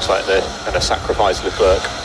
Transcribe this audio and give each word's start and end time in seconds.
looks 0.00 0.08
like 0.08 0.24
they're 0.24 0.40
going 0.64 0.72
to 0.72 0.80
sacrifice 0.80 1.44
Leclerc. 1.44 1.99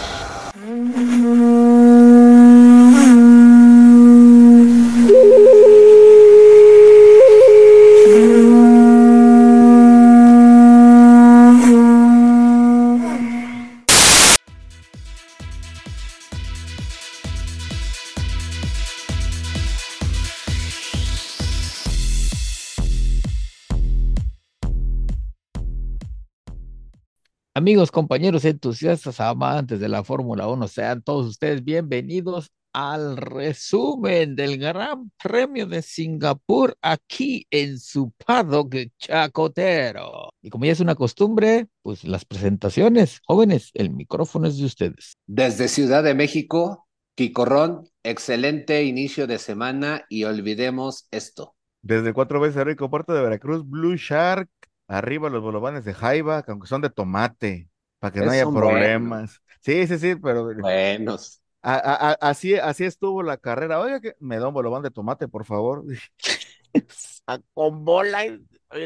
Amigos, 27.65 27.89
compañeros 27.89 28.45
entusiastas, 28.45 29.19
amantes 29.19 29.79
de 29.79 29.89
la 29.89 30.03
Fórmula 30.03 30.47
1, 30.47 30.67
sean 30.67 31.01
todos 31.01 31.25
ustedes 31.25 31.63
bienvenidos 31.63 32.51
al 32.73 33.17
resumen 33.17 34.35
del 34.35 34.59
Gran 34.59 35.11
Premio 35.17 35.65
de 35.65 35.81
Singapur 35.81 36.77
aquí 36.79 37.47
en 37.49 37.79
su 37.79 38.11
paddock 38.23 38.75
chacotero. 38.99 40.29
Y 40.43 40.51
como 40.51 40.65
ya 40.65 40.73
es 40.73 40.79
una 40.79 40.93
costumbre, 40.93 41.65
pues 41.81 42.03
las 42.03 42.23
presentaciones. 42.23 43.19
Jóvenes, 43.25 43.71
el 43.73 43.89
micrófono 43.89 44.47
es 44.47 44.59
de 44.59 44.66
ustedes. 44.66 45.17
Desde 45.25 45.67
Ciudad 45.67 46.03
de 46.03 46.13
México, 46.13 46.85
Quicorrón, 47.16 47.89
excelente 48.03 48.83
inicio 48.83 49.25
de 49.25 49.39
semana 49.39 50.05
y 50.07 50.25
olvidemos 50.25 51.07
esto. 51.09 51.55
Desde 51.81 52.13
cuatro 52.13 52.39
veces 52.39 52.63
Rico 52.63 52.91
Puerto 52.91 53.16
de 53.16 53.23
Veracruz, 53.23 53.67
Blue 53.67 53.95
Shark, 53.95 54.50
arriba 54.88 55.30
los 55.30 55.41
bolovanes 55.41 55.86
de 55.86 55.94
Jaiba, 55.94 56.44
que 56.44 56.52
aunque 56.52 56.67
son 56.67 56.81
de 56.81 56.89
tomate, 56.89 57.69
para 58.00 58.14
que 58.14 58.22
no 58.22 58.31
haya 58.31 58.44
Son 58.44 58.53
problemas. 58.53 59.41
Sí, 59.61 59.88
sí, 59.88 59.97
sí, 59.97 60.16
pero 60.16 60.50
Buenos. 60.59 61.41
a- 61.61 61.75
a- 61.75 62.11
a- 62.11 62.17
así, 62.30 62.55
así 62.55 62.83
estuvo 62.86 63.23
la 63.23 63.38
carrera. 63.38 63.80
Oiga, 63.80 64.00
que 64.00 64.16
me 64.19 64.38
da 64.38 64.47
un 64.47 64.53
bolobán 64.53 64.83
de 64.83 64.91
tomate, 64.91 65.28
por 65.28 65.45
favor. 65.45 65.83
Ah, 67.28 67.39
Con 67.53 67.86
bola, 67.86 68.25
yo 68.25 68.38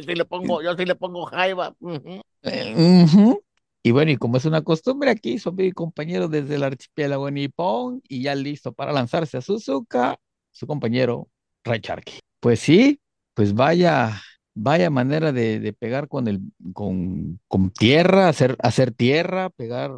sí 0.06 0.16
le 0.16 0.26
pongo, 0.26 0.62
yo 0.62 0.76
sí 0.78 0.86
le 0.86 0.96
pongo 0.96 1.26
jaiba. 1.26 1.76
ujú. 1.80 2.22
Eh, 2.44 2.74
ujú. 2.76 3.44
Y 3.84 3.92
bueno, 3.92 4.12
y 4.12 4.18
como 4.18 4.38
es 4.38 4.46
una 4.46 4.62
costumbre 4.62 5.10
aquí, 5.10 5.40
su 5.40 5.50
amigo 5.50 5.68
y 5.70 5.72
compañero 5.72 6.28
desde 6.28 6.56
el 6.56 6.64
archipiélago 6.64 7.30
nipón 7.32 8.02
y 8.08 8.24
ya 8.24 8.36
listo 8.36 8.72
para 8.74 8.92
lanzarse 8.94 9.38
a 9.38 9.42
Suzuka, 9.42 10.18
su 10.52 10.68
compañero 10.68 11.28
Ray 11.64 11.80
Sharkey. 11.82 12.20
Pues 12.40 12.60
sí, 12.60 13.02
pues 13.34 13.54
vaya, 13.54 14.22
vaya 14.62 14.90
manera 14.90 15.32
de, 15.32 15.60
de 15.60 15.74
pegar 15.74 16.08
con 16.08 16.28
el, 16.28 16.42
con, 16.74 17.40
con 17.48 17.70
tierra, 17.72 18.28
hacer, 18.30 18.56
hacer 18.60 18.92
tierra, 18.92 19.50
pegar 19.50 19.92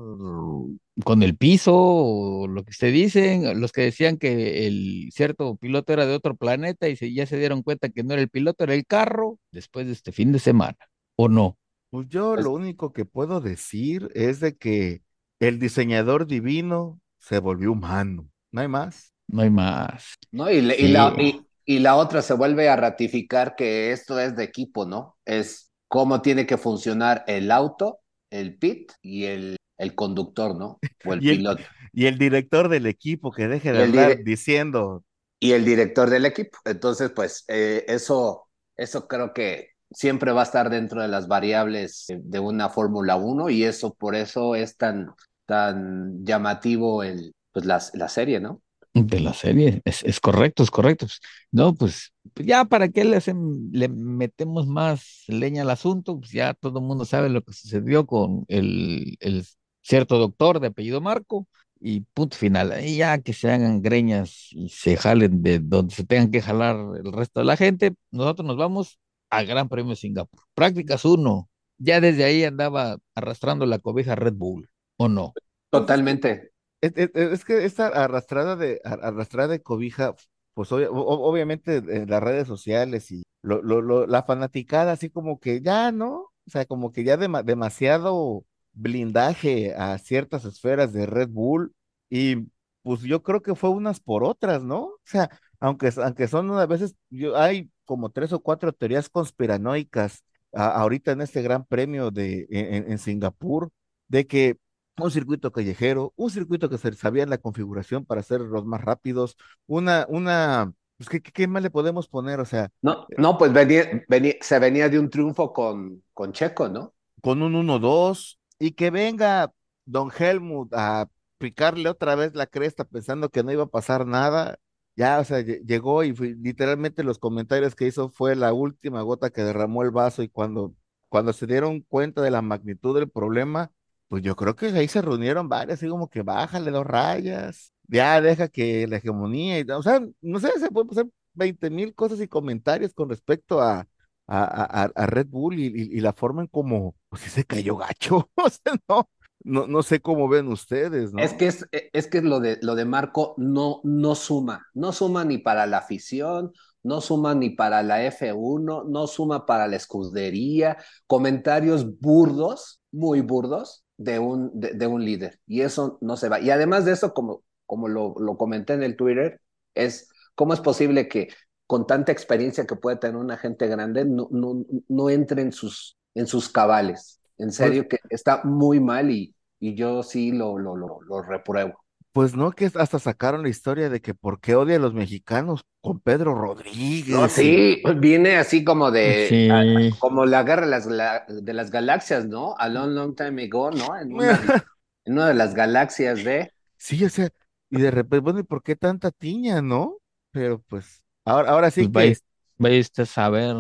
con 1.04 1.24
el 1.24 1.36
piso, 1.36 1.74
o 1.76 2.48
lo 2.48 2.64
que 2.64 2.72
ustedes 2.72 2.94
dicen, 2.94 3.60
los 3.60 3.72
que 3.72 3.82
decían 3.82 4.18
que 4.18 4.68
el 4.68 5.10
cierto 5.12 5.56
piloto 5.56 5.94
era 5.94 6.06
de 6.06 6.14
otro 6.14 6.36
planeta 6.36 6.88
y 6.90 6.96
se, 6.96 7.12
ya 7.14 7.26
se 7.26 7.38
dieron 7.38 7.64
cuenta 7.64 7.90
que 7.90 8.04
no 8.04 8.14
era 8.14 8.22
el 8.22 8.30
piloto, 8.30 8.64
era 8.64 8.74
el 8.76 8.86
carro, 8.86 9.40
después 9.52 9.88
de 9.88 9.94
este 9.94 10.12
fin 10.12 10.32
de 10.32 10.40
semana, 10.40 10.78
¿o 11.16 11.28
no? 11.28 11.58
Pues 11.90 12.08
yo 12.10 12.34
Pues- 12.34 12.46
lo 12.46 12.52
único 12.52 12.94
que 12.94 13.06
puedo 13.06 13.42
decir 13.42 14.10
es 14.14 14.40
de 14.40 14.56
que 14.56 15.02
el 15.40 15.60
diseñador 15.60 16.28
divino 16.28 17.00
se 17.18 17.40
volvió 17.40 17.72
humano. 17.72 18.30
No 18.52 18.62
hay 18.62 18.68
más. 18.68 19.12
No 19.28 19.42
hay 19.42 19.50
más. 19.50 20.16
¿no? 20.32 20.52
Y, 20.52 20.62
le- 20.62 20.76
y 20.76 20.88
Sí. 20.88 20.88
la, 20.90 21.16
y, 21.18 21.42
y 21.66 21.80
la 21.80 21.96
otra 21.96 22.22
se 22.22 22.34
vuelve 22.34 22.70
a 22.70 22.76
ratificar 22.76 23.56
que 23.56 23.92
esto 23.92 24.20
es 24.20 24.36
de 24.36 24.44
equipo, 24.44 24.86
¿no? 24.86 25.18
Es 25.26 25.72
cómo 25.88 26.22
tiene 26.22 26.46
que 26.46 26.58
funcionar 26.58 27.24
el 27.28 27.52
auto, 27.52 28.00
el 28.30 28.58
pit 28.58 28.92
y 29.02 29.26
el, 29.26 29.58
el 29.78 29.96
conductor, 29.96 30.56
¿no? 30.58 30.82
O 31.02 31.14
el 31.14 31.24
Y 31.24 31.30
el- 31.30 31.44
piloto. 31.44 31.70
Y 31.94 32.06
el 32.06 32.18
director 32.18 32.70
del 32.70 32.86
equipo 32.86 33.32
que 33.34 33.48
deje 33.50 33.74
de 33.74 33.82
hablar 33.82 34.24
diciendo, 34.24 35.04
Y 35.40 35.54
el 35.54 35.66
director 35.66 36.10
del 36.10 36.26
equipo. 36.26 36.58
Entonces, 36.66 37.12
pues 37.16 37.44
eh, 37.48 37.84
eso, 37.88 38.48
eso 38.76 39.08
creo 39.08 39.34
que 39.34 39.70
siempre 39.92 40.32
va 40.32 40.42
a 40.42 40.44
estar 40.44 40.70
dentro 40.70 41.02
de 41.02 41.08
las 41.08 41.28
variables 41.28 42.06
de 42.10 42.40
una 42.40 42.70
Fórmula 42.70 43.16
1 43.16 43.50
y 43.50 43.64
eso 43.64 43.94
por 43.96 44.16
eso 44.16 44.56
es 44.56 44.78
tan, 44.78 45.12
tan 45.46 46.24
llamativo 46.26 47.04
el, 47.04 47.34
pues 47.52 47.66
la, 47.66 47.82
la 47.94 48.08
serie, 48.10 48.40
¿no? 48.40 48.62
De 48.94 49.22
la 49.22 49.34
serie, 49.34 49.82
es, 49.86 50.04
es 50.04 50.20
correcto, 50.20 50.64
es 50.64 50.72
correcto. 50.72 51.06
Pues, 51.06 51.20
No, 51.52 51.74
pues 51.74 52.12
pues 52.34 52.46
ya 52.46 52.66
para 52.66 52.90
qué 52.90 53.06
le, 53.06 53.16
hacen- 53.18 53.70
le 53.72 53.88
metemos 53.88 54.68
más 54.68 55.24
leña 55.28 55.62
al 55.64 55.70
asunto, 55.70 56.20
pues 56.20 56.32
ya 56.32 56.54
todo 56.54 56.80
el 56.80 56.86
mundo 56.86 57.06
sabe 57.06 57.30
lo 57.30 57.42
que 57.42 57.54
sucedió 57.54 58.06
con 58.06 58.44
el, 58.50 59.16
el 59.22 59.46
cierto 59.82 60.18
doctor 60.18 60.60
de 60.60 60.68
apellido 60.68 61.00
Marco 61.02 61.48
y 61.80 62.02
punto 62.02 62.36
final. 62.38 62.72
Ahí 62.74 62.98
ya 62.98 63.18
que 63.22 63.32
se 63.34 63.50
hagan 63.50 63.82
greñas 63.82 64.48
y 64.52 64.68
se 64.70 64.98
jalen 64.98 65.42
de 65.42 65.60
donde 65.60 65.96
se 65.96 66.04
tengan 66.06 66.30
que 66.32 66.42
jalar 66.42 66.76
el 67.04 67.14
resto 67.14 67.40
de 67.40 67.46
la 67.46 67.56
gente, 67.58 67.94
nosotros 68.12 68.46
nos 68.46 68.58
vamos 68.58 69.00
al 69.30 69.46
Gran 69.48 69.70
Premio 69.70 69.96
Singapur. 69.96 70.42
Prácticas 70.54 71.06
uno, 71.06 71.50
ya 71.78 72.02
desde 72.02 72.26
ahí 72.26 72.44
andaba 72.44 72.98
arrastrando 73.16 73.66
la 73.66 73.80
cobija 73.80 74.16
Red 74.16 74.34
Bull, 74.34 74.70
¿o 74.98 75.08
no? 75.08 75.38
Totalmente. 75.70 76.51
Es, 76.82 77.46
que 77.46 77.66
esta 77.66 77.88
arrastrada 77.88 78.56
de, 78.56 78.82
ar- 78.84 79.04
arrastrada 79.04 79.50
de 79.50 79.62
cobija, 79.62 80.16
pues 80.54 80.72
obviamente 80.72 81.78
en 81.78 82.10
las 82.10 82.22
redes 82.24 82.48
sociales 82.48 83.12
y 83.12 83.24
la 83.44 84.24
fanaticada, 84.24 84.94
así 84.94 85.10
como 85.10 85.40
que 85.40 85.62
ya, 85.62 85.92
¿no? 85.92 86.32
O 86.48 86.50
sea, 86.50 86.66
como 86.66 86.92
que 86.92 87.04
ya 87.04 87.18
dema- 87.18 87.44
demasiado 87.44 88.46
blindaje 88.74 89.74
a 89.76 89.98
ciertas 89.98 90.46
esferas 90.46 90.94
de 90.94 91.06
Red 91.06 91.30
Bull 91.30 91.74
y 92.10 92.48
pues 92.84 93.02
yo 93.02 93.22
creo 93.24 93.42
que 93.42 93.56
fue 93.56 93.70
unas 93.70 94.00
por 94.00 94.24
otras, 94.24 94.64
¿no? 94.64 94.80
O 94.86 95.00
sea, 95.06 95.30
aunque, 95.60 95.92
aunque 96.04 96.28
son 96.28 96.50
unas 96.50 96.68
veces, 96.68 96.96
yo, 97.10 97.38
hay 97.38 97.70
como 97.86 98.10
tres 98.10 98.34
o 98.34 98.40
cuatro 98.42 98.74
teorías 98.74 99.10
conspiranoicas 99.10 100.24
ahorita 100.54 101.12
en 101.12 101.22
este 101.22 101.42
gran 101.42 101.66
premio 101.66 102.12
de, 102.12 102.48
en 102.50 102.98
Singapur, 102.98 103.72
de 104.08 104.28
que 104.28 104.58
un 105.06 105.12
circuito 105.12 105.52
callejero, 105.52 106.14
un 106.16 106.30
circuito 106.30 106.70
que 106.70 106.78
se 106.78 106.94
sabía 106.94 107.26
la 107.26 107.38
configuración 107.38 108.06
para 108.06 108.22
hacer 108.22 108.42
los 108.42 108.66
más 108.66 108.82
rápidos, 108.82 109.38
una, 109.68 110.06
una, 110.10 110.74
pues, 110.98 111.10
¿qué, 111.22 111.48
más 111.48 111.64
le 111.64 111.70
podemos 111.72 112.08
poner? 112.08 112.40
O 112.40 112.46
sea, 112.46 112.70
No, 112.82 113.08
no, 113.18 113.38
pues 113.38 113.54
venía, 113.54 114.04
venía- 114.08 114.36
se 114.42 114.60
venía 114.60 114.90
de 114.90 115.00
un 115.00 115.10
triunfo 115.10 115.54
con, 115.54 116.04
con 116.14 116.32
Checo, 116.34 116.70
¿no? 116.70 116.94
con 117.22 117.42
un 117.42 117.56
1-2 117.56 118.40
y 118.60 118.72
que 118.72 118.90
venga 118.92 119.52
Don 119.86 120.12
Helmut 120.18 120.74
a 120.74 121.08
picarle 121.38 121.90
otra 121.90 122.16
vez 122.16 122.36
la 122.36 122.48
cresta 122.48 122.84
pensando 122.86 123.30
que 123.30 123.44
no 123.44 123.52
iba 123.52 123.64
a 123.64 123.68
pasar 123.68 124.06
nada. 124.06 124.58
Ya, 124.96 125.20
o 125.20 125.24
sea, 125.24 125.40
lle- 125.42 125.62
llegó 125.66 126.04
y 126.04 126.14
fue- 126.14 126.36
literalmente 126.40 127.04
los 127.04 127.18
comentarios 127.20 127.76
que 127.76 127.88
hizo 127.88 128.10
fue 128.10 128.36
la 128.36 128.54
última 128.54 129.02
gota 129.02 129.30
que 129.32 129.44
derramó 129.44 129.84
el 129.84 129.92
vaso 129.92 130.22
y 130.24 130.30
cuando, 130.30 130.76
cuando 131.10 131.34
se 131.34 131.48
dieron 131.48 131.82
cuenta 131.82 132.22
de 132.22 132.32
la 132.32 132.42
magnitud 132.42 132.96
del 132.96 133.10
problema, 133.10 133.72
pues 134.12 134.24
yo 134.24 134.36
creo 134.36 134.58
que 134.58 134.66
ahí 134.66 134.90
se 134.90 135.02
reunieron 135.02 135.48
varias, 135.48 135.80
así 135.80 135.88
como 135.88 136.10
que 136.10 136.22
bájale 136.22 136.70
dos 136.70 136.86
rayas, 136.86 137.72
ya 137.88 138.20
deja 138.20 138.50
que 138.50 138.86
la 138.86 138.98
hegemonía, 138.98 139.58
y, 139.60 139.72
o 139.72 139.82
sea, 139.82 140.02
no 140.20 140.38
sé, 140.42 140.52
se 140.60 140.70
pueden 140.70 140.92
hacer 140.92 141.08
20 141.34 141.70
mil 141.70 141.96
cosas 141.96 142.20
y 142.20 142.28
comentarios 142.28 142.94
con 142.94 143.08
respecto 143.08 143.62
a, 143.62 143.88
a, 144.28 144.44
a, 144.44 144.92
a- 144.94 145.06
Red 145.06 145.28
Bull 145.28 145.58
y, 145.60 145.98
la 146.02 146.12
forma 146.12 146.42
en 146.42 146.48
cómo, 146.48 146.94
pues 147.08 147.22
se 147.22 147.46
cayó 147.46 147.78
gacho, 147.78 148.30
o 148.36 148.50
sea, 148.50 148.76
no, 148.90 149.10
no, 149.46 149.66
no 149.68 149.82
sé 149.82 150.02
cómo 150.02 150.28
ven 150.28 150.50
ustedes, 150.50 151.14
¿no? 151.14 151.22
Es 151.22 151.32
que 151.32 151.48
es, 151.48 151.66
es 151.72 152.08
que 152.08 152.22
lo 152.22 152.42
de 152.42 152.60
lo 152.62 152.76
de 152.76 152.84
Marco 152.84 153.34
no, 153.38 153.80
no 153.86 154.16
suma, 154.16 154.68
no 154.74 154.92
suma 154.92 155.24
ni 155.24 155.38
para 155.38 155.66
la 155.68 155.78
afición, 155.78 156.52
no 156.84 157.00
suma 157.00 157.34
ni 157.34 157.52
para 157.52 157.82
la 157.82 158.04
F1, 158.04 158.84
no 158.90 159.08
suma 159.08 159.46
para 159.46 159.68
la 159.70 159.78
escudería, 159.78 160.76
comentarios 161.08 161.98
burdos, 162.02 162.82
muy 162.92 163.22
burdos, 163.22 163.86
de 164.04 164.20
un, 164.20 164.52
de, 164.60 164.74
de 164.74 164.88
un 164.88 165.04
líder. 165.06 165.40
Y 165.48 165.62
eso 165.62 165.98
no 166.02 166.18
se 166.18 166.30
va. 166.30 166.40
Y 166.40 166.50
además 166.50 166.86
de 166.86 166.94
eso, 166.94 167.14
como, 167.14 167.44
como 167.66 167.88
lo, 167.88 168.16
lo 168.20 168.38
comenté 168.38 168.74
en 168.74 168.84
el 168.84 168.96
Twitter, 168.96 169.42
es 169.76 170.10
cómo 170.36 170.54
es 170.54 170.60
posible 170.62 171.08
que 171.08 171.30
con 171.68 171.88
tanta 171.88 172.12
experiencia 172.12 172.66
que 172.66 172.76
puede 172.76 172.98
tener 172.98 173.16
una 173.18 173.38
gente 173.38 173.68
grande, 173.68 174.06
no, 174.06 174.28
no, 174.32 174.66
no 174.90 175.10
entre 175.10 175.42
en 175.42 175.52
sus, 175.52 175.98
en 176.16 176.28
sus 176.28 176.50
cabales. 176.50 177.22
En 177.38 177.52
serio, 177.52 177.88
que 177.88 178.00
está 178.10 178.44
muy 178.44 178.80
mal 178.80 179.10
y, 179.12 179.34
y 179.60 179.76
yo 179.76 180.04
sí 180.04 180.32
lo, 180.32 180.58
lo, 180.58 180.76
lo, 180.76 181.02
lo 181.02 181.22
repruebo. 181.22 181.80
Pues 182.14 182.36
no, 182.36 182.52
que 182.52 182.66
hasta 182.76 183.00
sacaron 183.00 183.44
la 183.44 183.50
historia 183.50 183.90
de 183.90 184.02
que 184.02 184.14
por 184.14 184.42
qué 184.42 184.56
odia 184.56 184.76
a 184.78 184.80
los 184.80 184.94
mexicanos 184.94 185.66
con 185.82 186.00
Pedro 186.02 186.36
Rodríguez. 186.36 187.08
No, 187.10 187.28
y- 187.38 187.56
sí, 187.56 187.82
viene 187.98 188.38
así 188.38 188.64
como 188.64 188.90
de, 188.92 189.36
Sí. 189.36 189.50
a- 189.50 189.66
como 190.00 190.26
la 190.26 190.44
guerra 190.44 190.62
de 190.66 190.72
las, 190.72 190.88
gala- 190.88 191.26
de 191.28 191.54
las 191.54 191.70
galaxias, 191.72 192.26
¿no? 192.26 192.56
A 192.58 192.70
long, 192.70 192.92
long 192.94 193.16
time 193.16 193.44
ago, 193.44 193.72
¿no? 193.72 193.98
En 193.98 194.14
una, 194.14 194.38
en 195.06 195.14
una 195.14 195.28
de 195.28 195.34
las 195.34 195.54
galaxias 195.54 196.24
de... 196.24 196.54
Sí, 196.78 197.04
o 197.06 197.10
sea, 197.10 197.30
y 197.70 197.82
de 197.82 197.92
repente, 197.92 198.20
bueno, 198.20 198.40
¿y 198.40 198.44
por 198.44 198.64
qué 198.64 198.76
tanta 198.76 199.12
tiña, 199.12 199.62
no? 199.62 199.98
Pero 200.32 200.62
pues, 200.64 201.04
ahora, 201.26 201.52
ahora 201.52 201.72
sí 201.72 201.88
Pues 201.92 201.92
que 201.92 202.18
vaya 202.58 202.80
usted 202.80 203.04
a 203.04 203.06
saber. 203.06 203.56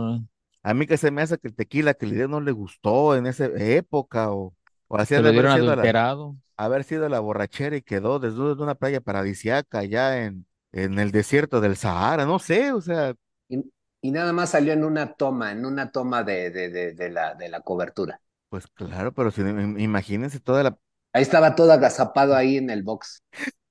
a 0.64 0.74
mí 0.74 0.88
que 0.88 0.98
se 0.98 1.12
me 1.12 1.22
hace 1.22 1.38
que 1.38 1.48
el 1.50 1.56
tequila 1.56 1.94
que 1.94 2.06
le 2.08 2.16
dio 2.16 2.28
no 2.28 2.42
le 2.42 2.52
gustó 2.52 3.16
en 3.16 3.26
esa 3.28 3.46
época, 3.46 4.32
o, 4.32 4.56
O 4.94 4.98
así 4.98 5.16
Se 5.16 5.22
lo 5.22 5.24
de 5.24 5.30
haber 5.30 5.48
dieron 5.48 5.52
sido 5.52 5.76
la, 5.76 5.84
adulterado. 5.84 6.36
haber 6.58 6.84
sido 6.84 7.10
la 7.10 7.20
borrachera 7.20 7.76
y 7.78 7.82
quedó 7.82 8.20
desnudo 8.20 8.54
en 8.54 8.62
una 8.62 8.76
playa 8.76 9.02
paradisiaca 9.02 9.80
allá 9.80 10.24
en, 10.26 10.46
en 10.74 11.00
el 11.00 11.12
desierto 11.12 11.62
del 11.62 11.78
Sahara, 11.78 12.26
no 12.26 12.40
sé, 12.40 12.72
o 12.74 12.82
sea, 12.82 13.14
Y, 13.50 13.72
y 14.02 14.12
nada 14.12 14.34
más 14.34 14.50
salió 14.52 14.74
en 14.74 14.84
una 14.84 15.14
toma, 15.14 15.52
en 15.52 15.64
una 15.66 15.92
toma 15.92 16.24
de, 16.24 16.50
de, 16.50 16.70
de, 16.70 16.94
de 16.94 17.10
la, 17.12 17.36
de 17.36 17.50
la 17.50 17.62
cobertura. 17.62 18.20
pues 18.50 18.68
claro, 18.68 19.14
pero 19.14 19.32
si, 19.32 19.42
imagínense 19.42 20.40
toda 20.40 20.64
la... 20.64 20.78
Ahí 21.14 21.22
estaba 21.24 21.56
todo 21.56 21.72
agazapado 21.72 22.36
ahí 22.36 22.58
en 22.58 22.70
el 22.70 22.84
box. 22.84 23.24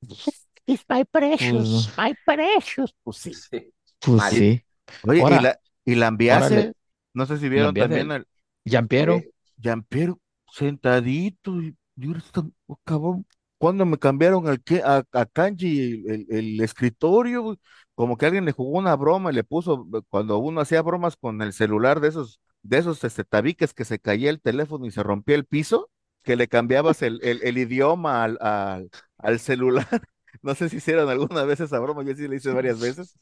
It's 0.67 0.85
my 0.89 1.05
precious, 1.05 1.91
my 1.97 2.15
precious. 2.25 2.95
Pues 3.03 3.17
sí. 3.19 3.35
Sí. 3.51 3.73
Pues 3.99 4.17
Mal. 4.17 4.33
sí. 4.33 4.65
Oye, 5.03 5.21
Ahora- 5.23 5.37
y 5.37 5.41
la, 5.41 5.61
y 5.85 5.95
Lambiase, 5.97 6.55
órale. 6.55 6.73
no 7.15 7.27
sé 7.27 7.39
si 7.39 7.49
vieron 7.49 7.75
Lambiase, 7.75 7.79
también 7.79 8.13
al 8.13 8.27
Giampiero. 8.65 9.17
Eh, 9.17 9.33
Jean-Pierre 9.57 10.15
sentadito 10.53 11.61
y, 11.63 11.77
y 11.97 12.07
ahora 12.07 12.19
está- 12.21 12.43
oh, 12.67 12.77
cabrón, 12.85 13.27
cuando 13.59 13.85
me 13.87 13.99
cambiaron 13.99 14.47
al 14.49 14.63
que, 14.63 14.83
a, 14.83 15.05
a 15.13 15.27
Kanji 15.27 16.05
el, 16.09 16.27
el- 16.31 16.61
escritorio, 16.61 17.59
como 17.95 18.17
que 18.17 18.27
alguien 18.27 18.45
le 18.45 18.53
jugó 18.53 18.79
una 18.79 18.97
broma 18.97 19.31
y 19.31 19.35
le 19.35 19.45
puso, 19.45 19.87
eh, 19.95 20.01
cuando 20.09 20.39
uno 20.39 20.61
hacía 20.61 20.83
bromas 20.83 21.17
con 21.17 21.43
el 21.43 21.53
celular 21.53 22.01
de 22.01 22.09
esos, 22.09 22.41
de 22.63 22.79
esos 22.79 23.03
este, 23.05 23.25
tabiques 23.25 23.75
que 23.75 23.85
se 23.85 23.99
caía 23.99 24.31
el 24.31 24.41
teléfono 24.41 24.87
y 24.87 24.91
se 24.91 25.03
rompía 25.03 25.37
el 25.37 25.45
piso, 25.47 25.91
que 26.23 26.37
le 26.37 26.49
cambiabas 26.49 27.03
el, 27.03 27.21
el, 27.23 27.59
idioma 27.59 28.25
al, 28.25 28.39
al, 29.19 29.39
celular. 29.41 29.87
No 30.43 30.55
sé 30.55 30.69
si 30.69 30.77
hicieron 30.77 31.09
alguna 31.11 31.43
vez 31.43 31.59
esa 31.61 31.81
broma, 31.81 32.05
yo 32.05 32.15
sí 32.15 32.29
la 32.29 32.37
hice 32.37 32.53
varias 32.53 32.79
veces. 32.81 33.15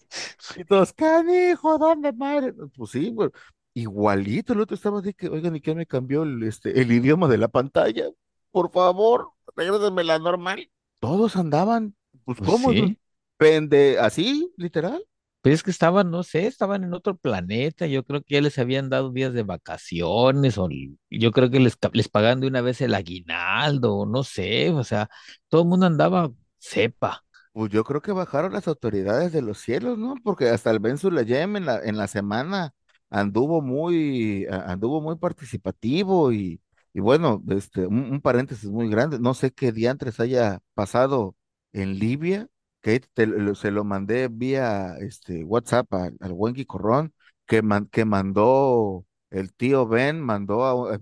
Y 0.56 0.64
todos, 0.64 0.92
canijo, 0.92 1.78
¿dónde 1.78 2.12
madre? 2.12 2.52
Pues 2.76 2.90
sí, 2.90 3.10
güey. 3.12 3.30
Igualito, 3.80 4.52
el 4.52 4.60
otro 4.60 4.74
estaba 4.74 5.00
así 5.00 5.14
que, 5.14 5.28
oigan, 5.28 5.56
¿y 5.56 5.60
qué 5.60 5.74
me 5.74 5.86
cambió 5.86 6.22
el, 6.24 6.42
este, 6.42 6.80
el 6.80 6.90
idioma 6.92 7.28
de 7.28 7.38
la 7.38 7.48
pantalla? 7.48 8.10
Por 8.50 8.70
favor, 8.70 9.30
regrésenme 9.56 10.04
la 10.04 10.18
normal. 10.18 10.70
Todos 11.00 11.36
andaban, 11.36 11.94
pues, 12.24 12.38
Pues 12.38 12.50
¿cómo? 12.52 12.72
sí. 12.72 12.98
Pende, 13.36 13.98
así, 14.00 14.52
literal. 14.56 15.04
Pero 15.40 15.54
es 15.54 15.62
que 15.62 15.70
estaban, 15.70 16.10
no 16.10 16.24
sé, 16.24 16.46
estaban 16.46 16.82
en 16.84 16.92
otro 16.94 17.16
planeta. 17.16 17.86
Yo 17.86 18.04
creo 18.04 18.22
que 18.22 18.34
ya 18.34 18.40
les 18.40 18.58
habían 18.58 18.90
dado 18.90 19.12
días 19.12 19.32
de 19.32 19.44
vacaciones, 19.44 20.58
o 20.58 20.68
yo 21.10 21.30
creo 21.32 21.50
que 21.50 21.60
les, 21.60 21.78
les 21.92 22.08
pagaban 22.08 22.40
de 22.40 22.48
una 22.48 22.60
vez 22.60 22.80
el 22.80 22.94
aguinaldo, 22.94 24.04
no 24.06 24.24
sé, 24.24 24.70
o 24.70 24.82
sea, 24.84 25.08
todo 25.48 25.62
el 25.62 25.68
mundo 25.68 25.86
andaba 25.86 26.30
sepa. 26.58 27.24
Pues 27.52 27.70
yo 27.72 27.82
creo 27.84 28.00
que 28.02 28.12
bajaron 28.12 28.52
las 28.52 28.68
autoridades 28.68 29.32
de 29.32 29.42
los 29.42 29.58
cielos, 29.58 29.98
¿no? 29.98 30.14
Porque 30.22 30.48
hasta 30.48 30.70
el 30.70 30.78
Ben 30.78 30.96
Sulayem 30.98 31.56
en 31.56 31.66
la, 31.66 31.82
en 31.84 31.96
la 31.96 32.06
semana 32.06 32.72
anduvo 33.10 33.60
muy, 33.62 34.46
anduvo 34.50 35.00
muy 35.00 35.16
participativo 35.16 36.32
y, 36.32 36.60
y 36.92 37.00
bueno, 37.00 37.42
este, 37.50 37.86
un, 37.86 37.98
un 38.12 38.20
paréntesis 38.20 38.68
muy 38.70 38.88
grande, 38.90 39.18
no 39.18 39.34
sé 39.34 39.52
qué 39.52 39.72
diantres 39.72 40.20
haya 40.20 40.60
pasado 40.74 41.36
en 41.72 41.98
Libia, 41.98 42.48
que 42.82 43.02
se 43.54 43.70
lo 43.70 43.84
mandé 43.84 44.28
vía 44.28 44.96
este 45.00 45.44
WhatsApp 45.44 45.92
al, 45.94 46.16
al 46.20 46.32
buen 46.32 46.54
Corrón, 46.64 47.12
que, 47.46 47.62
man- 47.62 47.86
que 47.86 48.04
mandó 48.04 49.04
el 49.30 49.52
tío 49.54 49.86
Ben, 49.86 50.20
mandó 50.20 50.64
a, 50.66 50.98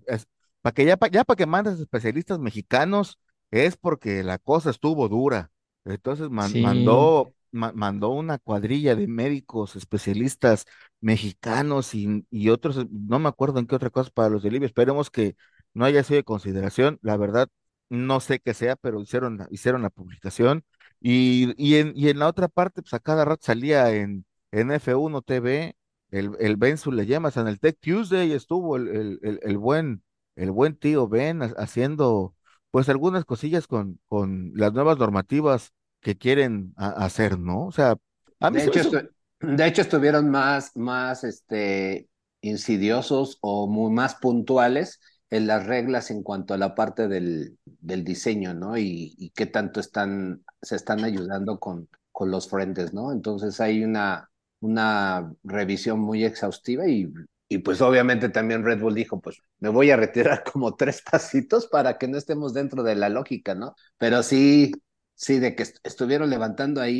para 0.62 0.74
que 0.74 0.84
ya, 0.84 0.98
ya 1.12 1.24
para 1.24 1.36
que 1.36 1.46
mandes 1.46 1.78
especialistas 1.80 2.38
mexicanos, 2.38 3.18
es 3.50 3.76
porque 3.76 4.22
la 4.22 4.38
cosa 4.38 4.70
estuvo 4.70 5.08
dura. 5.08 5.50
Entonces 5.84 6.30
man- 6.30 6.52
Sí, 6.52 6.60
mandó, 6.60 7.32
ma- 7.52 7.72
mandó 7.74 8.10
una 8.10 8.38
cuadrilla 8.38 8.94
de 8.96 9.06
médicos 9.06 9.76
especialistas 9.76 10.64
mexicanos 11.00 11.94
y, 11.94 12.26
y 12.30 12.48
otros, 12.50 12.86
no 12.90 13.18
me 13.18 13.28
acuerdo 13.28 13.58
en 13.60 13.66
qué 13.66 13.74
otra 13.76 13.90
cosa 13.90 14.10
para 14.12 14.28
los 14.30 14.42
de 14.42 14.50
Libia. 14.50 14.66
Esperemos 14.66 15.10
que 15.10 15.36
no 15.74 15.84
haya 15.84 16.02
sido 16.02 16.16
de 16.18 16.24
consideración. 16.24 16.98
La 17.02 17.16
verdad, 17.16 17.48
no 17.88 18.20
sé 18.20 18.40
qué 18.40 18.54
sea, 18.54 18.76
pero 18.76 19.00
hicieron 19.00 19.38
la, 19.38 19.48
hicieron 19.50 19.82
la 19.82 19.90
publicación. 19.90 20.64
Y, 21.00 21.54
y, 21.62 21.76
en, 21.76 21.92
y 21.94 22.08
en 22.08 22.18
la 22.18 22.28
otra 22.28 22.48
parte, 22.48 22.82
pues 22.82 22.94
a 22.94 23.00
cada 23.00 23.24
rato 23.24 23.44
salía 23.44 23.92
en, 23.94 24.24
en 24.50 24.70
F1 24.72 25.22
TV, 25.22 25.76
el, 26.10 26.30
el 26.40 26.56
Ben 26.56 26.76
llamas 27.06 27.36
en 27.36 27.46
el 27.48 27.60
Tech 27.60 27.78
Tuesday 27.80 28.32
estuvo 28.32 28.76
el, 28.76 28.88
el, 28.88 29.18
el, 29.22 29.40
el 29.42 29.58
buen, 29.58 30.02
el 30.36 30.50
buen 30.50 30.76
tío 30.76 31.08
Ben 31.08 31.42
ha- 31.42 31.46
haciendo 31.58 32.34
pues 32.70 32.88
algunas 32.88 33.24
cosillas 33.24 33.66
con, 33.66 34.00
con 34.08 34.52
las 34.54 34.72
nuevas 34.72 34.98
normativas 34.98 35.72
que 36.06 36.16
quieren 36.18 36.72
hacer, 36.76 37.38
¿no? 37.38 37.66
O 37.66 37.72
sea, 37.72 37.96
a 38.40 38.50
mí 38.52 38.60
De 38.60 38.62
se 38.62 38.70
hecho, 38.70 38.80
hizo- 38.80 38.80
estu- 38.80 39.10
de 39.40 39.66
hecho, 39.66 39.82
estuvieron 39.82 40.30
más, 40.30 40.76
más 40.76 41.24
este, 41.24 42.08
insidiosos 42.40 43.38
o 43.40 43.66
muy 43.66 43.92
más 43.92 44.14
puntuales 44.16 45.00
en 45.30 45.46
las 45.46 45.66
reglas 45.66 46.10
en 46.10 46.22
cuanto 46.22 46.54
a 46.54 46.58
la 46.58 46.74
parte 46.74 47.08
del, 47.08 47.58
del 47.64 48.04
diseño, 48.04 48.54
¿no? 48.54 48.78
Y, 48.78 49.14
y 49.18 49.30
qué 49.30 49.46
tanto 49.46 49.80
están, 49.80 50.44
se 50.62 50.76
están 50.76 51.04
ayudando 51.04 51.58
con, 51.58 51.88
con 52.12 52.30
los 52.30 52.48
frentes, 52.48 52.94
¿no? 52.94 53.12
Entonces 53.12 53.60
hay 53.60 53.82
una, 53.84 54.30
una 54.60 55.32
revisión 55.42 55.98
muy 56.00 56.24
exhaustiva 56.24 56.86
y, 56.88 57.12
y 57.48 57.58
pues 57.58 57.80
obviamente 57.80 58.28
también 58.28 58.64
Red 58.64 58.80
Bull 58.80 58.94
dijo, 58.94 59.20
pues 59.20 59.38
me 59.58 59.68
voy 59.68 59.90
a 59.90 59.96
retirar 59.96 60.44
como 60.52 60.74
tres 60.76 61.02
pasitos 61.02 61.66
para 61.66 61.98
que 61.98 62.06
no 62.08 62.16
estemos 62.18 62.54
dentro 62.54 62.82
de 62.84 62.94
la 62.94 63.08
lógica, 63.08 63.54
¿no? 63.56 63.74
Pero 63.98 64.22
sí, 64.22 64.72
sí, 65.16 65.38
de 65.40 65.56
que 65.56 65.64
est- 65.64 65.78
estuvieron 65.84 66.30
levantando 66.30 66.80
ahí 66.80 66.96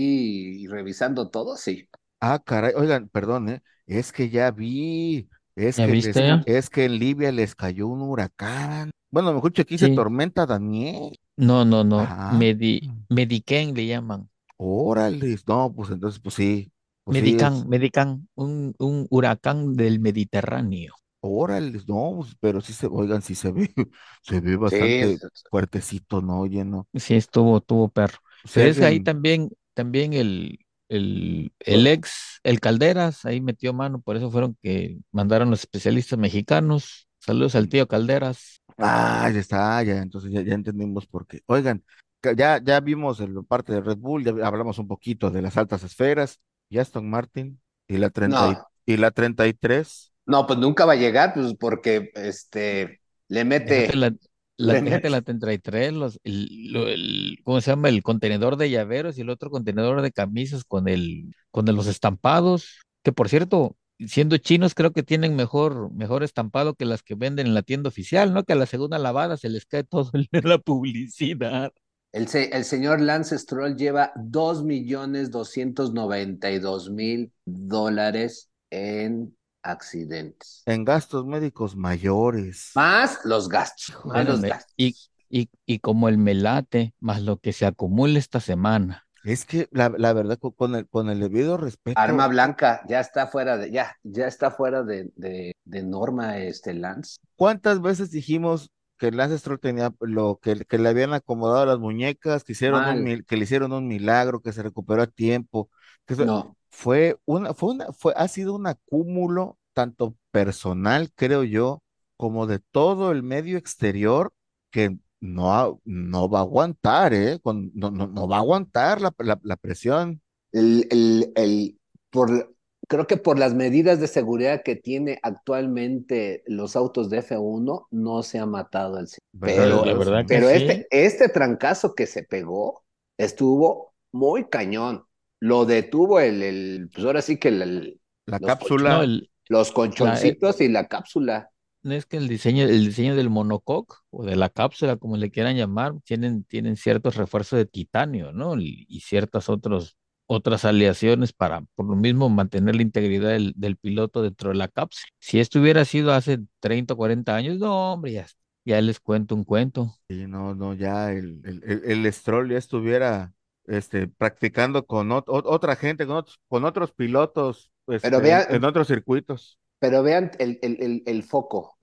y 0.63 0.67
revisando 0.69 1.31
todo, 1.31 1.57
sí. 1.57 1.89
Ah, 2.21 2.39
caray, 2.45 2.73
oigan, 2.75 3.09
perdón, 3.09 3.49
¿eh? 3.51 3.63
Es 3.87 4.13
que 4.13 4.31
ya 4.31 4.51
vi, 4.51 5.29
es 5.55 5.81
¿ya 5.81 5.87
que 5.87 5.95
les- 5.97 6.25
es 6.45 6.71
que 6.71 6.85
en 6.87 6.99
Libia 6.99 7.31
les 7.33 7.55
cayó 7.55 7.87
un 7.89 8.03
huracán. 8.03 8.91
Bueno, 9.11 9.33
mejor 9.35 9.51
dicho, 9.53 9.63
aquí 9.63 9.79
Sí. 9.79 9.89
tormenta 9.91 10.47
Daniel. 10.47 11.19
No, 11.39 11.65
no, 11.65 11.83
no. 11.83 12.01
Ah, 12.07 12.43
Medi, 12.43 12.81
Medican 13.09 13.73
le 13.75 13.87
llaman. 13.87 14.29
órale, 14.59 15.37
no, 15.47 15.73
pues 15.75 15.91
entonces, 15.91 16.21
pues 16.21 16.35
sí, 16.35 16.71
pues 17.05 17.19
sí, 17.19 17.25
Medican, 17.25 17.55
es, 17.55 17.67
Medican, 17.69 18.29
un, 18.37 18.77
un 18.79 19.09
huracán 19.11 19.75
del 19.75 19.99
Mediterráneo. 19.99 20.95
Órale, 21.21 21.81
no, 21.89 22.15
pues, 22.19 22.37
pero 22.41 22.61
sí 22.61 22.73
se, 22.73 22.87
oigan, 22.87 23.23
sí 23.23 23.35
se 23.35 23.53
ve, 23.53 23.73
se 24.23 24.41
ve 24.41 24.57
Sí, 24.69 25.07
bastante 25.07 25.21
fuertecito, 25.51 26.21
¿no? 26.23 26.41
Oye, 26.41 26.65
no. 26.65 26.89
Sí, 26.95 27.15
estuvo, 27.15 27.61
tuvo 27.61 27.89
perro. 27.89 28.19
Pero 28.53 28.69
es 28.71 28.79
que 28.79 28.87
ahí 28.87 29.01
también, 29.01 29.51
también 29.75 30.13
el, 30.15 30.59
el, 30.89 31.53
el 31.61 31.87
ex, 31.87 32.41
el 32.43 32.61
Calderas, 32.61 33.25
ahí 33.27 33.41
metió 33.41 33.75
mano, 33.75 34.01
por 34.01 34.17
eso 34.17 34.31
fueron 34.31 34.57
que 34.63 34.99
mandaron 35.13 35.51
los 35.51 35.61
especialistas 35.61 36.19
mexicanos. 36.19 37.07
Saludos 37.19 37.55
al 37.55 37.69
tío 37.69 37.87
Calderas. 37.87 38.63
ah, 38.79 39.31
ya 39.33 39.41
está, 39.41 39.83
ya, 39.83 39.99
entonces 40.03 40.31
ya, 40.33 40.43
ya 40.43 40.55
entendimos 40.55 41.07
por 41.07 41.27
qué. 41.27 41.41
Oigan, 41.47 41.85
ca- 42.21 42.33
ya, 42.35 42.61
ya 42.63 42.81
vimos 42.81 43.21
el- 43.21 43.45
parte 43.47 43.73
de 43.73 43.81
Red 43.81 43.99
Bull, 43.99 44.25
ya 44.25 44.47
hablamos 44.47 44.79
un 44.79 44.89
poquito 44.89 45.31
de 45.31 45.43
las 45.43 45.57
altas 45.57 45.83
esferas, 45.83 46.41
y 46.69 46.79
Aston 46.79 47.09
Martin, 47.09 47.61
y 47.89 47.99
la 47.99 48.11
30 48.11 48.49
y, 48.49 48.57
no, 48.57 48.69
y 48.85 48.97
la 48.97 49.11
33. 49.11 50.13
No, 50.27 50.47
pues 50.47 50.59
nunca 50.59 50.85
va 50.87 50.93
a 50.95 50.97
llegar, 50.97 51.35
pues 51.35 51.55
porque 51.59 52.11
este 52.15 53.01
le 53.29 53.45
mete, 53.45 53.93
la, 53.95 54.15
la, 54.57 54.75
le 54.75 54.83
déjate 54.83 55.11
la 55.11 55.21
mete, 55.21 55.23
33, 55.23 55.93
los, 55.93 56.21
el, 56.25 56.75
el- 56.77 57.39
¿cómo 57.45 57.61
se 57.61 57.71
llama? 57.71 57.89
El 57.89 58.03
contenedor 58.03 58.57
de 58.57 58.71
llaveros 58.71 59.19
y 59.19 59.23
el 59.23 59.31
otro 59.31 59.51
contenedor 59.51 60.03
de 60.03 60.13
camisas 60.13 60.65
con 60.65 60.89
el, 60.89 61.35
con 61.51 61.67
los 61.67 61.87
estampados, 61.87 62.81
que 63.03 63.13
por 63.13 63.29
cierto, 63.29 63.77
siendo 64.07 64.37
chinos, 64.39 64.75
creo 64.75 64.93
que 64.93 65.03
tienen 65.03 65.37
mejor, 65.37 65.93
mejor 65.93 66.23
estampado 66.23 66.75
que 66.75 66.85
las 66.85 67.03
que 67.03 67.15
venden 67.15 67.47
en 67.49 67.55
la 67.55 67.63
tienda 67.63 67.89
oficial, 67.89 68.33
¿no? 68.35 68.45
Que 68.45 68.53
a 68.53 68.57
la 68.57 68.67
segunda 68.67 68.99
lavada 68.99 69.37
se 69.37 69.49
les 69.49 69.67
cae 69.67 69.85
todo 69.85 70.11
en 70.15 70.27
la 70.49 70.59
publicidad. 70.59 71.73
el, 72.13 72.29
se- 72.29 72.57
el 72.57 72.65
señor 72.65 73.01
Lance 73.01 73.39
Stroll 73.39 73.77
lleva 73.77 74.13
dos 74.17 74.65
millones 74.65 75.31
doscientos 75.31 75.93
noventa 75.93 76.51
y 76.51 76.59
dos 76.59 76.91
mil 76.91 77.33
dólares 77.45 78.51
en 78.71 79.37
accidentes. 79.71 80.63
En 80.67 80.85
gastos 80.85 81.27
médicos 81.27 81.77
mayores. 81.77 82.71
Más 82.75 83.25
los 83.25 83.49
gastos, 83.49 83.95
más 84.05 84.15
Bueno, 84.15 84.31
los 84.33 84.41
me- 84.41 84.49
gastos. 84.49 84.75
y, 84.77 84.97
y, 85.29 85.51
y 85.67 85.79
como 85.81 86.09
el 86.09 86.19
melate, 86.19 86.95
más 87.01 87.23
lo 87.23 87.39
que 87.39 87.53
se 87.53 87.67
acumula 87.67 88.19
esta 88.19 88.41
semana. 88.41 89.07
Es 89.25 89.45
que 89.45 89.69
la, 89.73 89.89
la 89.97 90.13
verdad, 90.13 90.39
co- 90.39 90.53
con 90.53 90.75
el, 90.77 90.89
con 90.89 91.09
el 91.11 91.19
debido 91.21 91.57
respeto, 91.57 92.01
Arma 92.01 92.29
blanca, 92.29 92.83
ya 92.89 93.01
está 93.01 93.27
fuera 93.27 93.57
de, 93.57 93.71
ya, 93.73 93.97
ya 94.05 94.27
está 94.29 94.51
fuera 94.53 94.83
de, 94.85 95.11
de, 95.17 95.53
de 95.65 95.83
norma 95.83 96.39
este 96.39 96.75
Lance. 96.75 97.19
¿cuántas 97.35 97.81
veces 97.83 98.11
dijimos 98.11 98.71
que 98.99 99.11
Lance 99.11 99.39
Stroll 99.39 99.61
tenía 99.61 99.93
lo 100.01 100.39
que, 100.41 100.65
que 100.65 100.79
le 100.79 100.89
habían 100.89 101.13
acomodado 101.13 101.67
las 101.67 101.79
muñecas, 101.79 102.45
que 102.45 102.53
hicieron 102.53 102.81
Mal. 102.83 103.25
que 103.27 103.37
le 103.37 103.45
hicieron 103.45 103.73
un 103.73 103.89
milagro, 103.89 104.41
que 104.41 104.53
se 104.53 104.63
recuperó 104.63 105.03
a 105.03 105.07
tiempo? 105.07 105.71
Que 106.07 106.15
No, 106.15 106.56
fue 106.77 107.19
una, 107.25 107.55
fue 107.55 107.71
una, 107.73 107.93
fue, 107.93 108.13
ha 108.17 108.29
sido 108.29 108.55
un 108.55 108.67
acúmulo 108.67 109.59
tanto 109.73 110.17
personal, 110.31 111.11
creo 111.15 111.45
yo, 111.45 111.83
como 112.17 112.47
de 112.47 112.59
todo 112.61 113.13
el 113.13 113.23
medio 113.23 113.59
exterior 113.59 114.33
que 114.71 114.97
no, 115.21 115.81
no 115.85 116.29
va 116.29 116.41
a 116.41 116.43
aguantar, 116.43 117.15
¿eh? 117.15 117.39
Con- 117.43 117.71
no, 117.75 117.91
no, 117.91 118.07
no 118.09 118.29
va 118.29 118.37
a 118.37 118.41
aguantar 118.41 119.01
la, 119.01 119.15
la, 119.19 119.39
la 119.43 119.57
presión. 119.57 120.23
el, 120.53 120.87
el, 120.91 121.33
el, 121.37 121.81
por, 122.11 122.55
creo 122.89 123.07
que 123.07 123.17
por 123.17 123.39
las 123.39 123.55
medidas 123.55 124.01
de 124.01 124.07
seguridad 124.09 124.63
que 124.65 124.77
tiene 124.77 125.19
actualmente 125.23 126.43
los 126.47 126.77
autos 126.77 127.11
de 127.11 127.19
F1, 127.19 127.87
no 127.91 128.23
se 128.23 128.39
ha 128.39 128.47
matado 128.47 128.99
el 128.99 129.09
Pero, 129.39 129.85
la 129.85 129.95
verdad 129.95 130.25
pero 130.29 130.49
este, 130.49 130.87
este 130.91 131.29
trancazo 131.29 131.95
que 131.95 132.07
se 132.07 132.23
pegó 132.23 132.85
estuvo 133.19 133.95
muy 134.13 134.49
cañón. 134.49 135.05
Lo 135.47 135.65
detuvo 135.65 136.19
el, 136.19 136.43
el 136.43 136.91
pues 136.93 137.07
ahora 137.07 137.23
sí 137.23 137.39
que 137.39 137.49
el, 137.49 138.01
la 138.27 138.41
cápsula, 138.41 139.07
los 139.49 139.71
conchoncitos 139.71 140.61
y 140.61 140.69
la 140.69 140.89
cápsula. 140.89 141.51
No 141.83 141.95
es 141.95 142.05
que 142.05 142.17
el 142.17 142.27
diseño, 142.27 142.65
el 142.65 142.85
diseño 142.85 143.15
del 143.15 143.31
monocoque 143.31 143.95
o 144.11 144.25
de 144.25 144.35
la 144.35 144.49
cápsula, 144.49 144.97
como 144.97 145.17
le 145.17 145.31
quieran 145.31 145.57
llamar, 145.57 145.95
tienen, 146.05 146.43
tienen 146.43 146.77
ciertos 146.77 147.15
refuerzos 147.15 147.59
de 147.59 147.67
titanio, 147.67 148.33
¿no? 148.33 148.59
Y, 148.59 148.87
y 148.89 149.01
ciertas 149.01 149.49
otros 149.49 149.97
otras 150.27 150.65
aleaciones 150.65 151.33
para, 151.33 151.63
por 151.77 151.87
lo 151.87 151.95
mismo, 151.95 152.29
mantener 152.29 152.75
la 152.75 152.83
integridad 152.83 153.31
del, 153.31 153.53
del, 153.57 153.77
piloto 153.77 154.23
dentro 154.23 154.51
de 154.51 154.57
la 154.57 154.67
cápsula. 154.67 155.09
Si 155.21 155.39
esto 155.39 155.61
hubiera 155.61 155.85
sido 155.85 156.13
hace 156.13 156.41
30 156.59 156.95
o 156.95 156.97
40 156.97 157.37
años, 157.37 157.59
no, 157.59 157.93
hombre, 157.93 158.13
ya, 158.13 158.27
ya 158.65 158.81
les 158.81 158.99
cuento 158.99 159.37
un 159.37 159.45
cuento. 159.45 159.95
Sí, 160.09 160.27
no, 160.27 160.57
no, 160.57 160.75
ya 160.75 161.13
el, 161.13 161.41
el, 161.45 161.83
el, 161.85 162.13
Stroll 162.13 162.51
ya 162.51 162.59
estuviera 162.59 163.33
este, 163.67 164.09
practicando 164.09 164.87
con 164.87 165.11
otra 165.13 165.77
gente, 165.77 166.07
con 166.07 166.17
otros, 166.17 166.41
con 166.49 166.65
otros 166.65 166.93
pilotos 166.93 167.71
este, 167.87 168.11
pero 168.11 168.21
vean, 168.21 168.47
en, 168.51 168.65
otros 168.65 168.89
circuitos. 168.89 169.59
Pero 169.79 170.03
vean 170.03 170.31
el, 170.39 170.59
el, 170.63 171.03
el 171.07 171.23
foco. 171.23 171.77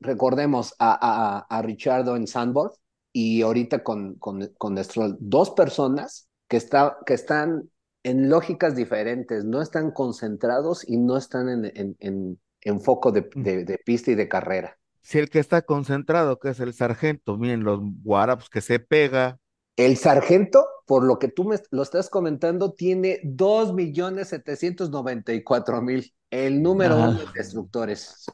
recordemos 0.00 0.74
a, 0.78 0.98
a, 1.00 1.58
a 1.58 1.62
Richardo 1.62 2.16
en 2.16 2.26
Sandboard 2.26 2.72
y 3.12 3.42
ahorita 3.42 3.82
con, 3.82 4.14
con, 4.14 4.46
con 4.58 4.82
Stroll, 4.82 5.16
dos 5.18 5.50
personas 5.50 6.28
que, 6.48 6.56
está, 6.56 6.98
que 7.06 7.14
están 7.14 7.70
en 8.04 8.28
lógicas 8.28 8.76
diferentes, 8.76 9.44
no 9.44 9.60
están 9.60 9.90
concentrados 9.90 10.88
y 10.88 10.98
no 10.98 11.16
están 11.16 11.48
en, 11.48 11.96
en, 11.98 12.38
en, 12.60 12.80
foco 12.80 13.10
de, 13.10 13.22
mm. 13.22 13.42
de, 13.42 13.64
de, 13.64 13.78
pista 13.78 14.10
y 14.10 14.14
de 14.14 14.28
carrera. 14.28 14.78
Si 15.02 15.18
el 15.18 15.30
que 15.30 15.38
está 15.38 15.62
concentrado, 15.62 16.38
que 16.38 16.50
es 16.50 16.60
el 16.60 16.74
sargento, 16.74 17.38
miren 17.38 17.64
los 17.64 17.80
guaraps 18.02 18.48
que 18.50 18.60
se 18.60 18.78
pega. 18.78 19.38
El 19.76 19.96
sargento, 19.96 20.66
por 20.88 21.04
lo 21.04 21.20
que 21.20 21.28
tú 21.28 21.44
me 21.44 21.56
lo 21.70 21.82
estás 21.82 22.08
comentando, 22.08 22.72
tiene 22.72 23.20
2.794.000, 23.22 26.14
el 26.30 26.62
número 26.62 26.96
uno 26.96 27.12
de 27.12 27.26
destructores. 27.34 28.24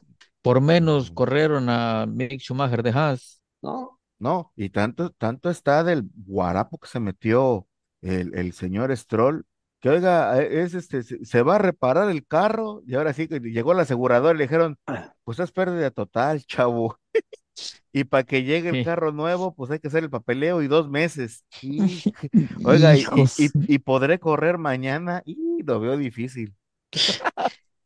Por 0.41 0.61
menos 0.61 1.11
corrieron 1.11 1.67
a 1.69 2.05
Mick 2.07 2.39
Schumacher 2.39 2.81
de 2.81 2.91
Haas. 2.91 3.41
No. 3.61 3.99
No, 4.17 4.53
y 4.55 4.69
tanto, 4.69 5.09
tanto 5.11 5.49
está 5.49 5.83
del 5.83 6.09
guarapo 6.25 6.77
que 6.77 6.87
se 6.87 7.01
metió 7.01 7.67
el, 8.01 8.33
el 8.33 8.53
señor 8.53 8.95
Stroll 8.95 9.45
que 9.85 9.89
oiga, 9.89 10.41
eh, 10.41 10.63
es 10.63 10.73
este, 10.73 11.03
se 11.03 11.41
va 11.43 11.55
a 11.55 11.59
reparar 11.59 12.09
el 12.09 12.25
carro 12.25 12.81
y 12.87 12.95
ahora 12.95 13.13
sí 13.13 13.27
que 13.27 13.39
llegó 13.39 13.73
el 13.73 13.79
asegurador 13.81 14.35
y 14.35 14.39
le 14.39 14.45
dijeron, 14.45 14.79
ah. 14.87 15.13
pues 15.23 15.39
es 15.39 15.51
pérdida 15.51 15.91
total, 15.91 16.43
chavo. 16.45 16.97
y 17.91 18.03
para 18.03 18.23
que 18.23 18.43
llegue 18.43 18.69
el 18.69 18.85
carro 18.85 19.11
nuevo, 19.11 19.53
pues 19.53 19.71
hay 19.71 19.79
que 19.79 19.87
hacer 19.87 20.03
el 20.03 20.09
papeleo 20.09 20.61
y 20.61 20.67
dos 20.67 20.89
meses. 20.89 21.45
Oiga, 22.65 22.95
y, 22.95 23.79
podré 23.79 24.19
correr 24.19 24.57
mañana 24.57 25.21
y 25.25 25.63
lo 25.63 25.79
veo 25.79 25.97
difícil. 25.97 26.53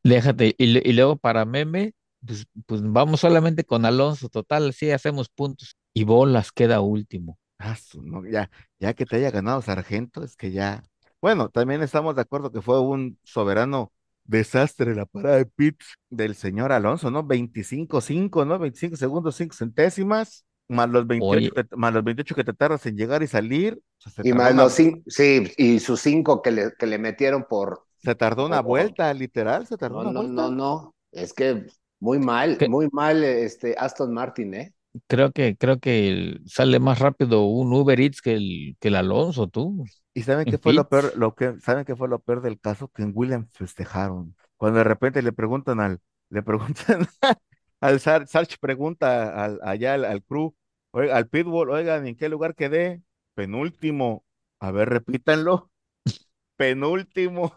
Déjate, 0.04 0.56
y, 0.58 0.94
luego 0.94 1.18
para 1.18 1.46
meme, 1.46 1.94
pues, 2.26 2.46
pues, 2.66 2.82
vamos 2.84 3.20
solamente 3.20 3.64
con 3.64 3.86
Alonso, 3.86 4.30
total, 4.30 4.74
sí 4.74 4.92
hacemos 4.92 5.30
puntos 5.30 5.76
y 5.94 6.04
bolas 6.04 6.52
queda 6.52 6.82
último. 6.82 7.38
Ah, 7.60 7.78
no, 8.02 8.26
ya, 8.26 8.50
ya 8.80 8.94
que 8.94 9.06
te 9.06 9.18
haya 9.18 9.32
ganado 9.32 9.62
Sargento, 9.62 10.24
es 10.24 10.36
que 10.36 10.52
ya, 10.52 10.84
bueno, 11.22 11.50
también 11.50 11.84
estamos 11.84 12.16
de 12.16 12.22
acuerdo 12.22 12.52
que 12.52 12.62
fue 12.62 12.80
un 12.80 13.20
soberano 13.24 13.92
desastre 14.24 14.96
la 14.96 15.06
parada 15.06 15.38
de 15.38 15.46
pits 15.46 15.98
del 16.10 16.36
señor 16.36 16.72
Alonso, 16.72 17.10
¿no? 17.12 17.24
25-5, 17.24 18.46
¿no? 18.46 18.60
25 18.60 18.96
segundos, 18.96 19.36
5 19.36 19.56
centésimas, 19.56 20.46
más 20.68 20.90
los 20.90 21.08
28, 21.08 21.54
que, 21.54 21.66
más 21.76 21.94
los 21.94 22.04
28 22.04 22.36
que 22.36 22.44
te 22.44 22.54
tardas 22.54 22.86
en 22.86 22.96
llegar 22.96 23.24
y 23.24 23.28
salir. 23.28 23.82
y 24.24 24.34
más 24.34 24.56
los 24.56 24.74
cinco, 24.74 25.02
sí, 25.08 25.52
y 25.58 25.80
sus 25.80 26.00
5 26.02 26.42
que 26.42 26.52
le, 26.52 26.74
que 26.78 26.86
le 26.86 26.98
metieron 27.00 27.46
por... 27.50 27.86
Se 27.98 28.16
tardó 28.16 28.46
una 28.46 28.62
vuelta, 28.62 29.14
literal, 29.14 29.68
se 29.68 29.78
tardó 29.78 30.04
no, 30.04 30.10
una 30.10 30.12
no, 30.12 30.22
vuelta. 30.22 30.42
No, 30.42 30.52
no, 30.52 30.96
es 31.12 31.34
que 31.34 31.66
muy 32.00 32.20
mal, 32.20 32.58
muy 32.70 32.88
mal 32.92 33.24
este 33.24 33.76
Aston 33.78 34.14
Martin, 34.14 34.54
¿eh? 34.54 34.74
Creo 35.08 35.32
que, 35.32 35.56
creo 35.58 35.79
que 35.79 36.39
sale 36.46 36.79
más 36.79 37.00
rápido 37.00 37.44
un 37.44 37.74
Uber 37.74 38.00
Eats 38.00 38.22
que 38.22 38.34
el, 38.34 38.77
que 38.79 38.89
el 38.89 38.96
Alonso, 38.96 39.48
tú. 39.48 39.86
¿Y 40.13 40.24
saben 40.24 40.46
qué 40.46 40.58
fue 40.58 40.74
lo 40.74 40.88
peor? 40.88 41.13
Lo 41.15 41.36
que, 41.36 41.60
¿saben 41.60 41.86
qué 41.86 41.96
fue 41.96 42.08
lo 42.08 42.20
peor 42.20 42.41
del 42.41 42.60
caso? 42.60 42.89
Que 42.89 43.03
en 43.03 43.12
Williams 43.15 43.50
festejaron. 43.53 44.36
Cuando 44.58 44.79
de 44.79 44.84
repente 44.84 45.22
le 45.22 45.32
preguntan 45.32 45.79
al, 45.79 46.00
le 46.29 46.44
preguntan 46.44 47.08
al 47.82 48.00
Sarch 48.00 48.58
pregunta 48.60 49.46
al, 49.46 49.60
allá 49.63 49.94
al, 49.94 50.06
al 50.06 50.24
crew, 50.24 50.56
al 50.94 51.27
Pitbull, 51.27 51.70
oigan, 51.70 52.08
¿en 52.08 52.15
qué 52.15 52.29
lugar 52.29 52.56
quedé? 52.56 53.01
Penúltimo. 53.36 54.25
A 54.60 54.72
ver, 54.72 54.89
repítanlo. 54.89 55.72
Penúltimo. 56.58 57.56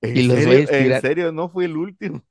¿En, 0.00 0.16
y 0.16 0.22
los 0.22 0.38
serio, 0.38 0.68
¿En 0.70 1.00
serio? 1.00 1.32
No 1.32 1.48
fue 1.48 1.64
el 1.64 1.76
último. 1.76 2.22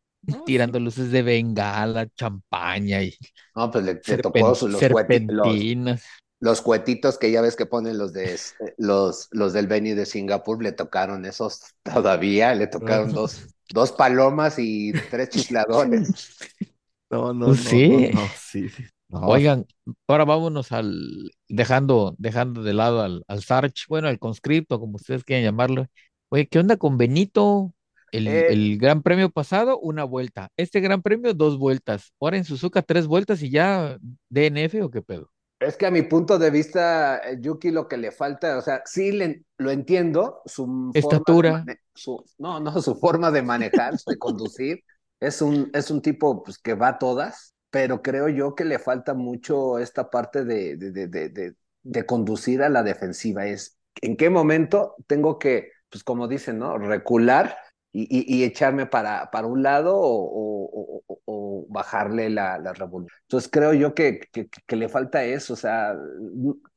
Tirando 0.46 0.80
luces 0.80 1.12
de 1.12 1.22
bengala, 1.22 2.08
champaña 2.16 3.02
y. 3.02 3.18
No, 3.56 3.72
pues 3.72 3.86
le, 3.86 3.96
tocó 3.96 4.40
los, 4.40 4.80
serpentinas 4.80 6.04
los 6.40 6.62
cuetitos 6.62 7.18
que 7.18 7.32
ya 7.32 7.42
ves 7.42 7.56
que 7.56 7.66
ponen 7.66 7.98
los 7.98 8.14
de 8.14 8.38
los, 8.78 9.28
los 9.32 9.54
del 9.54 9.68
Beni 9.68 9.94
de 9.94 10.06
Singapur, 10.06 10.62
le 10.62 10.72
tocaron 10.72 11.26
esos 11.26 11.62
todavía, 11.84 12.54
le 12.54 12.68
tocaron 12.68 13.12
dos, 13.12 13.48
dos 13.70 13.92
palomas 13.92 14.60
y 14.60 14.94
tres 15.10 15.30
chifladores. 15.30 16.38
No, 17.10 17.34
no, 17.34 17.46
pues 17.46 17.62
sí. 17.62 18.10
No, 18.14 18.22
sí, 18.38 18.68
Oigan, 19.12 19.66
ahora 20.08 20.26
vámonos 20.26 20.74
al, 20.74 21.32
dejando, 21.48 22.14
dejando 22.18 22.64
de 22.64 22.74
lado 22.74 23.02
al, 23.02 23.24
al 23.30 23.42
Sarch, 23.44 23.88
bueno, 23.88 24.10
al 24.10 24.20
conscripto, 24.20 24.78
como 24.78 24.98
ustedes 24.98 25.24
quieran 25.24 25.46
llamarlo. 25.46 25.88
Oye, 26.28 26.50
¿qué 26.50 26.60
onda 26.60 26.76
con 26.76 26.98
Benito? 26.98 27.74
El, 28.12 28.28
eh. 28.28 28.48
el, 28.52 28.78
gran 28.78 29.02
premio 29.02 29.30
pasado, 29.30 29.80
una 29.80 30.04
vuelta. 30.04 30.50
Este 30.58 30.80
gran 30.80 31.02
premio, 31.02 31.34
dos 31.34 31.58
vueltas. 31.58 32.14
Ahora 32.20 32.38
en 32.38 32.46
Suzuka, 32.46 32.82
tres 32.82 33.08
vueltas 33.08 33.42
y 33.42 33.50
ya 33.50 33.98
DNF 34.30 34.76
o 34.84 34.90
qué 34.90 35.02
pedo. 35.02 35.30
Es 35.60 35.76
que 35.76 35.88
a 35.88 35.92
mi 35.92 36.04
punto 36.04 36.38
de 36.38 36.52
vista, 36.52 37.18
eh, 37.18 37.38
Yuki, 37.40 37.72
lo 37.72 37.88
que 37.88 37.98
le 37.98 38.12
falta, 38.12 38.58
o 38.58 38.62
sea, 38.62 38.84
sí 38.86 39.12
le, 39.12 39.44
lo 39.58 39.72
entiendo, 39.72 40.42
su 40.46 40.92
estatura, 40.94 41.66
su, 41.96 42.24
no, 42.38 42.60
no, 42.60 42.72
su 42.82 42.96
forma 42.96 43.32
de 43.32 43.42
manejar, 43.42 43.96
de 44.06 44.18
conducir, 44.18 44.84
es 45.20 45.42
un, 45.42 45.72
es 45.74 45.90
un 45.90 46.02
tipo 46.02 46.44
pues, 46.44 46.60
que 46.60 46.76
va 46.76 46.90
a 46.90 47.00
todas, 47.00 47.56
pero 47.72 48.04
creo 48.04 48.30
yo 48.30 48.54
que 48.54 48.66
le 48.66 48.78
falta 48.78 49.16
mucho 49.16 49.80
esta 49.80 50.12
parte 50.12 50.46
de, 50.46 50.78
de, 50.78 50.92
de, 50.92 51.08
de, 51.08 51.56
de 51.82 52.06
conducir 52.06 52.62
a 52.62 52.70
la 52.70 52.84
defensiva. 52.84 53.48
Es 53.48 53.78
en 54.02 54.16
qué 54.16 54.30
momento 54.30 54.96
tengo 55.08 55.40
que, 55.40 55.72
pues 55.90 56.04
como 56.04 56.28
dicen, 56.28 56.60
¿no? 56.60 56.78
Recular 56.78 57.58
y, 58.00 58.44
echarme 58.44 58.86
para, 58.86 59.32
para 59.32 59.48
un 59.48 59.64
lado 59.64 59.94
o, 59.98 61.66
bajarle 61.70 62.30
la, 62.30 62.58
la, 62.60 62.74
revolución. 62.74 63.18
Entonces 63.24 63.50
creo 63.52 63.74
yo 63.74 63.94
que, 63.94 64.20
que, 64.32 64.76
le 64.76 64.90
falta 64.90 65.24
eso, 65.24 65.54
o 65.54 65.56
sea, 65.56 65.96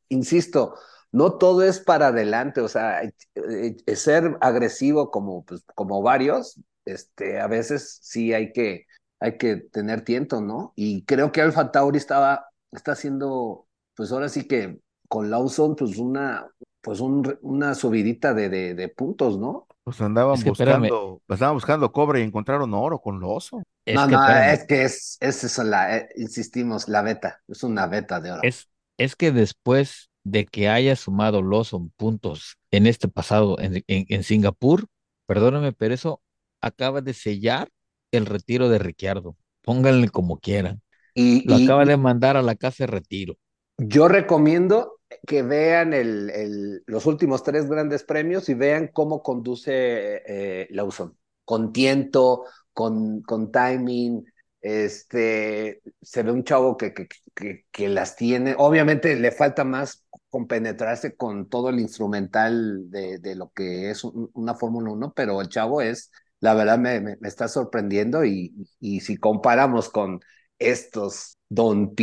insisto, 0.09 0.75
no 1.13 1.35
todo 1.39 1.63
es 1.63 1.81
para 1.81 2.09
adelante, 2.09 2.61
o 2.61 2.69
sea, 2.69 3.03
eh, 3.03 3.13
eh, 3.87 3.97
ser 3.97 4.37
agresivo 4.41 5.11
como, 5.11 5.45
pues, 5.45 5.63
como 5.75 6.03
varios, 6.03 6.61
este, 6.85 7.41
a 7.41 7.47
veces 7.47 7.99
sí 8.03 8.33
hay 8.33 8.53
que, 8.53 8.87
hay 9.21 9.37
que 9.37 9.57
tener 9.57 10.03
tiento, 10.03 10.41
¿no? 10.41 10.73
Y 10.77 11.05
creo 11.05 11.33
que 11.33 11.43
Alfa 11.43 11.71
Tauri 11.71 11.99
estaba, 11.99 12.47
está 12.73 12.93
haciendo, 12.93 13.67
pues 13.95 14.13
ahora 14.13 14.29
sí 14.29 14.47
que 14.47 14.81
con 15.09 15.31
Lawson, 15.31 15.77
pues 15.77 15.99
una, 15.99 16.49
pues 16.81 17.01
un, 17.01 17.39
una 17.43 17.75
subidita 17.75 18.35
de, 18.35 18.49
de 18.75 18.89
puntos, 18.89 19.39
¿no? 19.39 19.67
Pues 19.91 20.01
andaban 20.03 20.41
buscando, 20.41 21.21
estaban 21.29 21.55
buscando 21.55 21.91
cobre 21.91 22.21
y 22.21 22.23
encontraron 22.23 22.73
oro 22.75 23.01
con 23.01 23.19
loso. 23.19 23.61
no, 23.87 24.07
no, 24.07 24.29
es 24.29 24.65
que 24.67 24.85
es, 24.85 25.17
es 25.19 25.43
eso, 25.43 25.65
la, 25.65 25.97
eh, 25.97 26.09
insistimos, 26.17 26.89
la 26.89 27.03
beta, 27.03 27.41
es 27.49 27.65
una 27.65 27.89
beta 27.89 28.21
de 28.21 28.31
oro. 28.31 28.41
Es, 28.45 28.69
es 28.99 29.17
que 29.17 29.33
después 29.33 30.11
de 30.23 30.47
que 30.47 30.69
haya 30.69 30.95
sumado 30.95 31.43
Lawson 31.43 31.91
puntos 31.97 32.57
en 32.71 32.87
este 32.87 33.09
pasado 33.09 33.57
en, 33.59 33.83
en, 33.89 34.23
Singapur, 34.23 34.87
perdóname, 35.27 35.73
pero 35.73 35.93
eso 35.93 36.23
acaba 36.61 37.01
de 37.01 37.13
sellar 37.13 37.69
el 38.13 38.27
retiro 38.27 38.69
de 38.69 38.79
Ricciardo. 38.79 39.37
Pónganle 39.63 40.09
como 40.09 40.39
quieran. 40.39 40.83
Y, 41.15 41.49
Lo 41.49 41.57
acaba 41.57 41.85
de 41.85 41.97
mandar 41.97 42.37
a 42.37 42.43
la 42.43 42.55
casa 42.55 42.85
de 42.85 42.93
retiro. 42.93 43.37
Yo 43.79 44.07
recomiendo 44.07 45.00
que 45.27 45.43
vean 45.43 45.93
los 46.87 47.07
últimos 47.07 47.43
tres 47.43 47.69
grandes 47.69 48.05
premios 48.05 48.49
y 48.49 48.55
vean 48.55 48.89
cómo 48.89 49.23
conduce 49.23 50.23
eh, 50.27 50.69
Lawson, 50.71 51.17
con 51.45 51.73
tiento, 51.73 52.45
con, 52.73 53.23
timing, 53.53 54.25
este, 54.61 55.83
se 56.01 56.23
ve 56.23 56.33
un 56.33 56.45
chavo 56.45 56.77
que, 56.77 56.95
que, 56.95 57.65
que, 57.71 57.89
las 57.89 58.17
tiene, 58.17 58.55
obviamente 58.57 59.17
le 59.17 59.33
falta 59.33 59.65
más 59.65 60.05
compenetrarse 60.31 61.17
con 61.17 61.49
todo 61.49 61.71
el 61.71 61.81
instrumental 61.81 62.91
de, 62.91 63.19
de 63.19 63.35
lo 63.35 63.51
que 63.53 63.91
es 63.91 64.05
una 64.05 64.55
Fórmula 64.55 64.91
1, 64.93 65.13
pero 65.15 65.41
el 65.41 65.49
chavo 65.49 65.81
es, 65.83 66.11
la 66.41 66.55
verdad 66.55 66.79
me, 66.79 67.01
me, 67.01 67.17
está 67.23 67.49
sorprendiendo 67.49 68.25
y, 68.25 68.55
y 68.79 69.01
si 69.01 69.17
comparamos 69.17 69.89
con 69.89 70.21
estos 70.59 71.37
Don 71.49 71.97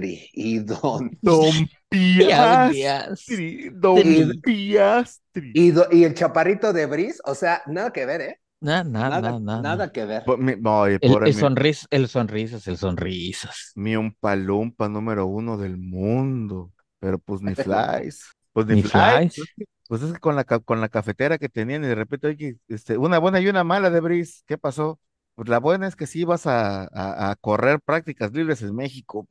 Piastri 0.00 0.30
y 0.32 0.58
Don... 0.60 1.10
Don 1.22 1.52
Piastri, 1.88 3.70
Don 3.72 4.40
Piastri. 4.42 5.52
Y, 5.54 5.72
y, 5.92 6.04
el 6.04 6.14
chaparrito 6.14 6.72
de 6.72 6.86
Bris, 6.86 7.20
o 7.24 7.34
sea, 7.34 7.62
nada 7.66 7.92
que 7.92 8.06
ver, 8.06 8.20
¿eh? 8.20 8.40
Nada, 8.60 8.84
nada, 8.84 9.20
nada, 9.20 9.40
nada, 9.40 9.62
nada 9.62 9.92
que 9.92 10.04
ver. 10.06 10.22
el, 10.26 11.26
el, 11.26 11.34
sonris, 11.34 11.86
el 11.90 12.08
sonrisas, 12.08 12.66
el 12.66 12.78
sonrisas. 12.78 13.72
Mi 13.74 13.94
un 13.94 14.14
palumpa 14.14 14.88
número 14.88 15.26
uno 15.26 15.58
del 15.58 15.76
mundo. 15.76 16.72
Pero 16.98 17.18
pues 17.18 17.42
ni 17.42 17.54
flies. 17.54 18.24
Pues 18.54 18.66
ni, 18.66 18.82
flies. 18.82 19.38
Pues 19.86 20.02
es 20.02 20.14
que 20.14 20.18
con 20.18 20.34
la, 20.34 20.44
con 20.44 20.80
la 20.80 20.88
cafetera 20.88 21.36
que 21.36 21.50
tenían 21.50 21.84
y 21.84 21.88
de 21.88 21.94
repente, 21.94 22.28
oye, 22.28 22.56
este, 22.68 22.96
una 22.96 23.18
buena 23.18 23.38
y 23.38 23.48
una 23.48 23.64
mala 23.64 23.90
de 23.90 24.00
Bris, 24.00 24.44
¿qué 24.46 24.56
pasó? 24.56 24.98
Pues 25.34 25.48
la 25.48 25.58
buena 25.58 25.88
es 25.88 25.96
que 25.96 26.06
sí 26.06 26.24
vas 26.24 26.46
a, 26.46 26.88
a, 27.30 27.34
correr 27.36 27.80
prácticas 27.80 28.32
libres 28.32 28.62
en 28.62 28.74
México. 28.74 29.26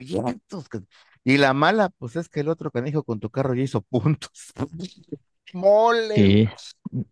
Y 1.23 1.37
la 1.37 1.53
mala, 1.53 1.89
pues 1.89 2.17
es 2.17 2.27
que 2.27 2.41
el 2.41 2.49
otro 2.49 2.71
canijo 2.71 3.03
con 3.03 3.19
tu 3.19 3.29
carro 3.29 3.53
ya 3.53 3.63
hizo 3.63 3.81
puntos. 3.81 4.53
Mole. 5.53 6.15
Sí. 6.15 6.49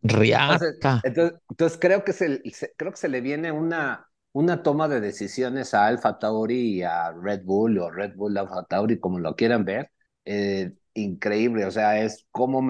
Riata. 0.02 1.02
Entonces, 1.04 1.40
entonces, 1.50 1.80
creo 1.80 2.04
que 2.04 2.14
se, 2.14 2.42
creo 2.76 2.92
que 2.92 2.98
se 2.98 3.10
le 3.10 3.22
viene 3.22 3.52
una, 3.52 4.08
una 4.34 4.64
toma 4.64 4.88
de 4.88 5.00
decisiones 5.00 5.74
a 5.74 5.88
Alfa 5.88 6.20
Tauri 6.20 6.78
y 6.78 6.84
a 6.84 7.12
Red 7.12 7.44
Bull 7.44 7.78
o 7.78 7.90
Red 7.90 8.16
Bull 8.16 8.38
Alfa 8.38 8.64
Tauri, 8.66 9.00
como 9.00 9.20
lo 9.20 9.36
quieran 9.36 9.64
ver, 9.64 9.92
eh, 10.26 10.74
increíble, 10.94 11.66
o 11.66 11.72
sea, 11.72 12.02
es 12.02 12.28
cómo 12.32 12.62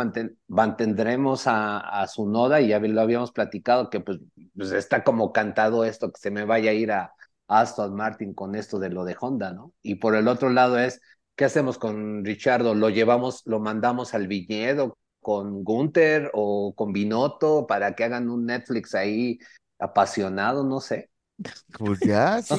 mantendremos 0.47 1.47
a, 1.47 1.79
a 1.79 2.07
su 2.07 2.29
noda 2.29 2.61
y 2.61 2.69
ya 2.69 2.79
lo 2.79 3.01
habíamos 3.01 3.31
platicado 3.31 3.89
que 3.89 3.99
pues, 3.99 4.19
pues, 4.55 4.71
está 4.71 5.03
como 5.03 5.31
cantado 5.31 5.85
esto, 5.85 6.11
que 6.11 6.19
se 6.19 6.31
me 6.31 6.45
vaya 6.45 6.71
a 6.71 6.73
ir 6.73 6.91
a, 6.91 7.13
Aston 7.51 7.93
Martin 7.93 8.33
con 8.33 8.55
esto 8.55 8.79
de 8.79 8.89
lo 8.89 9.03
de 9.03 9.17
Honda, 9.19 9.51
¿no? 9.51 9.73
Y 9.81 9.95
por 9.95 10.15
el 10.15 10.29
otro 10.29 10.49
lado 10.49 10.79
es, 10.79 11.01
¿qué 11.35 11.43
hacemos 11.43 11.77
con 11.77 12.23
Richardo? 12.23 12.73
¿Lo 12.73 12.89
llevamos, 12.89 13.41
lo 13.45 13.59
mandamos 13.59 14.13
al 14.13 14.27
viñedo 14.27 14.97
con 15.19 15.65
Gunther 15.65 16.31
o 16.33 16.73
con 16.73 16.93
Binotto 16.93 17.67
para 17.67 17.93
que 17.93 18.05
hagan 18.05 18.29
un 18.29 18.45
Netflix 18.45 18.95
ahí 18.95 19.37
apasionado? 19.79 20.63
No 20.63 20.79
sé. 20.79 21.09
Pues 21.77 21.99
ya, 21.99 22.41
sí 22.41 22.55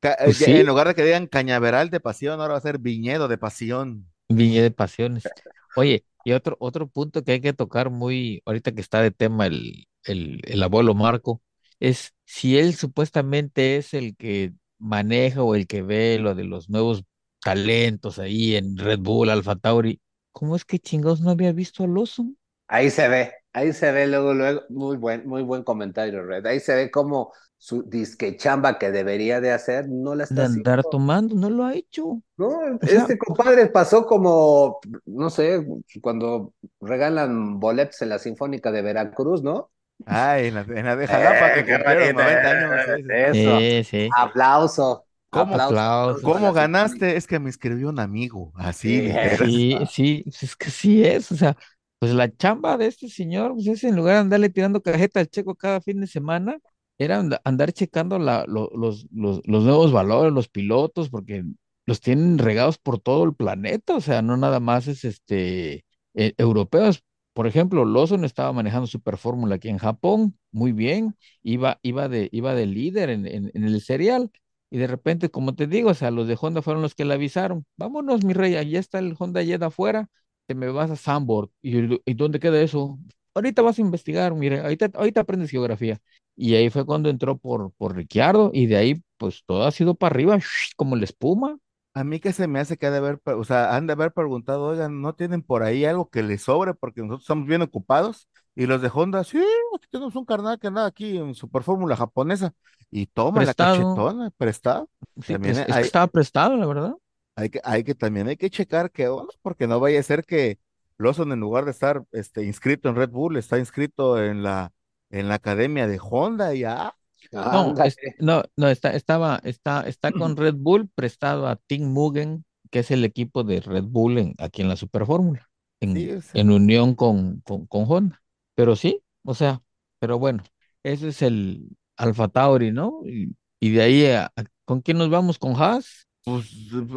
pues 0.00 0.40
En 0.42 0.66
lugar 0.66 0.88
de 0.88 0.94
que 0.94 1.04
digan 1.04 1.26
cañaveral 1.26 1.90
de 1.90 2.00
pasión, 2.00 2.40
ahora 2.40 2.52
va 2.52 2.58
a 2.58 2.62
ser 2.62 2.78
viñedo 2.78 3.28
de 3.28 3.38
pasión. 3.38 4.06
Viñedo 4.28 4.64
de 4.64 4.70
pasiones. 4.70 5.34
Oye, 5.74 6.04
y 6.24 6.32
otro, 6.32 6.56
otro 6.60 6.88
punto 6.88 7.22
que 7.24 7.32
hay 7.32 7.40
que 7.40 7.52
tocar 7.52 7.90
muy, 7.90 8.42
ahorita 8.46 8.72
que 8.72 8.80
está 8.80 9.00
de 9.02 9.10
tema 9.10 9.46
el, 9.46 9.86
el, 10.04 10.40
el 10.44 10.62
abuelo 10.62 10.94
Marco, 10.94 11.42
es 11.80 12.14
si 12.24 12.58
él 12.58 12.74
supuestamente 12.74 13.76
es 13.76 13.94
el 13.94 14.16
que 14.16 14.52
maneja 14.78 15.42
o 15.42 15.54
el 15.54 15.66
que 15.66 15.82
ve 15.82 16.18
lo 16.18 16.34
de 16.34 16.44
los 16.44 16.68
nuevos 16.68 17.04
talentos 17.42 18.18
ahí 18.18 18.56
en 18.56 18.76
Red 18.76 18.98
Bull, 19.00 19.30
Alfa 19.30 19.56
Tauri, 19.56 20.00
¿cómo 20.32 20.56
es 20.56 20.64
que 20.64 20.78
chingados 20.78 21.20
no 21.20 21.30
había 21.30 21.52
visto 21.52 21.84
a 21.84 21.86
Lawson? 21.86 22.36
Ahí 22.68 22.90
se 22.90 23.08
ve, 23.08 23.32
ahí 23.52 23.72
se 23.72 23.92
ve 23.92 24.06
luego, 24.08 24.34
luego, 24.34 24.62
muy 24.70 24.96
buen, 24.96 25.26
muy 25.28 25.42
buen 25.42 25.62
comentario, 25.62 26.24
Red. 26.24 26.46
Ahí 26.46 26.58
se 26.60 26.74
ve 26.74 26.90
como 26.90 27.32
su 27.58 27.82
disque 27.82 28.36
chamba 28.36 28.78
que 28.78 28.90
debería 28.90 29.40
de 29.40 29.52
hacer, 29.52 29.88
no 29.88 30.14
la 30.14 30.24
está 30.24 30.34
de 30.34 30.44
andar 30.44 30.82
tomando, 30.90 31.34
no 31.34 31.50
lo 31.50 31.64
ha 31.64 31.74
hecho. 31.74 32.22
No, 32.36 32.78
este 32.82 33.16
compadre 33.18 33.66
pasó 33.66 34.06
como, 34.06 34.78
no 35.06 35.30
sé, 35.30 35.66
cuando 36.00 36.52
regalan 36.80 37.58
boletos 37.58 38.02
en 38.02 38.10
la 38.10 38.18
Sinfónica 38.18 38.70
de 38.70 38.82
Veracruz, 38.82 39.42
¿no? 39.42 39.70
Ay, 40.04 40.48
en 40.48 40.54
la, 40.54 40.60
en 40.60 40.84
la 40.84 40.96
de 40.96 41.06
Jalapa, 41.06 41.54
que 41.54 41.64
cumplieron 41.64 42.16
90 42.16 42.50
años. 42.50 42.72
Eso. 43.08 43.58
Sí, 43.58 43.84
sí. 43.84 44.08
Aplauso. 44.16 45.04
¿Cómo, 45.30 45.54
aplauso, 45.54 46.22
¿Cómo 46.22 46.52
ganaste? 46.52 47.16
Es 47.16 47.26
que 47.26 47.38
me 47.38 47.50
escribió 47.50 47.88
un 47.88 47.98
amigo, 47.98 48.52
así. 48.56 49.10
Sí, 49.38 49.76
sí, 49.90 50.24
es 50.26 50.56
que 50.56 50.70
sí 50.70 51.04
es, 51.04 51.32
o 51.32 51.36
sea, 51.36 51.56
pues 51.98 52.12
la 52.12 52.34
chamba 52.34 52.76
de 52.76 52.86
este 52.86 53.08
señor, 53.08 53.54
pues 53.54 53.66
es 53.66 53.84
en 53.84 53.96
lugar 53.96 54.14
de 54.14 54.20
andarle 54.20 54.50
tirando 54.50 54.82
cajeta 54.82 55.20
al 55.20 55.28
checo 55.28 55.54
cada 55.54 55.80
fin 55.80 56.00
de 56.00 56.06
semana, 56.06 56.58
era 56.98 57.22
andar 57.44 57.72
checando 57.72 58.18
la, 58.18 58.44
los, 58.46 58.70
los, 58.72 59.06
los, 59.12 59.42
nuevos 59.46 59.92
valores, 59.92 60.32
los 60.32 60.48
pilotos, 60.48 61.10
porque 61.10 61.44
los 61.86 62.00
tienen 62.00 62.38
regados 62.38 62.78
por 62.78 62.98
todo 62.98 63.24
el 63.24 63.34
planeta, 63.34 63.94
o 63.94 64.00
sea, 64.00 64.22
no 64.22 64.36
nada 64.36 64.60
más 64.60 64.88
es 64.88 65.04
este 65.04 65.84
eh, 66.14 66.34
europeos. 66.38 67.04
Por 67.34 67.46
ejemplo, 67.46 67.84
Lawson 67.84 68.24
estaba 68.24 68.52
manejando 68.52 68.86
Super 68.86 69.18
Fórmula 69.18 69.56
aquí 69.56 69.68
en 69.68 69.78
Japón, 69.78 70.38
muy 70.52 70.72
bien, 70.72 71.14
iba, 71.42 71.78
iba, 71.82 72.08
de, 72.08 72.28
iba 72.32 72.54
de 72.54 72.66
líder 72.66 73.10
en, 73.10 73.26
en, 73.26 73.50
el 73.64 73.80
serial, 73.82 74.30
y 74.70 74.78
de 74.78 74.86
repente, 74.86 75.30
como 75.30 75.54
te 75.54 75.66
digo, 75.66 75.90
o 75.90 75.94
sea, 75.94 76.10
los 76.10 76.26
de 76.28 76.38
Honda 76.40 76.62
fueron 76.62 76.82
los 76.82 76.94
que 76.94 77.04
le 77.04 77.14
avisaron, 77.14 77.66
vámonos, 77.76 78.24
mi 78.24 78.32
rey, 78.32 78.54
ahí 78.56 78.76
está 78.76 78.98
el 78.98 79.14
Honda 79.18 79.42
Jet 79.42 79.62
afuera, 79.62 80.08
te 80.46 80.54
me 80.54 80.68
vas 80.70 80.90
a 80.90 80.96
Sandborg. 80.96 81.50
¿Y, 81.62 81.94
¿Y 82.10 82.14
dónde 82.14 82.40
queda 82.40 82.60
eso? 82.60 82.98
Ahorita 83.34 83.62
vas 83.62 83.78
a 83.78 83.82
investigar, 83.82 84.34
mire, 84.34 84.60
ahorita, 84.60 84.90
ahorita 84.94 85.20
aprendes 85.20 85.50
geografía. 85.50 86.00
Y 86.36 86.54
ahí 86.54 86.70
fue 86.70 86.84
cuando 86.84 87.08
entró 87.08 87.38
por, 87.38 87.72
por 87.72 87.96
Ricciardo 87.96 88.50
y 88.52 88.66
de 88.66 88.76
ahí 88.76 89.02
pues 89.16 89.42
todo 89.46 89.64
ha 89.64 89.70
sido 89.70 89.94
para 89.94 90.14
arriba, 90.14 90.38
como 90.76 90.96
la 90.96 91.04
espuma. 91.04 91.58
A 91.94 92.04
mí 92.04 92.20
que 92.20 92.34
se 92.34 92.46
me 92.46 92.60
hace 92.60 92.76
que 92.76 92.86
ha 92.86 92.90
de 92.90 92.98
haber, 92.98 93.20
o 93.24 93.44
sea, 93.44 93.74
han 93.74 93.86
de 93.86 93.94
haber 93.94 94.12
preguntado, 94.12 94.64
oigan, 94.64 95.00
¿no 95.00 95.14
tienen 95.14 95.42
por 95.42 95.62
ahí 95.62 95.86
algo 95.86 96.10
que 96.10 96.22
les 96.22 96.42
sobre? 96.42 96.74
Porque 96.74 97.00
nosotros 97.00 97.22
estamos 97.22 97.46
bien 97.46 97.62
ocupados. 97.62 98.28
Y 98.54 98.66
los 98.66 98.82
de 98.82 98.90
Honda, 98.92 99.24
sí, 99.24 99.42
tenemos 99.90 100.14
un 100.14 100.26
carnal 100.26 100.58
que 100.58 100.66
anda 100.66 100.84
aquí 100.84 101.16
en 101.16 101.34
Super 101.34 101.62
Fórmula 101.62 101.96
japonesa. 101.96 102.52
Y 102.90 103.06
toma 103.06 103.44
la 103.44 103.54
cachetona, 103.54 104.30
prestado. 104.36 104.90
Sí, 105.22 105.32
también 105.32 105.56
estaba 105.56 106.06
prestado, 106.06 106.56
la 106.56 106.66
verdad. 106.66 106.94
Hay 107.34 107.50
que, 107.50 107.60
hay 107.64 107.84
que, 107.84 107.94
también 107.94 108.28
hay 108.28 108.36
que 108.36 108.50
checar 108.50 108.90
qué 108.90 109.08
onda, 109.08 109.32
porque 109.42 109.66
no 109.66 109.80
vaya 109.80 110.00
a 110.00 110.02
ser 110.02 110.24
que 110.24 110.58
Lawson 110.98 111.32
en 111.32 111.40
lugar 111.40 111.64
de 111.64 111.70
estar 111.70 112.04
este, 112.12 112.44
inscrito 112.44 112.88
en 112.88 112.96
Red 112.96 113.10
Bull, 113.10 113.36
está 113.36 113.58
inscrito 113.58 114.22
en 114.22 114.42
la 114.42 114.72
en 115.10 115.28
la 115.28 115.34
academia 115.34 115.86
de 115.86 115.98
Honda 116.00 116.54
ya. 116.54 116.94
No, 117.32 117.74
no, 118.20 118.44
no, 118.56 118.68
está, 118.68 118.90
estaba, 118.94 119.40
está, 119.44 119.82
está 119.82 120.12
con 120.12 120.36
Red 120.36 120.54
Bull 120.56 120.88
prestado 120.94 121.48
a 121.48 121.56
Tim 121.56 121.92
Mugen, 121.92 122.44
que 122.70 122.80
es 122.80 122.90
el 122.90 123.04
equipo 123.04 123.44
de 123.44 123.60
Red 123.60 123.84
Bull 123.84 124.18
en, 124.18 124.34
aquí 124.38 124.62
en 124.62 124.68
la 124.68 124.76
Super 124.76 125.06
Fórmula, 125.06 125.48
en, 125.80 126.22
en, 126.32 126.50
unión 126.50 126.94
con, 126.94 127.40
con, 127.40 127.66
con, 127.66 127.84
Honda. 127.88 128.22
Pero 128.54 128.76
sí, 128.76 129.02
o 129.24 129.34
sea, 129.34 129.60
pero 129.98 130.18
bueno, 130.18 130.44
ese 130.82 131.08
es 131.08 131.22
el 131.22 131.76
Alfa 131.96 132.28
Tauri, 132.28 132.72
¿no? 132.72 133.00
Y, 133.04 133.34
y 133.60 133.70
de 133.70 133.82
ahí, 133.82 134.26
¿con 134.64 134.80
quién 134.80 134.98
nos 134.98 135.10
vamos? 135.10 135.38
¿Con 135.38 135.54
Haas? 135.56 136.06
Pues 136.24 136.48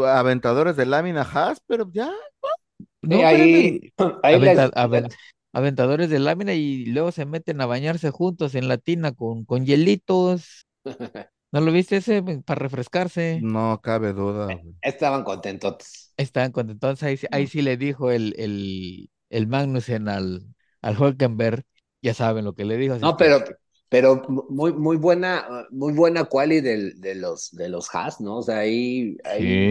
aventadores 0.07 0.75
de 0.75 0.85
lámina 0.85 1.21
Haas, 1.21 1.61
pero 1.65 1.89
ya. 1.91 2.11
No, 3.01 3.25
ahí, 3.25 3.93
ahí 4.23 4.39
aventadores 5.53 6.09
de 6.09 6.19
lámina 6.19 6.53
y 6.53 6.85
luego 6.85 7.11
se 7.11 7.25
meten 7.25 7.61
a 7.61 7.65
bañarse 7.65 8.11
juntos 8.11 8.55
en 8.55 8.67
la 8.67 8.77
tina 8.77 9.11
con, 9.13 9.45
con 9.45 9.65
hielitos. 9.65 10.67
¿No 11.51 11.61
lo 11.61 11.71
viste 11.71 11.97
ese 11.97 12.21
para 12.45 12.59
refrescarse? 12.59 13.47
No 13.53 13.81
cabe 13.81 14.13
duda. 14.13 14.47
Eh, 14.47 14.63
estaban 14.81 15.23
contentos. 15.23 16.13
Estaban 16.17 16.51
contentos. 16.51 17.01
Ahí, 17.03 17.17
ahí 17.31 17.47
sí 17.47 17.61
le 17.61 17.77
dijo 17.77 18.11
el, 18.11 18.35
el, 18.37 19.09
el 19.29 19.47
Magnussen 19.47 20.07
al, 20.09 20.45
al 20.81 21.01
Hulkenberg. 21.01 21.63
Ya 22.01 22.13
saben 22.13 22.45
lo 22.45 22.53
que 22.55 22.65
le 22.65 22.77
dijo. 22.77 22.97
No, 23.01 23.15
pero, 23.17 23.43
pero 23.89 24.21
muy, 24.27 24.73
muy 24.73 24.97
buena, 24.97 25.67
muy 25.71 25.93
buena 25.93 26.25
quali 26.25 26.61
de, 26.61 26.93
de 26.95 27.15
los 27.15 27.51
de 27.51 27.69
los 27.69 27.93
Haas, 27.93 28.19
¿no? 28.21 28.37
O 28.37 28.41
sea, 28.43 28.59
ahí, 28.59 29.17
ahí 29.23 29.63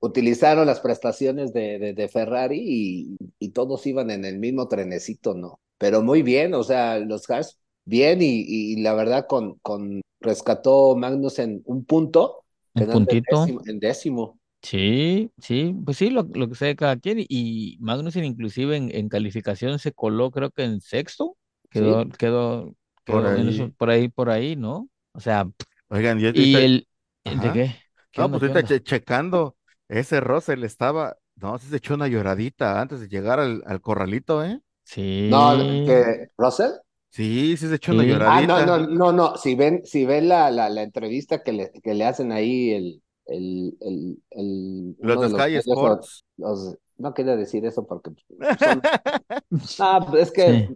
utilizaron 0.00 0.66
las 0.66 0.80
prestaciones 0.80 1.52
de, 1.52 1.92
de, 1.94 2.08
Ferrari 2.08 3.16
y, 3.38 3.48
todos 3.50 3.86
iban 3.86 4.10
en 4.10 4.24
el 4.24 4.38
mismo 4.38 4.68
trenecito, 4.68 5.34
¿no? 5.34 5.60
Pero 5.78 6.02
muy 6.02 6.22
bien, 6.22 6.54
o 6.54 6.62
sea, 6.62 6.98
los 6.98 7.28
Haas 7.30 7.58
bien 7.84 8.20
y, 8.22 8.76
la 8.82 8.94
verdad 8.94 9.26
con, 9.26 9.54
con 9.60 10.00
rescató 10.20 10.96
Magnus 10.96 11.38
en 11.38 11.62
un 11.64 11.84
punto. 11.84 12.44
Un 12.74 12.86
puntito. 12.86 13.46
En 13.66 13.80
décimo, 13.80 14.38
Sí, 14.62 15.30
sí, 15.38 15.74
pues 15.84 15.96
sí, 15.96 16.10
lo, 16.10 16.28
lo 16.34 16.48
que 16.48 16.54
sea 16.54 16.68
de 16.68 16.76
cada 16.76 16.96
quien. 16.96 17.24
Y 17.28 17.78
Magnussen 17.80 18.24
inclusive 18.24 18.76
en, 18.76 19.08
calificación 19.08 19.78
se 19.78 19.92
coló 19.92 20.30
creo 20.30 20.50
que 20.50 20.64
en 20.64 20.80
sexto. 20.80 21.36
Quedó, 21.70 22.08
quedó, 22.10 22.74
por, 23.04 23.26
ahí. 23.26 23.72
por 23.78 23.90
ahí, 23.90 24.08
por 24.08 24.28
ahí, 24.28 24.56
¿no? 24.56 24.88
O 25.12 25.20
sea, 25.20 25.48
Oigan, 25.88 26.20
y, 26.20 26.54
el, 26.54 26.86
¿de 27.24 27.52
qué? 27.52 27.76
no, 28.16 28.30
pues 28.30 28.42
ahorita 28.42 28.80
checando 28.82 29.56
ese 29.90 30.20
Russell 30.20 30.64
estaba, 30.64 31.16
no, 31.36 31.58
se 31.58 31.76
echó 31.76 31.94
una 31.94 32.08
lloradita 32.08 32.80
antes 32.80 33.00
de 33.00 33.08
llegar 33.08 33.40
al, 33.40 33.62
al 33.66 33.80
corralito, 33.80 34.44
¿eh? 34.44 34.60
Sí. 34.84 35.28
No, 35.30 35.56
que 35.58 36.28
¿Russell? 36.38 36.72
Sí, 37.10 37.56
sí 37.56 37.68
se 37.68 37.74
echó 37.74 37.92
una 37.92 38.04
lloradita. 38.04 38.58
Ah, 38.58 38.66
no, 38.66 38.78
no, 38.78 38.86
no, 38.86 39.12
no. 39.12 39.36
Si 39.36 39.54
ven, 39.54 39.84
si 39.84 40.06
ven 40.06 40.28
la, 40.28 40.50
la, 40.50 40.68
la 40.68 40.82
entrevista 40.82 41.42
que 41.42 41.52
le, 41.52 41.72
que 41.82 41.94
le 41.94 42.04
hacen 42.04 42.32
ahí 42.32 42.70
el, 42.70 43.02
el, 43.26 43.76
el, 43.80 44.22
el 44.30 44.96
los 45.00 45.20
de 45.20 45.28
Sky 45.30 45.56
Sports. 45.56 46.24
Los, 46.36 46.76
no 46.98 47.14
quería 47.14 47.36
decir 47.36 47.64
eso 47.66 47.86
porque 47.86 48.10
son... 48.58 48.80
ah, 49.80 50.12
es 50.16 50.30
que 50.30 50.68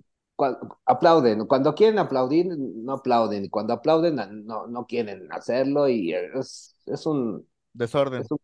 aplauden. 0.86 1.46
Cuando 1.46 1.74
quieren 1.74 1.98
aplaudir, 1.98 2.46
no 2.48 2.94
aplauden. 2.94 3.44
Y 3.44 3.48
cuando 3.48 3.72
aplauden, 3.74 4.16
no, 4.46 4.66
no 4.66 4.86
quieren 4.86 5.30
hacerlo. 5.32 5.88
Y 5.88 6.12
es, 6.14 6.74
es 6.86 7.06
un 7.06 7.46
desorden. 7.72 8.22
Es 8.22 8.30
un, 8.30 8.38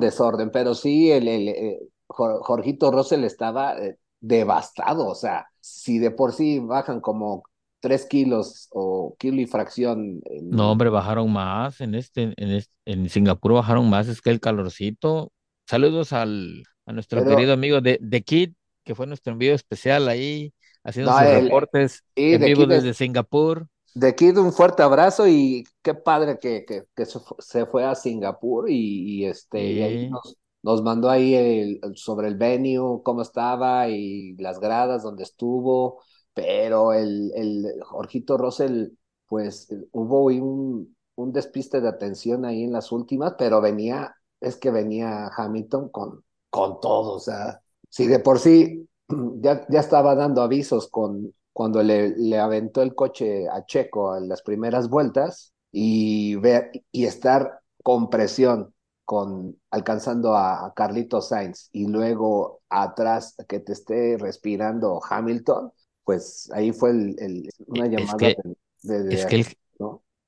desorden, 0.00 0.50
pero 0.50 0.74
sí, 0.74 1.10
el, 1.10 1.28
el, 1.28 1.48
eh, 1.48 1.78
Jorgito 2.06 2.90
Russell 2.90 3.24
estaba 3.24 3.76
eh, 3.78 3.98
devastado. 4.20 5.06
O 5.08 5.14
sea, 5.14 5.46
si 5.60 5.98
de 5.98 6.10
por 6.10 6.32
sí 6.32 6.60
bajan 6.60 7.00
como 7.00 7.44
tres 7.80 8.06
kilos 8.06 8.68
o 8.70 9.14
kilo 9.18 9.42
y 9.42 9.46
fracción. 9.46 10.22
No, 10.42 10.72
hombre, 10.72 10.88
bajaron 10.88 11.30
más 11.30 11.80
en 11.80 11.94
este, 11.94 12.32
en 12.36 12.50
este, 12.50 12.72
en 12.86 13.08
Singapur 13.10 13.52
bajaron 13.52 13.90
más, 13.90 14.08
es 14.08 14.22
que 14.22 14.30
el 14.30 14.40
calorcito. 14.40 15.32
Saludos 15.66 16.12
al, 16.12 16.62
a 16.86 16.92
nuestro 16.92 17.24
querido 17.24 17.52
amigo 17.52 17.80
de, 17.80 17.98
de 18.00 18.22
Kid, 18.22 18.52
que 18.84 18.94
fue 18.94 19.06
nuestro 19.06 19.32
envío 19.32 19.54
especial 19.54 20.08
ahí, 20.08 20.54
haciendo 20.82 21.12
sus 21.12 21.20
reportes 21.20 22.04
en 22.14 22.40
vivo 22.42 22.66
desde 22.66 22.94
Singapur. 22.94 23.66
De 23.94 24.14
Kid 24.16 24.38
un 24.38 24.52
fuerte 24.52 24.82
abrazo 24.82 25.28
y 25.28 25.64
qué 25.82 25.94
padre 25.94 26.38
que, 26.40 26.64
que, 26.64 26.84
que 26.96 27.06
se 27.06 27.66
fue 27.66 27.84
a 27.84 27.94
Singapur 27.94 28.68
y, 28.68 29.24
este 29.24 29.70
y 29.70 29.82
ahí 29.82 29.98
nos, 30.10 30.36
nos 30.62 30.82
mandó 30.82 31.08
ahí 31.10 31.34
el, 31.34 31.80
sobre 31.94 32.26
el 32.26 32.36
venue, 32.36 33.02
cómo 33.04 33.22
estaba 33.22 33.88
y 33.88 34.34
las 34.36 34.58
gradas 34.58 35.04
donde 35.04 35.22
estuvo. 35.22 36.02
Pero 36.32 36.92
el, 36.92 37.30
el 37.36 37.66
Jorgito 37.84 38.36
Russell, 38.36 38.88
pues 39.28 39.68
hubo 39.92 40.24
un, 40.24 40.96
un 41.14 41.32
despiste 41.32 41.80
de 41.80 41.88
atención 41.88 42.44
ahí 42.44 42.64
en 42.64 42.72
las 42.72 42.90
últimas, 42.90 43.34
pero 43.38 43.60
venía, 43.60 44.16
es 44.40 44.56
que 44.56 44.72
venía 44.72 45.28
Hamilton 45.36 45.88
con, 45.90 46.24
con 46.50 46.80
todo, 46.80 47.14
o 47.14 47.20
sea, 47.20 47.62
si 47.88 48.08
de 48.08 48.18
por 48.18 48.40
sí 48.40 48.88
ya, 49.40 49.64
ya 49.68 49.78
estaba 49.80 50.16
dando 50.16 50.42
avisos 50.42 50.88
con 50.88 51.32
cuando 51.54 51.82
le, 51.82 52.10
le 52.16 52.38
aventó 52.38 52.82
el 52.82 52.94
coche 52.96 53.48
a 53.48 53.64
Checo 53.64 54.16
en 54.16 54.28
las 54.28 54.42
primeras 54.42 54.88
vueltas 54.90 55.54
y, 55.70 56.34
ver, 56.34 56.72
y 56.90 57.06
estar 57.06 57.60
con 57.82 58.10
presión, 58.10 58.74
con 59.04 59.56
alcanzando 59.70 60.34
a, 60.34 60.66
a 60.66 60.74
Carlito 60.74 61.20
Sainz 61.20 61.68
y 61.70 61.86
luego 61.86 62.60
atrás 62.68 63.36
que 63.48 63.60
te 63.60 63.72
esté 63.72 64.16
respirando 64.18 65.00
Hamilton, 65.08 65.70
pues 66.02 66.50
ahí 66.52 66.72
fue 66.72 66.90
el, 66.90 67.48
una 67.66 67.86
llamada 67.86 68.16
es 68.28 68.36
que, 68.36 68.36
de, 68.82 69.14
es 69.14 69.26
que 69.26 69.36
el, 69.36 69.46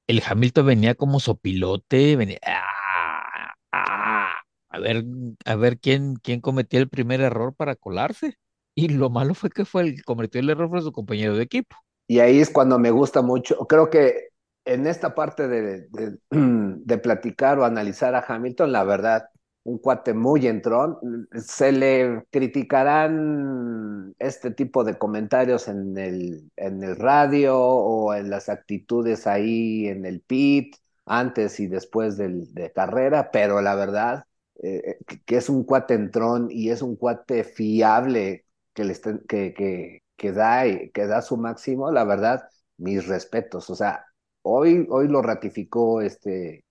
el, 0.06 0.22
Hamilton 0.24 0.66
venía 0.66 0.94
como 0.94 1.18
sopilote, 1.18 2.14
venía 2.14 2.38
ah, 2.46 3.52
ah, 3.72 4.32
a 4.68 4.78
ver, 4.78 5.04
a 5.44 5.56
ver 5.56 5.80
quién, 5.80 6.14
quién 6.22 6.40
cometió 6.40 6.78
el 6.78 6.88
primer 6.88 7.20
error 7.20 7.52
para 7.52 7.74
colarse. 7.74 8.38
Y 8.78 8.88
lo 8.88 9.08
malo 9.08 9.34
fue 9.34 9.48
que 9.48 9.64
fue 9.64 9.82
el 9.82 10.04
cometió 10.04 10.38
el 10.38 10.50
error 10.50 10.68
fue 10.68 10.82
su 10.82 10.92
compañero 10.92 11.34
de 11.34 11.42
equipo. 11.42 11.74
Y 12.06 12.20
ahí 12.20 12.38
es 12.38 12.50
cuando 12.50 12.78
me 12.78 12.90
gusta 12.90 13.22
mucho, 13.22 13.66
creo 13.66 13.90
que 13.90 14.28
en 14.66 14.86
esta 14.86 15.14
parte 15.14 15.48
de, 15.48 15.88
de, 16.30 16.98
platicar 16.98 17.58
o 17.58 17.64
analizar 17.64 18.14
a 18.14 18.24
Hamilton, 18.28 18.72
la 18.72 18.84
verdad, 18.84 19.28
un 19.64 19.78
cuate 19.78 20.12
muy 20.12 20.46
entrón. 20.46 20.98
Se 21.34 21.72
le 21.72 22.24
criticarán 22.30 24.14
este 24.18 24.50
tipo 24.50 24.84
de 24.84 24.98
comentarios 24.98 25.68
en 25.68 25.96
el, 25.96 26.50
en 26.56 26.82
el 26.82 26.96
radio 26.96 27.58
o 27.58 28.14
en 28.14 28.28
las 28.28 28.48
actitudes 28.48 29.26
ahí 29.26 29.88
en 29.88 30.04
el 30.04 30.20
pit, 30.20 30.76
antes 31.06 31.60
y 31.60 31.66
después 31.66 32.16
del, 32.16 32.52
de 32.52 32.72
carrera, 32.72 33.30
pero 33.32 33.62
la 33.62 33.74
verdad 33.74 34.26
eh, 34.62 34.98
que 35.24 35.36
es 35.36 35.48
un 35.48 35.64
cuate 35.64 35.94
entrón 35.94 36.48
y 36.50 36.70
es 36.70 36.82
un 36.82 36.96
cuate 36.96 37.44
fiable 37.44 38.45
que, 38.76 38.84
le 38.84 38.94
que, 39.26 39.54
que, 39.54 40.02
que, 40.16 40.32
da, 40.32 40.62
que 40.94 41.06
da 41.06 41.20
su 41.22 41.36
máximo, 41.36 41.90
la 41.90 42.04
verdad, 42.04 42.48
mis 42.76 43.08
respetos. 43.08 43.68
O 43.70 43.74
sea, 43.74 44.06
Hoy, 44.48 44.86
hoy 44.90 45.08
lo 45.08 45.22
ratificó 45.22 46.00
este 46.00 46.64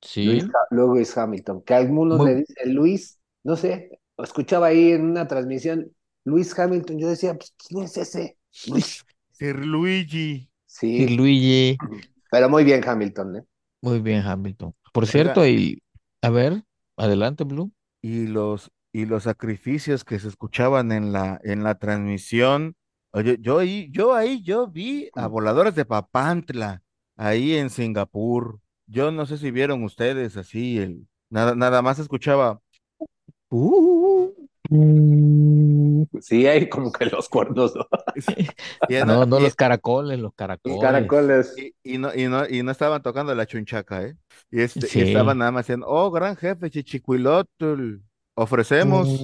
Luis, 0.69 1.17
Hamilton, 1.17 1.61
que 1.61 1.73
algunos 1.73 2.25
le 2.25 2.35
dicen 2.35 2.73
Luis, 2.73 3.19
no 3.43 3.57
sé, 3.57 3.99
escuchaba 4.17 4.67
ahí 4.67 4.93
en 4.93 5.03
una 5.03 5.27
transmisión, 5.27 5.91
Luis 6.23 6.57
Hamilton, 6.57 6.97
yo 6.97 7.09
decía, 7.09 7.33
pues, 7.33 7.53
¿quién 7.57 7.83
es 7.83 7.97
ese? 7.97 8.37
Luis. 8.67 9.03
Sir 9.33 9.57
Luigi. 9.57 10.49
Sí. 10.65 10.99
Sir 10.99 11.11
Luigi. 11.11 11.77
Pero 12.31 12.49
muy 12.49 12.63
bien 12.63 12.81
Hamilton, 12.87 13.35
¿eh? 13.35 13.43
Muy 13.81 13.99
bien 13.99 14.21
Hamilton. 14.21 14.73
Por 14.93 15.05
cierto, 15.05 15.45
y 15.45 15.83
a 16.21 16.29
ver, 16.29 16.63
adelante, 16.95 17.43
Blue. 17.43 17.73
Y 18.01 18.27
los, 18.27 18.71
y 18.95 19.05
los 19.05 19.23
sacrificios 19.23 20.05
que 20.05 20.19
se 20.19 20.29
escuchaban 20.29 20.93
en 20.93 21.11
la, 21.11 21.41
en 21.43 21.65
la 21.65 21.75
transmisión. 21.75 22.77
Oye, 23.11 23.35
yo 23.41 23.59
ahí, 23.59 23.89
yo 23.91 24.13
ahí, 24.13 24.41
yo 24.41 24.67
vi 24.67 25.09
a 25.15 25.27
voladores 25.27 25.75
de 25.75 25.83
Papantla 25.83 26.81
ahí 27.17 27.57
en 27.57 27.69
Singapur. 27.69 28.61
Yo 28.87 29.11
no 29.11 29.25
sé 29.25 29.37
si 29.37 29.51
vieron 29.51 29.83
ustedes 29.83 30.37
así, 30.37 30.77
el, 30.77 31.07
nada, 31.29 31.55
nada 31.55 31.81
más 31.81 31.99
escuchaba. 31.99 32.61
Uh, 33.49 34.31
sí, 36.21 36.47
hay 36.47 36.69
como 36.69 36.89
que 36.93 37.07
los 37.07 37.27
cuernos. 37.27 37.73
¿no? 37.75 37.85
no, 39.25 39.39
los 39.41 39.55
caracoles, 39.55 40.19
los 40.19 40.33
caracoles. 40.35 40.79
caracoles. 40.79 41.53
Y, 41.83 41.97
no, 41.97 42.15
y, 42.15 42.29
no, 42.29 42.47
y 42.47 42.63
no 42.63 42.71
estaban 42.71 43.03
tocando 43.03 43.35
la 43.35 43.45
chunchaca, 43.45 44.03
¿eh? 44.03 44.15
Y, 44.51 44.61
este, 44.61 44.85
estaban 45.03 45.39
nada 45.39 45.51
más 45.51 45.65
diciendo, 45.65 45.85
oh, 45.89 46.11
gran 46.11 46.37
jefe, 46.37 46.69
chichicuilotl, 46.69 47.95
ofrecemos 48.35 49.21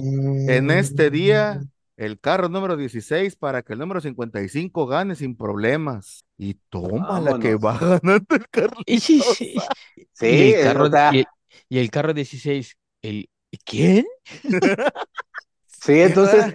en 0.48 0.70
este 0.70 1.10
día 1.10 1.62
el 1.96 2.18
carro 2.18 2.48
número 2.48 2.76
16 2.76 3.36
para 3.36 3.62
que 3.62 3.74
el 3.74 3.78
número 3.78 4.00
55 4.00 4.86
gane 4.86 5.14
sin 5.14 5.36
problemas. 5.36 6.24
Y 6.36 6.54
toma 6.68 7.20
la 7.20 7.38
que 7.38 7.54
va 7.54 7.78
ganando 7.78 8.34
el 8.34 8.48
carro. 8.50 8.78
Sí, 10.14 10.26
y 10.26 10.52
el 10.52 10.62
carro, 10.62 10.90
y, 11.68 11.78
el 11.78 11.90
carro 11.90 12.12
16, 12.12 12.76
el 13.02 13.28
¿quién? 13.64 14.06
sí, 15.66 16.00
entonces 16.00 16.52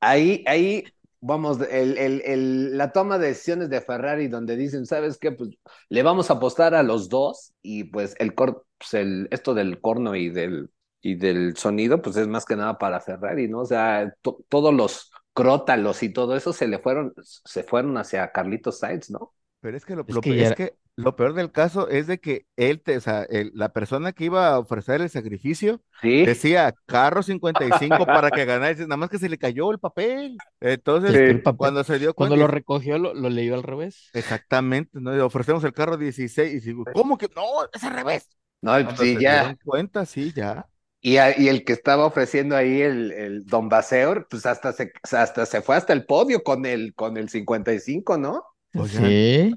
ahí, 0.00 0.44
ahí 0.46 0.84
vamos, 1.20 1.58
el, 1.70 1.98
el, 1.98 2.22
el, 2.24 2.76
la 2.76 2.92
toma 2.92 3.18
de 3.18 3.28
decisiones 3.28 3.70
de 3.70 3.80
Ferrari 3.80 4.28
donde 4.28 4.56
dicen, 4.56 4.86
¿sabes 4.86 5.18
qué? 5.18 5.32
Pues 5.32 5.50
le 5.88 6.02
vamos 6.02 6.30
a 6.30 6.34
apostar 6.34 6.74
a 6.74 6.82
los 6.82 7.08
dos 7.08 7.52
y 7.62 7.84
pues 7.84 8.14
el, 8.18 8.34
pues, 8.34 8.54
el 8.92 9.28
esto 9.30 9.54
del 9.54 9.80
corno 9.80 10.14
y 10.14 10.28
del 10.28 10.70
y 11.02 11.16
del 11.16 11.56
sonido, 11.56 12.00
pues 12.00 12.16
es 12.16 12.28
más 12.28 12.44
que 12.44 12.56
nada 12.56 12.78
para 12.78 13.00
Ferrari, 13.00 13.48
¿no? 13.48 13.60
O 13.60 13.66
sea, 13.66 14.14
todos 14.48 14.72
los 14.72 15.10
crótalos 15.34 16.02
y 16.02 16.10
todo 16.10 16.36
eso 16.36 16.52
se 16.52 16.68
le 16.68 16.78
fueron, 16.78 17.12
se 17.22 17.64
fueron 17.64 17.98
hacia 17.98 18.30
Carlitos 18.30 18.78
Sainz, 18.78 19.10
¿no? 19.10 19.34
Pero 19.60 19.76
es 19.76 19.84
que 19.84 19.94
lo, 19.94 20.04
que, 20.04 20.74
lo 20.96 21.16
peor 21.16 21.34
del 21.34 21.52
caso 21.52 21.88
es 21.88 22.06
de 22.06 22.18
que 22.18 22.46
él, 22.56 22.82
te, 22.82 22.96
o 22.96 23.00
sea, 23.00 23.26
la 23.54 23.72
persona 23.72 24.12
que 24.12 24.24
iba 24.24 24.48
a 24.48 24.58
ofrecer 24.58 25.00
el 25.00 25.08
sacrificio 25.08 25.80
decía 26.02 26.74
carro 26.86 27.22
55 27.22 28.04
para 28.04 28.30
que 28.30 28.44
ganara, 28.44 28.74
nada 28.74 28.96
más 28.96 29.08
que 29.08 29.18
se 29.18 29.28
le 29.28 29.38
cayó 29.38 29.70
el 29.70 29.78
papel. 29.78 30.36
Entonces, 30.60 31.40
cuando 31.56 31.84
se 31.84 32.00
dio 32.00 32.12
cuando 32.12 32.36
lo 32.36 32.48
recogió, 32.48 32.98
lo, 32.98 33.14
leyó 33.14 33.54
al 33.54 33.62
revés. 33.62 34.10
Exactamente, 34.14 35.00
¿no? 35.00 35.24
ofrecemos 35.24 35.62
el 35.64 35.72
carro 35.72 35.96
16 35.96 36.52
y 36.52 36.66
digo, 36.66 36.84
¿cómo 36.92 37.16
que 37.16 37.28
no? 37.34 37.42
Es 37.72 37.84
al 37.84 37.94
revés. 37.94 38.28
No, 38.60 38.96
sí, 38.96 39.16
ya. 39.20 39.56
cuenta, 39.64 40.06
sí, 40.06 40.32
ya. 40.34 40.68
Y, 41.04 41.14
y, 41.14 41.48
el 41.48 41.64
que 41.64 41.72
estaba 41.72 42.06
ofreciendo 42.06 42.56
ahí 42.56 42.80
el, 42.80 43.10
el 43.10 43.44
Don 43.44 43.68
Baseor, 43.68 44.28
pues 44.30 44.46
hasta 44.46 44.72
se, 44.72 44.92
hasta 45.10 45.46
se 45.46 45.60
fue 45.60 45.74
hasta 45.74 45.92
el 45.92 46.06
podio 46.06 46.44
con 46.44 46.64
el, 46.64 46.94
con 46.94 47.16
el 47.16 47.28
55, 47.28 48.16
¿no? 48.18 48.44
sí. 48.86 49.52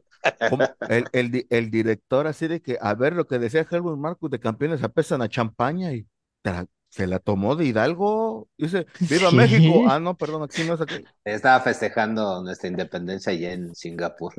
El, 0.90 1.06
el, 1.14 1.48
el, 1.52 1.70
director 1.70 2.26
así 2.26 2.48
de 2.48 2.60
que, 2.60 2.80
a 2.82 2.96
ver, 2.96 3.14
lo 3.14 3.28
que 3.28 3.38
decía 3.38 3.68
Helmut 3.70 3.96
Marcos 3.96 4.32
de 4.32 4.40
campeones 4.40 4.82
apesan 4.82 5.22
a 5.22 5.30
champaña 5.30 5.94
y 5.94 6.08
se 6.96 7.08
la 7.08 7.20
tomó 7.20 7.56
de 7.56 7.66
Hidalgo. 7.66 8.48
Dice, 8.58 8.88
¡Viva 9.02 9.30
México! 9.30 9.84
Ah, 9.88 10.00
no, 10.00 10.18
perdón, 10.18 10.44
aquí 10.44 10.64
no 10.64 10.76
es 10.76 10.82
aquí. 10.82 11.04
Estaba 11.26 11.60
festejando 11.60 12.42
nuestra 12.42 12.70
independencia 12.70 13.34
allá 13.34 13.54
en 13.54 13.76
Singapur. 13.76 14.34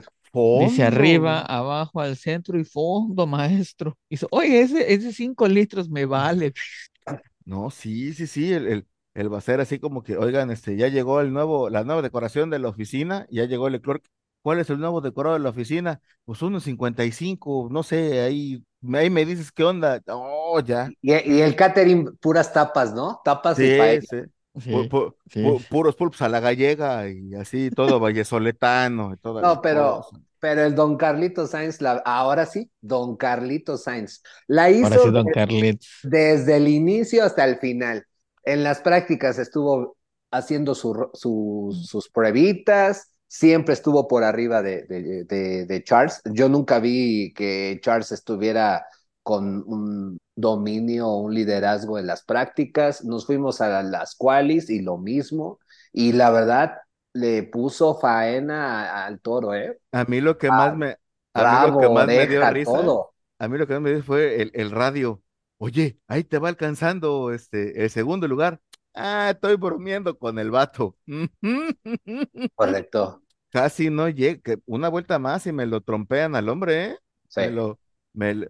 Dice 0.61 0.83
arriba, 0.83 1.41
abajo, 1.41 2.01
al 2.01 2.17
centro 2.17 2.59
y 2.59 2.65
fondo, 2.65 3.27
maestro. 3.27 3.97
Dice, 4.09 4.27
oye, 4.31 4.61
ese, 4.61 4.93
ese 4.93 5.13
cinco 5.13 5.47
litros 5.47 5.89
me 5.89 6.05
vale. 6.05 6.53
No, 7.47 7.71
sí, 7.71 8.13
sí, 8.13 8.27
sí, 8.27 8.53
el, 8.53 8.67
el, 8.67 8.87
el 9.15 9.33
va 9.33 9.39
a 9.39 9.41
ser 9.41 9.61
así 9.61 9.79
como 9.79 10.03
que, 10.03 10.17
oigan, 10.19 10.51
este, 10.51 10.77
ya 10.77 10.89
llegó 10.89 11.21
el 11.21 11.33
nuevo, 11.33 11.71
la 11.71 11.85
nueva 11.85 12.03
decoración 12.03 12.51
de 12.51 12.59
la 12.59 12.69
oficina, 12.69 13.27
ya 13.31 13.45
llegó 13.45 13.69
el 13.69 13.81
clerk. 13.81 14.05
¿Cuál 14.43 14.59
es 14.61 14.69
el 14.69 14.79
nuevo 14.79 15.01
decorado 15.01 15.35
de 15.35 15.43
la 15.43 15.51
oficina? 15.51 16.01
Pues 16.25 16.43
unos 16.43 16.65
55, 16.65 17.69
no 17.71 17.83
sé, 17.83 18.21
ahí, 18.21 18.63
ahí 18.95 19.11
me 19.11 19.25
dices 19.25 19.51
qué 19.51 19.65
onda. 19.65 20.01
Oh, 20.09 20.61
ya. 20.61 20.91
Y, 21.01 21.13
el 21.13 21.57
catering, 21.57 22.17
puras 22.19 22.53
tapas, 22.53 22.93
¿no? 22.93 23.21
Tapas 23.25 23.59
y 23.59 23.77
Sí, 24.59 24.71
puros 25.69 25.97
pulpos 25.97 26.23
a 26.23 26.29
la 26.29 26.41
gallega 26.41 27.09
y 27.09 27.35
así, 27.35 27.71
todo 27.71 28.01
vallesoletano 28.01 29.13
y 29.13 29.17
todo. 29.19 29.41
No, 29.43 29.61
pero, 29.61 30.07
pero 30.47 30.63
el 30.63 30.77
Don 30.77 30.97
Carlito 30.97 31.49
Sainz, 31.49 31.81
la, 31.81 31.95
ahora 32.05 32.47
sí, 32.47 32.71
Don 32.81 33.17
Carlito 33.17 33.77
Sainz, 33.77 34.23
la 34.47 34.71
hizo 34.71 35.11
Don 35.11 35.27
desde 36.05 36.57
el 36.57 36.69
inicio 36.69 37.25
hasta 37.25 37.45
el 37.45 37.59
final. 37.59 38.07
En 38.45 38.63
las 38.63 38.79
prácticas 38.79 39.41
estuvo 39.41 39.97
haciendo 40.31 40.77
sus 40.77 42.09
pruebitas, 42.15 43.11
siempre 43.27 43.75
estuvo 43.75 44.07
por 44.07 44.23
arriba 44.23 44.63
de, 44.63 44.85
de, 44.85 45.67
de, 45.67 45.83
Charles. 45.83 46.23
Yo 46.33 46.49
nunca 46.49 46.79
vi 46.79 47.33
que 47.35 47.81
Charles 47.83 48.13
estuviera 48.13 48.87
con 49.25 49.65
un 49.67 50.17
dominio, 50.37 51.13
un 51.13 51.35
liderazgo 51.35 51.99
en 51.99 52.07
las 52.07 52.23
prácticas. 52.23 53.05
Nos 53.05 53.27
fuimos 53.27 53.61
a 53.61 53.83
las 53.83 54.15
qualis 54.15 54.71
y 54.71 54.81
lo 54.81 54.97
mismo. 54.97 55.59
Y 55.93 56.13
la 56.13 56.31
verdad, 56.31 56.75
le 57.17 57.43
puso 57.45 57.99
faena 57.99 59.05
al 59.05 59.21
toro, 59.21 59.55
¿eh? 59.55 59.79
A 59.93 60.05
mí 60.05 60.21
lo 60.21 60.39
que 60.39 60.49
más 60.49 60.77
me, 60.77 60.97
a 61.33 61.65
mí 61.65 61.71
lo 61.71 61.81
que 61.81 61.89
más 61.89 62.07
me 62.07 62.27
dio 62.27 62.51
risa, 62.51 62.83
a 63.39 63.49
mí 63.49 63.59
lo 63.59 63.67
que 63.67 63.73
más 63.75 63.83
me 63.83 63.91
dio 63.95 64.03
fue 64.03 64.43
el, 64.43 64.51
el 64.55 64.71
radio. 64.71 65.23
Oye, 65.59 65.99
ahí 66.07 66.25
te 66.25 66.39
va 66.39 66.49
alcanzando 66.49 67.33
este 67.33 67.83
el 67.83 67.91
segundo 67.91 68.29
lugar. 68.29 68.61
Ah, 68.95 69.31
estoy 69.31 69.57
bromeando 69.57 70.19
con 70.19 70.39
el 70.39 70.51
vato. 70.51 70.97
Correcto. 72.55 73.23
Casi 73.51 73.91
no 73.91 74.09
llega, 74.09 74.57
una 74.67 74.89
vuelta 74.89 75.19
más 75.19 75.47
y 75.47 75.53
me 75.53 75.67
lo 75.67 75.81
trompean 75.81 76.35
al 76.35 76.49
hombre, 76.49 76.85
¿eh? 76.85 76.99
Sí. 77.29 77.41
Me 77.41 77.51
lo, 77.51 77.79
me 78.13 78.49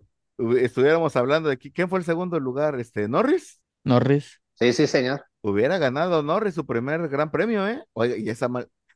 estuviéramos 0.61 1.15
hablando 1.17 1.49
de 1.49 1.59
quién 1.59 1.89
fue 1.89 1.99
el 1.99 2.05
segundo 2.05 2.39
lugar, 2.41 2.79
este, 2.79 3.09
Norris. 3.09 3.61
Norris. 3.85 4.41
Sí, 4.55 4.73
sí, 4.73 4.87
señor. 4.87 5.25
Hubiera 5.51 5.79
ganado 5.79 6.25
Norris 6.25 6.55
su 6.55 6.67
primer 6.67 7.09
gran 7.09 7.31
premio, 7.31 7.69
¿eh? 7.69 7.85
Oye, 7.93 8.19
y 8.19 8.31
esa 8.31 8.49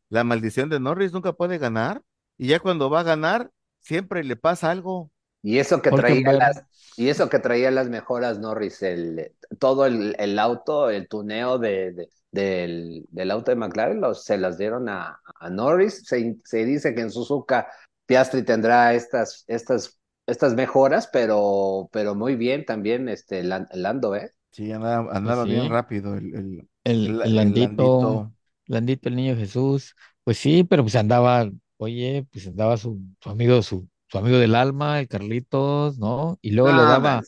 la 0.09 0.25
maldición 0.25 0.69
de 0.69 0.81
Norris 0.81 1.13
nunca 1.13 1.33
puede 1.33 1.59
ganar. 1.59 2.03
Y 2.37 2.49
ya 2.49 2.59
cuando 2.59 2.91
va 2.91 3.01
a 3.01 3.05
ganar, 3.05 3.53
siempre 3.79 4.25
le 4.25 4.35
pasa 4.35 4.73
algo. 4.73 5.13
Y 5.43 5.59
eso 5.59 5.81
que 5.81 5.91
traía 5.91 6.33
las, 6.33 6.65
y 6.97 7.09
eso 7.09 7.29
que 7.29 7.39
traía 7.39 7.71
las 7.71 7.89
mejoras 7.89 8.41
Norris, 8.41 8.83
el, 8.83 9.33
todo 9.61 9.87
el, 9.87 10.17
el 10.19 10.39
auto, 10.41 10.91
el 10.91 11.07
tuneo 11.07 11.59
de, 11.59 12.09
del, 12.33 13.07
del, 13.11 13.31
auto 13.31 13.53
de 13.53 13.57
McLaren, 13.57 14.01
los, 14.01 14.25
se 14.25 14.37
las 14.37 14.59
dieron 14.59 14.89
a, 14.89 15.21
a 15.39 15.51
Norris. 15.51 16.03
Se, 16.05 16.37
se, 16.45 16.65
dice 16.65 16.97
que 16.97 17.03
en 17.03 17.13
Suzuka 17.13 17.69
Piastri 18.07 18.43
tendrá 18.43 18.93
estas, 18.93 19.45
estas, 19.47 20.01
estas 20.27 20.55
mejoras, 20.55 21.09
pero, 21.13 21.89
pero 21.93 22.17
muy 22.17 22.35
bien 22.35 22.65
también 22.65 23.09
este 23.09 23.45
Lando, 23.45 24.17
¿eh? 24.17 24.35
Sí, 24.51 24.73
andaba, 24.73 25.17
andaba 25.17 25.45
pues 25.45 25.47
bien 25.47 25.67
rápido 25.67 26.17
el, 26.17 26.35
el, 26.35 26.69
el, 26.85 27.21
el 27.23 27.35
Landito, 27.37 28.33
Landito, 28.67 29.09
el 29.09 29.17
niño 29.17 29.37
Jesús. 29.37 29.95
Pues 30.25 30.39
sí, 30.39 30.65
pero 30.65 30.83
pues 30.83 30.97
andaba, 30.97 31.49
oye, 31.77 32.27
pues 32.33 32.47
andaba 32.49 32.77
su, 32.77 33.01
su 33.21 33.31
amigo, 33.31 33.63
su 33.63 33.89
su 34.11 34.19
amigo 34.19 34.39
del 34.39 34.57
alma, 34.57 34.99
el 34.99 35.07
Carlitos, 35.07 35.99
¿no? 35.99 36.37
Y 36.43 36.51
luego 36.51 36.73
le 36.73 36.85
daba, 36.85 37.23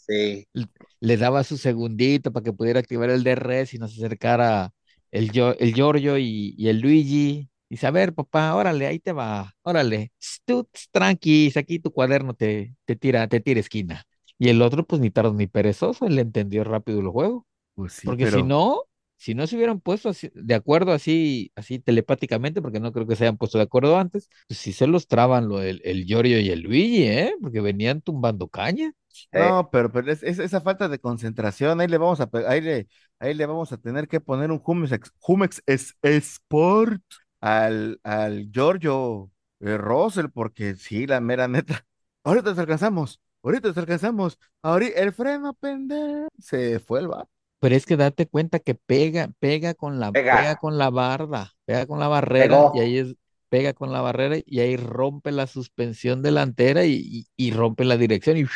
le, 1.01 1.17
daba 1.17 1.45
su 1.45 1.57
segundito 1.57 2.33
para 2.33 2.45
que 2.45 2.53
pudiera 2.53 2.81
activar 2.81 3.11
el 3.11 3.23
DRS 3.25 3.77
y 3.77 3.79
no 3.79 3.89
se 3.89 4.05
acercara 4.05 4.73
el, 5.13 5.31
el 5.59 5.75
Giorgio 5.75 6.19
y, 6.19 6.57
el 6.69 6.81
Luigi. 6.81 7.49
Dice, 7.69 7.87
a 7.87 7.91
ver, 7.93 8.13
papá, 8.15 8.55
órale, 8.55 8.87
ahí 8.87 8.99
te 8.99 9.13
va, 9.13 9.55
órale, 9.63 10.13
tú 10.45 10.69
tranqui, 10.91 11.53
aquí 11.57 11.79
tu 11.79 11.91
cuaderno 11.93 12.35
te, 12.35 12.75
te 12.85 12.97
tira, 12.97 13.27
te 13.29 13.41
tira 13.41 13.61
esquina. 13.61 14.05
Y 14.43 14.49
el 14.49 14.61
otro, 14.63 14.85
pues 14.85 15.01
ni 15.01 15.11
tardo 15.11 15.33
ni 15.35 15.47
perezoso, 15.47 16.05
él 16.07 16.19
entendió 16.19 16.65
rápido 16.65 17.01
el 17.01 17.09
juego. 17.09 17.47
Pues 17.75 17.93
sí, 17.93 18.09
Porque 18.09 18.27
si 18.27 18.43
no, 18.43 18.83
si 19.17 19.35
no 19.35 19.47
se 19.47 19.57
hubieran 19.57 19.81
puesto 19.81 20.11
de 20.35 20.55
acuerdo 20.55 20.93
así, 20.93 21.53
así 21.57 21.79
telepáticamente, 21.79 22.63
porque 22.63 22.81
no 22.81 22.93
creo 22.93 23.07
que 23.07 23.17
se 23.17 23.25
hayan 23.25 23.39
puesto 23.39 23.59
de 23.59 23.65
acuerdo 23.65 23.99
antes, 23.99 24.29
pues 24.49 24.59
sí 24.61 24.73
se 24.73 24.87
los 24.89 25.07
traban 25.09 25.49
lo, 25.49 25.63
el, 25.63 25.81
el 25.85 26.05
Giorgio 26.07 26.41
y 26.41 26.51
el 26.51 26.63
Luigi, 26.63 27.05
¿eh? 27.05 27.35
Porque 27.41 27.61
venían 27.61 28.01
tumbando 28.03 28.49
caña. 28.49 28.93
No, 29.33 29.69
pero, 29.71 29.91
pero 29.93 30.11
es, 30.13 30.23
esa 30.23 30.61
falta 30.61 30.89
de 30.89 30.99
concentración, 30.99 31.81
ahí 31.81 31.89
le 31.89 31.99
vamos 31.99 32.21
a 32.21 32.29
ahí 32.49 32.61
le, 32.61 32.89
ahí 33.19 33.35
le 33.35 33.47
vamos 33.47 33.73
a 33.73 33.79
tener 33.79 34.09
que 34.09 34.21
poner 34.21 34.51
un 34.51 34.61
Humex, 34.65 35.13
Humex 35.21 35.63
Sport 36.03 37.03
al, 37.41 37.99
al 38.05 38.51
Giorgio 38.53 39.31
eh, 39.61 39.77
Russell, 39.79 40.29
porque 40.29 40.75
sí, 40.77 41.07
la 41.07 41.21
mera 41.21 41.49
neta. 41.49 41.87
Ahorita 42.25 42.55
te 42.55 42.61
alcanzamos, 42.61 43.21
ahorita 43.43 43.73
te 43.73 43.81
alcanzamos, 43.81 44.39
ahorita 44.63 45.01
el 45.01 45.13
freno 45.13 45.55
pendejo, 45.55 46.29
se 46.39 46.79
fue 46.79 47.01
el 47.01 47.09
vato. 47.09 47.31
Pero 47.61 47.77
es 47.77 47.87
que 47.87 47.97
date 47.97 48.27
cuenta 48.27 48.59
que 48.59 48.75
pega, 48.75 49.31
pega 49.39 49.75
con 49.75 50.01
la, 50.01 50.11
pega, 50.11 50.57
con 50.57 50.79
la 50.79 50.91
barda, 50.91 51.53
pega 51.65 51.87
con 51.87 52.01
la 52.01 52.09
barrera 52.09 52.73
y 52.75 52.81
ahí 52.81 52.99
es, 52.99 53.15
pega 53.49 53.73
con 53.73 53.93
la 53.93 54.01
barrera 54.01 54.37
y 54.45 54.61
ahí 54.61 54.77
rompe 54.77 55.31
la 55.31 55.47
suspensión 55.47 56.23
delantera 56.23 56.85
y, 56.85 57.27
rompe 57.55 57.85
la 57.85 57.97
dirección 57.97 58.39
y 58.39 58.47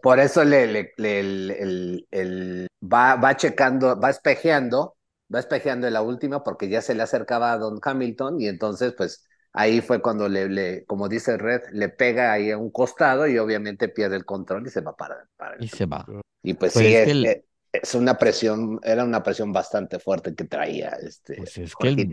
por 0.00 0.18
eso 0.18 0.42
le, 0.44 0.66
le, 0.66 0.92
le, 0.96 2.06
el, 2.10 2.66
va, 2.82 3.16
va 3.16 3.36
checando, 3.36 4.00
va 4.00 4.10
espejeando, 4.10 4.96
va 5.32 5.38
espejeando 5.38 5.86
en 5.86 5.92
la 5.92 6.02
última 6.02 6.42
porque 6.42 6.68
ya 6.68 6.80
se 6.80 6.94
le 6.94 7.02
acercaba 7.02 7.52
a 7.52 7.58
Don 7.58 7.78
Hamilton 7.82 8.40
y 8.40 8.48
entonces 8.48 8.94
pues 8.96 9.28
ahí 9.52 9.80
fue 9.80 10.00
cuando 10.00 10.28
le, 10.28 10.48
le 10.48 10.84
como 10.84 11.08
dice 11.08 11.36
Red, 11.36 11.62
le 11.72 11.88
pega 11.88 12.32
ahí 12.32 12.50
a 12.50 12.58
un 12.58 12.70
costado 12.70 13.26
y 13.26 13.38
obviamente 13.38 13.88
pierde 13.88 14.16
el 14.16 14.24
control 14.24 14.66
y 14.66 14.70
se 14.70 14.80
va 14.80 14.96
para, 14.96 15.28
para 15.36 15.56
y 15.62 15.68
se 15.68 15.86
va. 15.86 16.04
Y 16.42 16.54
pues, 16.54 16.72
pues 16.72 16.86
sí, 16.86 16.94
es, 16.94 17.08
eh, 17.08 17.44
es 17.72 17.94
una 17.94 18.18
presión, 18.18 18.78
era 18.82 19.02
una 19.02 19.22
presión 19.22 19.50
bastante 19.50 19.98
fuerte 19.98 20.34
que 20.34 20.44
traía 20.44 20.90
este. 21.02 21.36
Pues 21.36 21.56
es 21.56 21.74
que 21.74 21.88
el, 21.88 22.12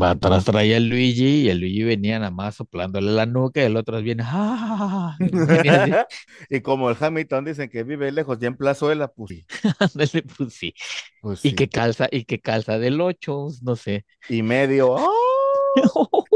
atrás 0.00 0.44
traía 0.44 0.76
el 0.76 0.88
Luigi 0.88 1.42
y 1.42 1.48
el 1.48 1.58
Luigi 1.58 1.82
venía 1.82 2.20
nada 2.20 2.30
más 2.30 2.54
soplándole 2.54 3.10
la 3.10 3.26
nuca 3.26 3.60
y 3.60 3.64
el 3.64 3.76
otro 3.76 4.00
viene. 4.00 4.22
¡Ah! 4.24 5.16
y 6.48 6.60
como 6.60 6.90
el 6.90 6.96
Hamilton 6.98 7.46
dicen 7.46 7.68
que 7.68 7.82
vive 7.82 8.12
lejos, 8.12 8.38
ya 8.38 8.46
en 8.46 8.56
Plazuela, 8.56 9.08
pues 9.08 9.30
sí. 9.30 9.46
pues 10.36 10.54
sí. 10.54 10.74
Pues 11.22 11.44
y 11.44 11.54
que 11.54 11.68
calza, 11.68 12.06
y 12.08 12.24
que 12.24 12.40
calza 12.40 12.78
del 12.78 13.00
8, 13.00 13.48
no 13.62 13.74
sé. 13.74 14.04
Y 14.28 14.42
medio. 14.42 14.96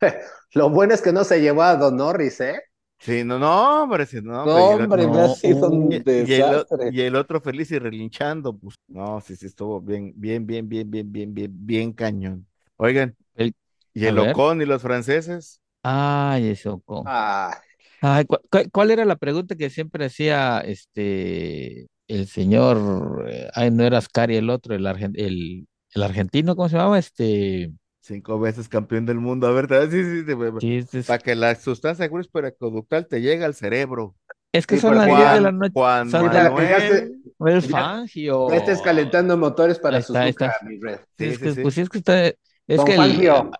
Lo 0.54 0.70
bueno 0.70 0.94
es 0.94 1.02
que 1.02 1.12
no 1.12 1.24
se 1.24 1.40
llevó 1.40 1.62
a 1.62 1.76
Don 1.76 1.96
Norris, 1.96 2.40
¿eh? 2.40 2.60
Sí, 2.98 3.22
no, 3.22 3.38
no, 3.38 3.82
hombre, 3.82 4.06
sí, 4.06 4.20
no, 4.22 4.46
no 4.46 4.54
hombre, 4.54 5.06
me 5.06 5.20
ha 5.20 5.28
sido 5.28 5.68
un 5.68 5.92
y, 5.92 5.98
desastre. 5.98 6.88
Y 6.90 7.02
el, 7.02 7.16
otro 7.16 7.40
feliz 7.40 7.70
y 7.70 7.78
relinchando, 7.78 8.56
pues, 8.56 8.76
no, 8.88 9.20
sí, 9.20 9.36
sí, 9.36 9.46
estuvo 9.46 9.80
bien, 9.80 10.14
bien, 10.16 10.46
bien, 10.46 10.66
bien, 10.66 10.90
bien, 10.90 11.12
bien, 11.12 11.34
bien, 11.34 11.50
bien 11.52 11.92
cañón. 11.92 12.46
Oigan, 12.76 13.14
el, 13.34 13.54
¿y 13.92 14.06
el 14.06 14.18
Ocon 14.18 14.62
y 14.62 14.64
los 14.64 14.80
franceses? 14.80 15.60
Ay, 15.82 16.48
ese 16.48 16.70
Ocon. 16.70 17.04
Ay, 17.06 18.24
¿cuál, 18.72 18.90
era 18.90 19.04
la 19.04 19.16
pregunta 19.16 19.54
que 19.54 19.68
siempre 19.68 20.06
hacía 20.06 20.60
este 20.60 21.86
el 22.06 22.26
señor, 22.26 23.26
eh, 23.28 23.48
ay, 23.54 23.70
no 23.70 23.84
era 23.84 23.98
Ascari 23.98 24.36
el 24.36 24.50
otro, 24.50 24.74
el, 24.74 24.86
el, 24.86 25.66
el 25.94 26.02
argentino, 26.02 26.56
¿cómo 26.56 26.68
se 26.68 26.76
llamaba? 26.76 26.98
Este 26.98 27.70
Cinco 28.04 28.38
veces 28.38 28.68
campeón 28.68 29.06
del 29.06 29.18
mundo. 29.18 29.46
A 29.46 29.52
ver, 29.52 29.66
sí, 29.90 30.04
sí, 30.04 30.86
sí, 30.90 31.02
para 31.06 31.18
que 31.18 31.34
la 31.34 31.54
sustancia 31.54 32.06
periconductal 32.30 33.06
te 33.06 33.22
llegue 33.22 33.42
al 33.46 33.54
cerebro. 33.54 34.14
Es 34.52 34.66
que 34.66 34.76
son 34.76 34.94
las 34.96 35.06
10 35.06 35.32
de 35.32 35.40
la 35.40 35.52
noche. 35.52 35.72
Juan 35.72 36.10
Manuel, 36.10 37.22
el 37.46 37.62
Fangio. 37.62 38.50
Ya 38.50 38.56
estés 38.56 38.82
calentando 38.82 39.38
motores 39.38 39.78
para 39.78 40.02
su 40.02 40.12
mi 40.12 40.78
red. 40.80 40.98
Sí, 41.16 41.24
es 41.24 41.38
que, 41.38 41.54
pues 41.54 41.78
es 41.78 41.88
que 41.88 41.96
está, 41.96 42.26
es 42.26 42.36
Don 42.66 42.84
que 42.84 42.94
Fangio. 42.94 43.50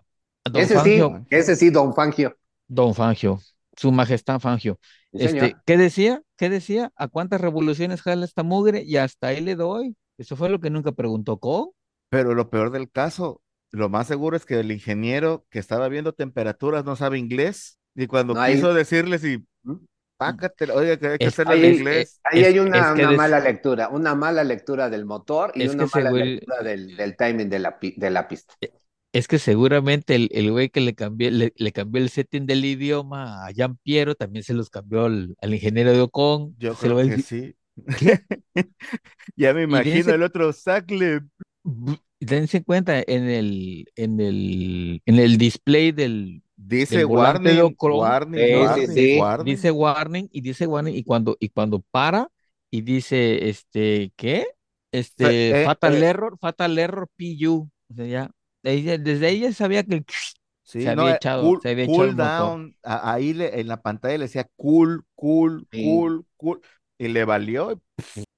ese 0.53 0.79
sí, 0.81 1.01
ese 1.31 1.55
sí, 1.55 1.71
Don 1.71 1.95
Fangio. 1.95 2.37
Don 2.67 2.93
Fangio, 2.93 3.39
su 3.75 3.91
majestad 3.91 4.39
Fangio. 4.39 4.77
Este, 5.11 5.55
¿qué 5.65 5.75
decía? 5.75 6.21
¿Qué 6.37 6.51
decía? 6.51 6.91
¿A 6.95 7.07
cuántas 7.07 7.41
revoluciones 7.41 8.03
jala 8.03 8.25
esta 8.25 8.43
mugre? 8.43 8.83
Y 8.85 8.97
hasta 8.97 9.29
ahí 9.29 9.41
le 9.41 9.55
doy. 9.55 9.95
Eso 10.19 10.35
fue 10.35 10.49
lo 10.49 10.59
que 10.59 10.69
nunca 10.69 10.91
preguntó 10.91 11.39
Co. 11.39 11.73
Pero 12.09 12.35
lo 12.35 12.49
peor 12.51 12.69
del 12.69 12.91
caso, 12.91 13.41
lo 13.75 13.89
más 13.89 14.07
seguro 14.07 14.37
es 14.37 14.45
que 14.45 14.59
el 14.59 14.71
ingeniero 14.71 15.45
que 15.49 15.59
estaba 15.59 15.89
viendo 15.89 16.13
temperaturas 16.13 16.85
no 16.85 16.95
sabe 16.95 17.19
inglés 17.19 17.77
y 17.93 18.07
cuando 18.07 18.33
quiso 18.45 18.73
decirles 18.73 19.23
y 19.23 19.45
¿Mm? 19.63 19.75
pácate, 20.17 20.71
oye, 20.71 20.97
que 20.97 21.07
hay 21.07 21.17
que 21.17 21.27
hacerlo 21.27 21.53
en 21.53 21.75
inglés. 21.75 22.19
Ahí 22.23 22.45
hay 22.45 22.59
una, 22.59 22.93
mala 22.93 23.39
lectura, 23.39 23.89
una 23.89 24.15
mala 24.15 24.43
lectura 24.43 24.89
del 24.89 25.05
motor 25.05 25.51
y 25.55 25.67
una 25.67 25.87
mala 25.93 26.11
lectura 26.11 26.63
del, 26.63 27.15
timing 27.17 27.49
de 27.49 27.59
la, 27.59 27.77
de 27.81 28.09
la 28.09 28.27
pista. 28.27 28.53
E, 28.61 28.71
es 29.11 29.27
que 29.27 29.39
seguramente 29.39 30.15
el, 30.15 30.29
el 30.31 30.51
güey 30.51 30.69
que 30.69 30.81
le 30.81 30.93
cambió, 30.93 31.29
le, 31.31 31.71
cambió 31.71 32.01
el 32.01 32.09
setting 32.09 32.45
del 32.45 32.63
idioma 32.63 33.45
a 33.45 33.51
Jean 33.51 33.77
Piero 33.77 34.15
también 34.15 34.43
se 34.43 34.53
los 34.53 34.69
cambió 34.69 35.05
al, 35.05 35.35
ingeniero 35.41 35.91
de 35.91 36.01
Ocon. 36.01 36.55
Yo 36.57 36.73
creo 36.75 36.97
que 36.97 37.21
sí. 37.21 37.55
ya 39.35 39.53
me 39.53 39.63
imagino 39.63 40.13
el 40.13 40.23
otro 40.23 40.53
Sacle 40.53 41.21
dense 42.19 42.63
cuenta 42.63 42.99
en 42.99 43.29
el, 43.29 43.85
en 43.95 44.19
el, 44.19 45.01
en 45.05 45.19
el 45.19 45.37
display 45.37 45.91
del, 45.91 46.43
dice 46.55 47.05
warning, 47.05 47.75
dice 49.43 49.71
warning 49.71 50.29
y 50.31 50.41
dice 50.41 50.67
warning 50.67 50.95
y 50.95 51.03
cuando, 51.03 51.37
y 51.39 51.49
cuando 51.49 51.79
para 51.91 52.29
y 52.71 52.81
dice 52.81 53.49
este, 53.49 54.11
¿qué? 54.15 54.47
Este, 54.91 55.61
eh, 55.61 55.65
fatal 55.65 55.95
eh. 55.95 56.05
error, 56.07 56.37
fatal 56.39 56.77
error 56.77 57.09
PU. 57.17 57.69
O 57.89 57.93
sea, 57.93 58.05
ya, 58.05 58.31
desde 58.63 59.27
ahí 59.27 59.41
ya 59.41 59.53
sabía 59.53 59.83
que 59.83 60.03
se 60.63 60.89
había 60.89 61.11
eh, 61.11 61.15
echado, 61.15 61.59
se 61.61 61.69
había 61.69 61.85
cool 61.85 62.15
down, 62.15 62.75
ahí 62.83 63.33
le, 63.33 63.59
en 63.59 63.67
la 63.67 63.81
pantalla 63.81 64.17
le 64.17 64.25
decía 64.25 64.49
cool, 64.55 65.05
cool, 65.13 65.67
cool, 65.71 66.25
cool, 66.37 66.61
y 66.97 67.07
le 67.07 67.23
valió. 67.23 67.79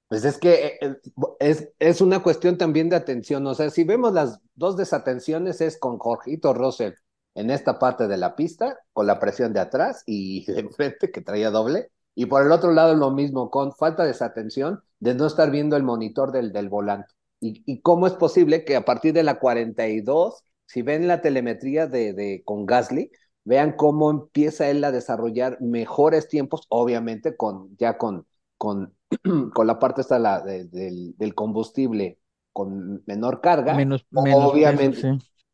Pues 0.08 0.24
es 0.24 0.38
que 0.38 0.78
eh, 0.80 0.96
es, 1.38 1.68
es 1.78 2.00
una 2.00 2.22
cuestión 2.22 2.56
también 2.58 2.88
de 2.88 2.96
atención. 2.96 3.46
O 3.46 3.54
sea, 3.54 3.70
si 3.70 3.84
vemos 3.84 4.12
las 4.12 4.40
dos 4.54 4.76
desatenciones 4.76 5.60
es 5.60 5.78
con 5.78 5.98
Jorgito 5.98 6.54
Russell 6.54 6.94
en 7.34 7.50
esta 7.50 7.78
parte 7.78 8.08
de 8.08 8.16
la 8.16 8.34
pista, 8.34 8.78
con 8.92 9.06
la 9.06 9.20
presión 9.20 9.52
de 9.52 9.60
atrás 9.60 10.02
y 10.06 10.44
de 10.52 10.60
enfrente, 10.60 11.10
que 11.10 11.20
traía 11.20 11.50
doble. 11.50 11.90
Y 12.14 12.26
por 12.26 12.44
el 12.44 12.52
otro 12.52 12.72
lado 12.72 12.94
lo 12.94 13.10
mismo, 13.10 13.50
con 13.50 13.72
falta 13.74 14.02
de 14.02 14.08
desatención 14.08 14.82
de 14.98 15.14
no 15.14 15.26
estar 15.26 15.50
viendo 15.50 15.76
el 15.76 15.84
monitor 15.84 16.32
del, 16.32 16.52
del 16.52 16.68
volante. 16.68 17.14
Y, 17.40 17.62
y, 17.66 17.80
cómo 17.82 18.08
es 18.08 18.14
posible 18.14 18.64
que 18.64 18.74
a 18.74 18.84
partir 18.84 19.12
de 19.14 19.22
la 19.22 19.38
42, 19.38 20.42
si 20.66 20.82
ven 20.82 21.06
la 21.06 21.20
telemetría 21.20 21.86
de, 21.86 22.12
de, 22.12 22.42
con 22.44 22.66
Gasly, 22.66 23.12
vean 23.44 23.72
cómo 23.76 24.10
empieza 24.10 24.68
él 24.68 24.82
a 24.84 24.90
desarrollar 24.92 25.60
mejores 25.60 26.28
tiempos, 26.28 26.66
obviamente 26.68 27.36
con 27.36 27.76
ya 27.78 27.96
con, 27.96 28.26
con, 28.56 28.94
con 29.54 29.66
la 29.66 29.78
parte 29.78 30.02
esta 30.02 30.18
la, 30.18 30.40
de, 30.40 30.64
del, 30.66 31.16
del, 31.16 31.34
combustible 31.34 32.18
con 32.52 33.02
menor 33.06 33.40
carga, 33.40 33.74
menos, 33.74 34.06
menos 34.10 34.52
obviamente. 34.52 35.00
Sí. 35.00 35.08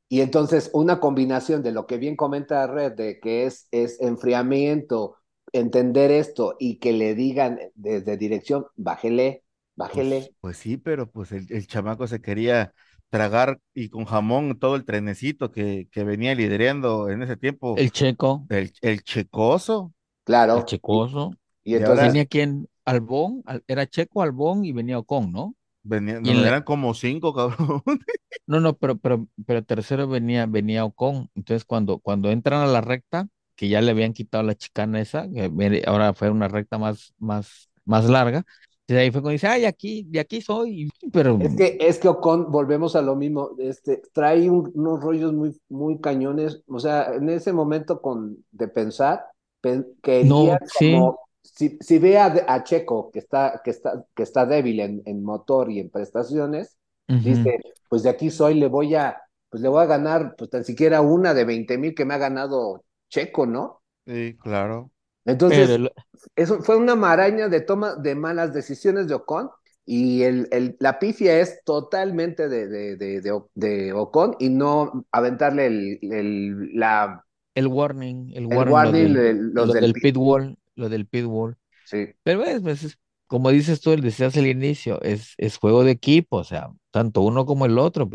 Y 0.09 0.21
entonces 0.21 0.71
una 0.73 1.01
combinación 1.01 1.63
de 1.63 1.73
lo 1.73 1.87
que 1.87 1.99
bien 1.99 2.17
comenta 2.17 2.67
Red, 2.67 2.93
de 2.93 3.21
que 3.21 3.47
es, 3.47 3.69
es 3.71 4.01
enfriamiento, 4.01 5.17
entender 5.53 6.11
esto 6.11 6.57
y 6.59 6.79
que 6.79 6.93
le 6.93 7.15
digan 7.15 7.59
desde 7.75 8.17
dirección, 8.17 8.67
bájele, 8.77 9.45
bájele. 9.77 10.19
Pues, 10.19 10.37
pues 10.41 10.57
sí, 10.59 10.77
pero 10.77 11.11
pues 11.11 11.33
el, 11.33 11.47
el, 11.51 11.67
chamaco 11.67 12.07
se 12.07 12.21
quería 12.21 12.73
tragar 13.09 13.61
y 13.73 13.89
con 13.89 14.05
jamón 14.05 14.59
todo 14.59 14.77
el 14.77 14.85
trenecito 14.85 15.53
que, 15.53 15.89
que 15.91 16.05
venía 16.05 16.35
liderando 16.35 17.09
en 17.11 17.23
ese 17.23 17.37
tiempo. 17.37 17.77
El 17.77 17.93
checo. 17.93 18.47
El, 18.51 18.73
el 18.81 19.03
checoso. 19.03 19.93
Claro. 20.25 20.59
El 20.59 20.65
checoso. 20.65 21.33
Y, 21.63 21.73
y 21.73 21.77
entonces. 21.77 22.07
Venía 22.07 22.27
quien, 22.27 22.69
Albón, 22.85 23.43
era 23.67 23.87
Checo, 23.87 24.23
Albón 24.23 24.65
y 24.65 24.73
venía 24.73 24.99
Ocon, 24.99 25.33
¿no? 25.33 25.57
Venía, 25.83 26.21
Y 26.23 26.35
no, 26.35 26.45
la- 26.45 26.49
eran 26.49 26.63
como 26.65 26.95
cinco, 26.95 27.35
cabrón. 27.35 27.83
No, 28.47 28.61
no, 28.61 28.77
pero, 28.77 28.99
pero, 28.99 29.27
pero 29.47 29.65
tercero 29.65 30.07
venía, 30.09 30.47
venía 30.47 30.85
Ocon. 30.85 31.31
Entonces, 31.35 31.65
cuando, 31.65 31.99
cuando 31.99 32.31
entran 32.31 32.61
a 32.63 32.67
la 32.67 32.81
recta, 32.83 33.29
que 33.57 33.69
ya 33.69 33.81
le 33.81 33.91
habían 33.93 34.13
quitado 34.13 34.45
la 34.45 34.55
chicana 34.55 35.01
esa, 35.01 35.29
que 35.31 35.83
ahora 35.87 36.13
fue 36.15 36.31
una 36.31 36.49
recta 36.49 36.77
más, 36.79 37.15
más, 37.19 37.71
más 37.85 38.05
larga. 38.09 38.45
Y 38.87 38.95
ahí 38.97 39.11
fue 39.11 39.23
cuando 39.23 39.33
dice, 39.33 39.47
ay, 39.49 39.65
aquí, 39.65 40.05
de 40.09 40.21
aquí 40.21 40.43
soy. 40.43 40.91
Pero 41.13 41.39
Es 41.39 41.55
que, 41.57 41.77
es 41.81 41.99
que 41.99 42.09
Ocon, 42.09 42.51
volvemos 42.51 42.95
a 42.97 43.03
lo 43.03 43.17
mismo, 43.17 43.51
este, 43.59 44.03
trae 44.13 44.49
un- 44.51 44.71
unos 44.75 45.01
rollos 45.03 45.33
muy, 45.33 45.61
muy 45.69 46.01
cañones, 46.01 46.63
o 46.69 46.79
sea, 46.79 47.13
en 47.15 47.29
ese 47.29 47.53
momento 47.53 48.01
con, 48.01 48.45
de 48.53 48.69
pensar, 48.69 49.25
pen- 49.61 49.97
quería 50.03 50.57
No, 50.59 50.59
sí. 50.67 50.91
como, 50.91 51.24
si, 51.55 51.79
si 51.81 51.99
ve 51.99 52.19
a, 52.19 52.27
a 52.49 52.65
Checo 52.65 53.11
que 53.11 53.21
está, 53.21 53.61
que 53.65 53.71
está, 53.71 54.05
que 54.15 54.23
está 54.23 54.47
débil 54.47 54.81
en, 54.81 55.03
en 55.07 55.23
motor 55.25 55.71
y 55.71 55.81
en 55.81 55.91
prestaciones, 55.91 56.79
dice, 57.23 57.59
pues 57.89 58.03
de 58.03 58.11
aquí 58.11 58.31
soy, 58.31 58.55
le 58.55 58.69
voy 58.69 58.95
a, 58.95 59.21
pues 59.51 59.63
le 59.63 59.69
voy 59.69 59.83
a 59.83 59.87
ganar, 59.87 60.35
pues 60.37 60.51
tan 60.51 60.65
siquiera 60.65 61.01
una 61.01 61.35
de 61.35 61.45
20 61.45 61.79
mil 61.79 61.95
que 61.95 62.05
me 62.05 62.15
ha 62.15 62.19
ganado 62.19 62.85
Checo, 63.09 63.47
¿no? 63.47 63.83
Sí, 64.07 64.37
claro. 64.41 64.91
Entonces, 65.25 65.71
Pero 65.71 65.89
eso 66.37 66.63
fue 66.63 66.77
una 66.77 66.95
maraña 66.97 67.49
de 67.49 67.61
toma 67.61 67.97
de 67.97 68.15
malas 68.15 68.53
decisiones 68.53 69.09
de 69.09 69.15
Ocon 69.15 69.51
y 69.87 70.23
el, 70.23 70.49
el- 70.53 70.77
la 70.81 70.99
pifia 70.99 71.41
es 71.41 71.63
totalmente 71.65 72.49
de, 72.49 72.69
de, 72.69 72.97
de, 72.97 73.21
de, 73.23 73.41
de 73.55 73.93
Ocon 73.93 74.37
y 74.39 74.51
no 74.51 75.07
aventarle 75.13 75.67
el, 75.67 75.99
el- 76.13 76.75
la, 76.79 77.25
el 77.57 77.67
warning, 77.67 78.31
el 78.37 78.47
el 78.49 78.59
warning, 78.59 78.81
lo 78.81 78.93
warning 78.93 79.13
del, 79.13 79.21
de 79.23 79.35
los 79.35 79.67
lo 79.67 79.75
del 79.77 79.97
pit 79.99 80.17
wall, 80.17 80.57
lo 80.77 80.89
del 80.89 81.07
pit 81.07 81.25
wall. 81.27 81.57
Sí, 81.85 82.15
Pero 82.23 82.45
es, 82.45 82.63
pues, 82.63 82.85
es- 82.85 82.99
como 83.27 83.51
dices 83.51 83.81
tú, 83.81 83.97
decías 83.97 84.37
al 84.37 84.47
inicio, 84.47 85.01
es, 85.03 85.35
es 85.39 85.57
juego 85.59 85.85
de 85.85 85.93
equipo, 85.93 86.39
o 86.39 86.45
sea, 86.45 86.71
tanto 86.91 87.23
uno 87.23 87.47
como 87.47 87.67
el 87.67 87.79
otro. 87.79 88.09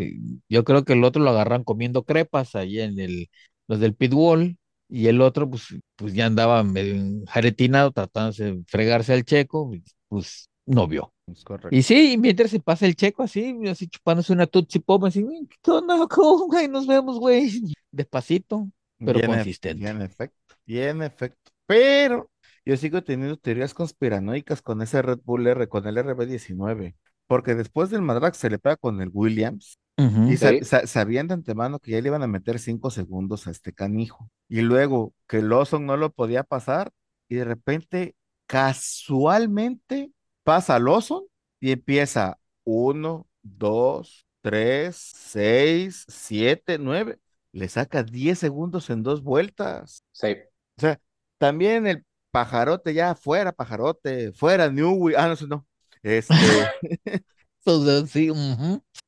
Yo 0.50 0.64
creo 0.64 0.86
que 0.86 0.94
el 0.94 1.04
otro 1.04 1.22
lo 1.24 1.30
agarran 1.32 1.64
comiendo 1.64 2.04
crepas 2.04 2.56
ahí 2.56 2.80
en 2.80 3.00
el, 3.00 3.30
los 3.68 3.80
del 3.80 3.96
pit 3.96 4.14
wall, 4.14 4.58
y 4.88 5.08
el 5.08 5.22
otro, 5.22 5.50
pues, 5.50 5.68
pues 5.96 6.14
ya 6.14 6.26
andaba 6.26 6.64
medio 6.64 6.96
enjaretinado, 6.96 7.92
tratando 7.92 8.32
de 8.36 8.64
fregarse 8.68 9.14
al 9.14 9.24
checo, 9.24 9.72
pues 10.08 10.50
no 10.66 10.88
vio. 10.88 11.14
Es 11.28 11.44
correcto. 11.44 11.76
Y 11.76 11.84
sí, 11.84 12.18
mientras 12.18 12.50
se 12.50 12.60
pasa 12.60 12.86
el 12.88 12.96
checo 12.96 13.22
así, 13.24 13.56
así 13.68 13.88
chupándose 13.88 14.34
una 14.34 14.48
Tootsie 14.48 14.82
Pop, 14.82 15.06
así, 15.06 15.24
¿qué 15.62 15.72
onda, 15.72 16.08
cómo, 16.10 16.48
güey? 16.48 16.68
Nos 16.68 16.88
vemos, 16.88 17.20
güey. 17.20 17.50
Despacito, 17.92 18.68
pero 19.04 19.20
Y 19.20 19.24
en 19.24 19.32
e- 19.34 19.36
consistente. 19.36 19.84
Y 19.84 19.88
en 19.88 20.02
efecto, 20.02 20.56
y 20.66 20.80
en 20.80 21.02
efecto. 21.04 21.52
Pero 21.66 22.30
yo 22.70 22.78
sigo 22.78 23.04
teniendo 23.04 23.38
teorías 23.38 23.74
conspiranoicas 23.74 24.62
con 24.62 24.82
ese 24.82 25.02
Red 25.02 25.20
Bull 25.24 25.48
R, 25.48 25.68
con 25.68 25.88
el 25.88 25.98
RB19. 25.98 26.96
Porque 27.28 27.56
después 27.56 27.90
del 27.90 28.02
Madrax 28.02 28.38
se 28.38 28.50
le 28.50 28.58
pega 28.60 28.76
con 28.78 29.02
el 29.02 29.10
Williams 29.14 29.78
y 29.98 30.38
sa- 30.38 30.50
Sí. 30.50 30.64
sa- 30.64 30.88
sabían 30.88 31.28
de 31.28 31.34
antemano 31.36 31.80
que 31.80 31.92
ya 31.92 32.02
le 32.02 32.08
iban 32.08 32.24
a 32.24 32.28
meter 32.28 32.58
cinco 32.60 32.90
segundos 32.90 33.48
a 33.48 33.52
este 33.52 33.74
canijo. 33.74 34.30
Y 34.48 34.62
luego 34.62 35.14
que 35.28 35.42
Lawson 35.42 35.86
no 35.86 35.98
lo 35.98 36.12
podía 36.12 36.44
pasar 36.44 36.92
y 37.28 37.36
de 37.36 37.44
repente, 37.46 38.16
casualmente, 38.48 40.12
pasa 40.44 40.80
Lawson 40.80 41.24
y 41.60 41.72
empieza 41.72 42.40
uno, 42.64 43.28
dos, 43.42 44.26
tres, 44.42 44.96
seis, 44.96 46.06
siete, 46.08 46.78
nueve. 46.80 47.20
Le 47.52 47.68
saca 47.68 48.04
10 48.04 48.38
segundos 48.40 48.90
en 48.90 49.04
dos 49.04 49.24
vueltas. 49.24 50.04
sí. 50.12 50.36
O 50.78 50.82
sea, 50.82 50.98
también 51.38 51.88
el 51.88 52.06
pajarote 52.32 52.94
ya 52.94 53.16
fuera, 53.16 53.52
pajarote, 53.52 54.32
fuera, 54.34 54.70
Newey. 54.70 55.16
Ah, 55.18 55.28
no, 55.28 55.34
eso 55.34 55.48
no. 55.48 55.66
Este, 56.02 56.34
Entonces, 57.66 58.10
sí. 58.12 58.32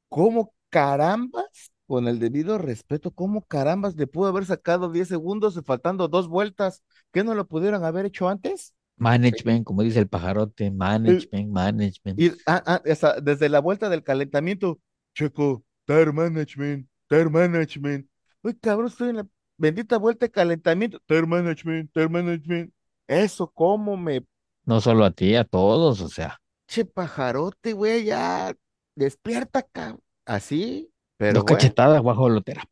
¿cómo 0.10 0.54
carambas, 0.70 1.72
con 1.88 2.08
el 2.08 2.20
debido 2.20 2.58
respeto, 2.58 3.12
cómo 3.12 3.44
carambas 3.46 3.96
le 3.96 4.08
pudo 4.08 4.28
haber 4.28 4.46
sacado 4.46 4.92
10 4.92 5.08
segundos 5.08 5.60
faltando 5.66 6.08
dos 6.08 6.28
vueltas? 6.28 6.84
¿Qué 7.12 7.24
no 7.24 7.34
lo 7.34 7.48
pudieron 7.48 7.84
haber 7.84 8.06
hecho 8.06 8.28
antes? 8.28 8.74
Management, 8.98 9.66
como 9.66 9.82
dice 9.82 10.00
el 10.00 10.08
pajarote, 10.08 10.70
management, 10.70 11.50
management. 11.50 12.20
Y 12.20 12.32
ah, 12.46 12.62
ah, 12.66 12.82
hasta 12.90 13.20
desde 13.20 13.50
la 13.50 13.60
vuelta 13.60 13.90
del 13.90 14.04
calentamiento, 14.04 14.80
Checo, 15.16 15.64
tire 15.86 16.12
management, 16.12 16.88
tire 17.08 17.30
management. 17.30 18.08
Uy, 18.44 18.56
cabrón, 18.56 18.88
estoy 18.88 19.10
en 19.10 19.16
la 19.18 19.28
bendita 19.58 19.98
vuelta 19.98 20.26
de 20.28 20.32
calentamiento, 20.32 21.00
tire 21.08 21.26
management, 21.26 21.92
tire 21.94 22.10
management. 22.10 22.72
Eso, 23.08 23.48
cómo 23.52 23.96
me 23.98 24.26
No 24.66 24.82
solo 24.82 25.06
a 25.06 25.12
ti, 25.12 25.36
a 25.36 25.44
todos, 25.44 26.02
o 26.02 26.10
sea, 26.10 26.42
che 26.68 26.86
pajarote, 26.86 27.74
güey, 27.74 28.06
ya 28.06 28.54
despierta, 28.96 29.64
cabrón. 29.64 30.02
Así, 30.26 30.92
pero 31.18 31.44
dos 31.44 31.44
bueno, 31.44 31.74
cachetadas 31.74 32.04
bajo 32.04 32.28
la 32.30 32.36
lotera, 32.36 32.64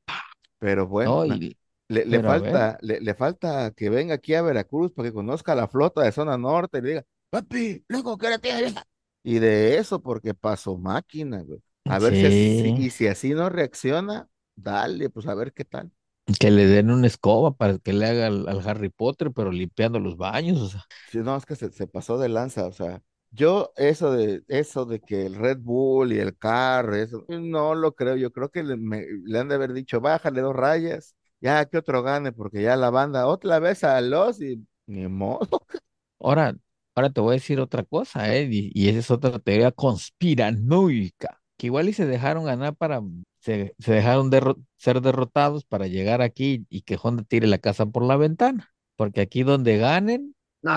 pero 0.60 0.88
bueno, 0.88 1.20
¿no? 1.20 1.26
na- 1.26 1.42
Y, 1.42 1.58
le, 1.88 2.06
pero 2.10 2.22
falta, 2.22 2.78
le, 2.82 3.00
le 3.02 3.14
falta 3.16 3.72
que 3.76 3.90
venga 3.90 4.16
aquí 4.16 4.34
a 4.36 4.42
Veracruz 4.42 4.92
para 4.94 5.10
que 5.10 5.14
conozca 5.14 5.56
la 5.56 5.68
flota 5.68 6.02
de 6.04 6.12
zona 6.12 6.38
norte 6.38 6.80
y 6.80 6.82
le 6.82 6.90
diga, 6.90 7.06
papi, 7.30 7.84
loco, 7.88 8.18
¿qué 8.18 8.28
hora 8.28 8.40
tienes? 8.40 8.76
Y 9.24 9.40
de 9.40 9.78
eso, 9.78 10.02
porque 10.02 10.34
pasó 10.34 10.78
máquina, 10.78 11.42
güey. 11.44 11.62
A 11.88 12.00
ver 12.00 12.16
si 12.16 12.72
y 12.76 12.90
si 12.92 13.08
así 13.08 13.32
no 13.34 13.50
reacciona, 13.50 14.30
dale, 14.56 15.10
pues 15.10 15.28
a 15.28 15.36
ver 15.36 15.54
qué 15.54 15.66
tal. 15.66 15.92
Que 16.40 16.52
le 16.52 16.66
den 16.68 16.92
una 16.92 17.08
escoba 17.08 17.56
para 17.56 17.78
que 17.80 17.94
le 17.94 18.06
haga 18.08 18.28
al, 18.28 18.48
al 18.50 18.68
Harry 18.68 18.90
Potter, 18.90 19.32
pero 19.34 19.52
limpiando 19.52 20.00
los 20.00 20.18
baños, 20.18 20.60
o 20.62 20.70
sea. 20.70 20.86
Sí, 21.06 21.18
no, 21.20 21.36
es 21.36 21.46
que 21.46 21.56
se, 21.56 21.72
se 21.72 21.88
pasó 21.88 22.18
de 22.20 22.30
lanza, 22.30 22.68
o 22.68 22.72
sea, 22.72 23.02
yo 23.32 23.74
eso 23.78 24.12
de 24.12 24.44
eso 24.48 24.86
de 24.86 25.02
que 25.02 25.26
el 25.26 25.36
Red 25.36 25.58
Bull 25.60 26.14
y 26.14 26.20
el 26.20 26.38
carro, 26.38 26.96
eso, 26.96 27.26
no 27.30 27.74
lo 27.76 27.96
creo, 27.96 28.16
yo 28.16 28.32
creo 28.32 28.50
que 28.52 28.64
le, 28.64 28.78
me- 28.78 29.06
le 29.26 29.40
han 29.40 29.48
de 29.48 29.56
haber 29.56 29.74
dicho, 29.74 30.02
bájale 30.02 30.42
dos 30.42 30.56
rayas, 30.56 31.16
ya 31.42 31.66
que 31.66 31.78
otro 31.80 32.04
gane, 32.04 32.32
porque 32.32 32.62
ya 32.62 32.76
la 32.76 32.92
banda 32.92 33.26
otra 33.28 33.60
vez 33.60 33.84
a 33.84 34.00
los 34.02 34.40
y 34.42 34.66
ni 34.86 35.08
modo. 35.08 35.48
Ahora, 36.20 36.56
ahora 36.96 37.10
te 37.12 37.22
voy 37.22 37.32
a 37.32 37.34
decir 37.36 37.60
otra 37.60 37.84
cosa, 37.84 38.34
¿eh? 38.36 38.48
Y, 38.52 38.72
y 38.74 38.90
esa 38.90 39.00
es 39.00 39.12
otra 39.12 39.40
teoría 39.40 39.72
conspiranoica, 39.72 41.42
que 41.58 41.68
igual 41.68 41.90
y 41.90 41.94
se 41.94 42.06
dejaron 42.06 42.46
ganar 42.46 42.76
para, 42.76 43.02
se, 43.40 43.76
se 43.80 43.94
dejaron 43.94 44.32
derro- 44.32 44.58
ser 44.78 45.02
derrotados 45.02 45.66
para 45.66 45.88
llegar 45.88 46.22
aquí 46.22 46.66
y 46.70 46.82
que 46.84 46.98
Honda 47.02 47.24
tire 47.24 47.48
la 47.48 47.58
casa 47.60 47.86
por 47.88 48.04
la 48.04 48.18
ventana, 48.18 48.72
porque 48.96 49.22
aquí 49.22 49.44
donde 49.44 49.78
ganen, 49.78 50.36
No, 50.62 50.74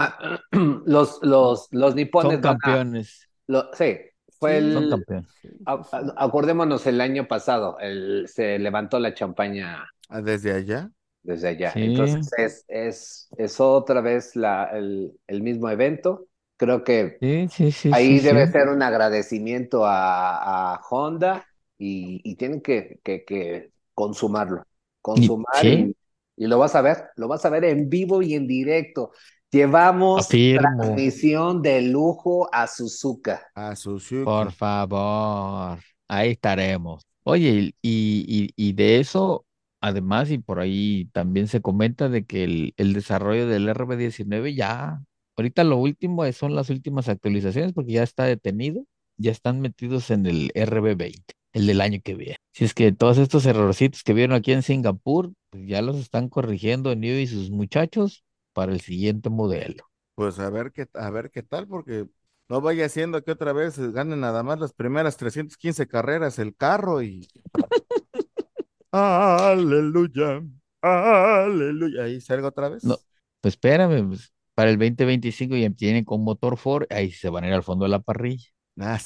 los, 0.87 1.19
los, 1.23 1.69
los 1.73 1.95
nipones 1.95 2.41
son 2.41 2.41
van 2.41 2.57
a- 2.63 2.87
campeones, 2.87 3.29
lo- 3.49 3.71
sí, 3.75 3.99
fue 4.39 4.59
Sí, 4.59 4.71
son 4.71 4.87
el, 4.89 4.89
campeones. 4.89 5.31
a- 5.67 5.75
a- 5.93 6.25
acordémonos 6.25 6.87
el 6.87 7.01
año 7.01 7.29
pasado, 7.29 7.79
el, 7.81 8.27
se 8.29 8.59
levantó 8.61 9.01
la 9.01 9.15
champaña 9.15 9.87
Ah, 10.09 10.21
Desde 10.23 10.53
allá, 10.53 10.91
desde 11.23 11.49
allá. 11.49 11.77
Sí. 11.77 11.81
Entonces 11.81 12.29
es, 12.37 12.65
es, 12.69 13.29
es 13.37 13.61
otra 13.61 14.01
vez 14.01 14.35
la, 14.37 14.65
el, 14.73 15.13
el 15.27 15.43
mismo 15.43 15.69
evento. 15.71 16.27
Creo 16.57 16.85
que 16.85 17.21
Sí, 17.21 17.49
sí, 17.49 17.73
sí, 17.73 17.95
ahí 17.95 18.21
sí, 18.21 18.21
debe 18.21 18.47
sí. 18.49 18.49
ser 18.49 18.69
un 18.69 18.83
agradecimiento 18.83 19.85
a, 19.87 20.75
a 20.77 20.81
Honda 20.91 21.49
y, 21.83 22.21
y 22.25 22.37
tienen 22.37 22.61
que, 22.61 23.01
que, 23.05 23.25
que 23.25 23.73
consumarlo. 23.95 24.65
Consumar 25.01 25.55
sí. 25.61 25.95
y, 26.37 26.45
y 26.45 26.47
lo 26.47 26.59
vas 26.59 26.75
a 26.75 26.83
ver, 26.83 26.99
lo 27.17 27.29
vas 27.29 27.45
a 27.45 27.51
ver 27.51 27.65
en 27.65 27.89
vivo 27.89 28.23
y 28.23 28.35
en 28.35 28.47
directo. 28.47 29.13
Llevamos 29.51 30.27
Afirmo. 30.27 30.61
transmisión 30.79 31.63
de 31.63 31.83
lujo 31.83 32.49
a 32.53 32.67
Suzuka. 32.67 33.43
a 33.55 33.77
Suzuki. 33.77 34.25
Por 34.25 34.53
favor, 34.53 35.79
ahí 36.09 36.31
estaremos. 36.33 37.05
Oye, 37.25 37.75
y, 37.83 38.25
y, 38.29 38.53
y 38.57 38.73
de 38.73 38.99
eso, 39.01 39.47
además, 39.81 40.31
y 40.31 40.39
por 40.39 40.61
ahí 40.61 41.07
también 41.13 41.49
se 41.49 41.61
comenta 41.61 42.09
de 42.09 42.25
que 42.25 42.45
el, 42.45 42.75
el 42.77 42.93
desarrollo 42.95 43.47
del 43.47 43.69
RB19 43.69 44.55
ya, 44.55 45.03
ahorita 45.37 45.65
lo 45.65 45.77
último 45.79 46.31
son 46.33 46.55
las 46.55 46.71
últimas 46.71 47.09
actualizaciones 47.09 47.73
porque 47.73 47.93
ya 47.93 48.03
está 48.03 48.25
detenido, 48.25 48.85
ya 49.17 49.31
están 49.33 49.61
metidos 49.61 50.11
en 50.11 50.27
el 50.27 50.51
RB20, 50.55 51.35
el 51.53 51.67
del 51.67 51.81
año 51.81 52.01
que 52.03 52.15
viene. 52.15 52.37
Si 52.53 52.65
es 52.65 52.75
que 52.75 52.93
todos 52.93 53.19
estos 53.19 53.47
errorcitos 53.47 54.03
que 54.03 54.15
vieron 54.15 54.35
aquí 54.35 54.53
en 54.53 54.63
Singapur, 54.63 55.33
pues 55.51 55.65
ya 55.67 55.83
los 55.83 55.97
están 55.97 56.29
corrigiendo 56.29 56.95
Neo 56.95 57.19
y 57.19 57.27
sus 57.27 57.51
muchachos 57.51 58.25
para 58.53 58.73
el 58.73 58.81
siguiente 58.81 59.31
modelo. 59.31 59.85
Pues 60.15 60.39
a 60.39 60.51
ver 60.51 60.73
qué, 60.73 60.87
a 60.95 61.11
ver 61.11 61.31
qué 61.31 61.43
tal, 61.43 61.67
porque 61.67 62.07
no 62.49 62.61
vaya 62.61 62.89
siendo 62.89 63.23
que 63.23 63.33
otra 63.33 63.53
vez 63.53 63.79
ganen 63.79 64.21
nada 64.21 64.43
más 64.43 64.59
las 64.59 64.73
primeras 64.73 65.17
315 65.17 65.87
carreras 65.87 66.39
el 66.39 66.55
carro 66.55 67.03
y 67.03 67.29
aleluya, 68.93 70.43
aleluya. 70.83 72.05
Ahí 72.05 72.21
salga 72.21 72.49
otra 72.49 72.69
vez. 72.69 72.85
No, 72.85 72.97
pues 73.41 73.55
espérame, 73.55 74.09
pues, 74.09 74.33
para 74.55 74.71
el 74.71 74.79
2025 74.79 75.57
ya 75.57 75.71
tienen 75.71 76.05
con 76.05 76.23
motor 76.23 76.59
Ford, 76.59 76.87
ahí 76.91 77.11
se 77.11 77.31
van 77.31 77.45
a 77.45 77.49
ir 77.49 77.55
al 77.55 77.63
fondo 77.63 77.85
de 77.85 77.91
la 77.91 78.01
parrilla. 78.01 78.49
Ah. 78.81 78.99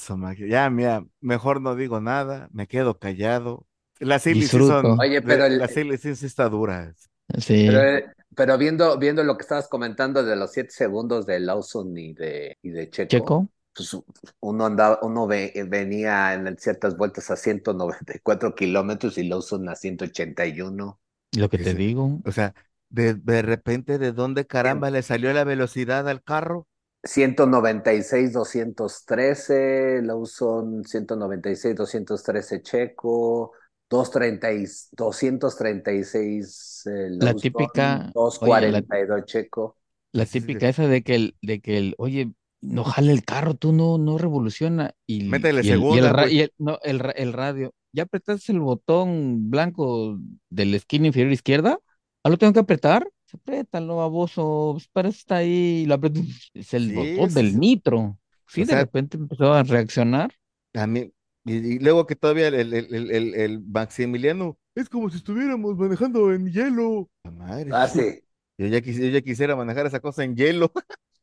Ya, 0.48 0.70
mira, 0.70 1.04
mejor 1.20 1.60
no 1.60 1.74
digo 1.74 2.00
nada, 2.00 2.48
me 2.52 2.66
quedo 2.66 2.98
callado. 2.98 3.66
Las 3.98 4.22
Silly 4.22 4.46
son, 4.48 4.98
Oye, 5.00 5.22
pero 5.22 5.46
el- 5.46 5.62
Silly 5.68 5.98
sí, 5.98 6.14
sí 6.14 6.26
está 6.26 6.48
dura. 6.48 6.94
Sí, 7.38 7.54
Pero, 7.64 7.80
eh, 7.82 8.04
pero 8.34 8.58
viendo, 8.58 8.98
viendo 8.98 9.24
lo 9.24 9.36
que 9.36 9.42
estabas 9.42 9.68
comentando 9.68 10.22
de 10.22 10.36
los 10.36 10.52
siete 10.52 10.70
segundos 10.70 11.26
de 11.26 11.40
Lawson 11.40 11.96
y 11.96 12.12
de, 12.14 12.58
y 12.62 12.70
de 12.70 12.90
Checo, 12.90 13.08
Checo, 13.08 13.48
pues 13.74 13.96
uno 14.40 14.66
andaba, 14.66 14.98
uno 15.02 15.26
ve- 15.26 15.52
venía 15.68 16.34
en 16.34 16.56
ciertas 16.58 16.96
vueltas 16.96 17.30
a 17.30 17.36
194 17.36 18.54
kilómetros 18.54 19.18
y 19.18 19.24
Lawson 19.28 19.68
a 19.68 19.74
181. 19.76 21.00
lo 21.32 21.48
que 21.48 21.58
te 21.58 21.70
sí. 21.70 21.76
digo. 21.76 22.20
O 22.24 22.32
sea, 22.32 22.54
de, 22.88 23.14
de 23.14 23.42
repente, 23.42 23.98
¿de 23.98 24.12
dónde 24.12 24.46
caramba 24.46 24.90
le 24.90 25.02
salió 25.02 25.32
la 25.32 25.44
velocidad 25.44 26.08
al 26.08 26.22
carro? 26.22 26.66
196, 27.06 28.32
213, 28.32 30.02
Lawson 30.02 30.84
196, 30.84 31.74
213 31.76 32.62
Checo, 32.62 33.52
230, 33.88 34.52
y- 34.52 34.66
236 34.92 36.82
eh, 36.86 37.08
La 37.18 37.26
Lawson, 37.26 37.40
típica, 37.40 38.12
oye, 38.40 38.70
la, 38.70 38.82
242 38.82 39.24
Checo. 39.24 39.76
la 40.12 40.26
típica 40.26 40.68
esa 40.68 40.86
de 40.88 41.02
que 41.02 41.14
el, 41.14 41.36
de 41.42 41.60
que 41.60 41.78
el, 41.78 41.94
oye, 41.98 42.32
no 42.60 42.84
jale 42.84 43.12
el 43.12 43.24
carro, 43.24 43.54
tú 43.54 43.72
no, 43.72 43.98
no 43.98 44.18
revoluciona. 44.18 44.92
Y, 45.06 45.24
Métele 45.24 45.62
y 45.62 45.70
el, 45.70 45.80
y 45.80 45.98
el, 45.98 46.12
güey. 46.12 46.34
y 46.36 46.40
el- 46.40 46.52
no, 46.58 46.78
el 46.82 47.32
radio, 47.32 47.72
ya 47.92 48.04
apretaste 48.04 48.52
el 48.52 48.60
botón 48.60 49.50
blanco 49.50 50.18
de 50.50 50.66
la 50.66 50.76
esquina 50.76 51.06
inferior 51.06 51.32
izquierda, 51.32 51.78
¿ah, 52.24 52.28
lo 52.30 52.36
tengo 52.38 52.52
que 52.52 52.60
apretar? 52.60 53.08
Se 53.26 53.36
aprieta, 53.36 53.80
no 53.80 53.96
baboso, 53.96 54.70
pues 54.74 54.88
para 54.88 55.08
eso 55.08 55.18
está 55.18 55.36
ahí, 55.38 55.84
lo 55.86 55.94
aprieto, 55.94 56.20
es 56.54 56.74
el 56.74 56.90
Sí, 56.90 56.92
botón 56.92 57.34
sí, 57.34 57.34
del 57.34 57.58
nitro. 57.58 58.18
Sí, 58.46 58.64
O 58.64 58.64
de 58.64 58.74
sea, 58.74 58.86
repente 58.86 59.16
empezó 59.16 59.52
a 59.52 59.62
reaccionar. 59.64 60.32
a 60.74 60.86
mí, 60.86 61.12
y, 61.44 61.54
y 61.76 61.78
luego 61.78 62.06
que 62.06 62.16
todavía 62.16 62.48
el, 62.48 62.54
el, 62.54 62.74
el, 62.94 63.34
el, 63.34 63.60
Maximiliano, 63.62 64.58
es 64.74 64.88
como 64.88 65.10
si 65.10 65.16
estuviéramos 65.18 65.76
manejando 65.76 66.32
en 66.32 66.50
hielo. 66.52 67.10
La 67.24 67.30
madre, 67.30 67.76
Ah, 67.80 67.86
sí. 67.88 68.22
yo 68.58 68.66
ya, 68.68 68.80
quis- 68.80 69.00
yo 69.00 69.08
ya 69.08 69.22
quisiera 69.22 69.56
manejar 69.56 69.86
esa 69.86 70.00
cosa 70.00 70.24
en 70.24 70.36
hielo. 70.36 70.72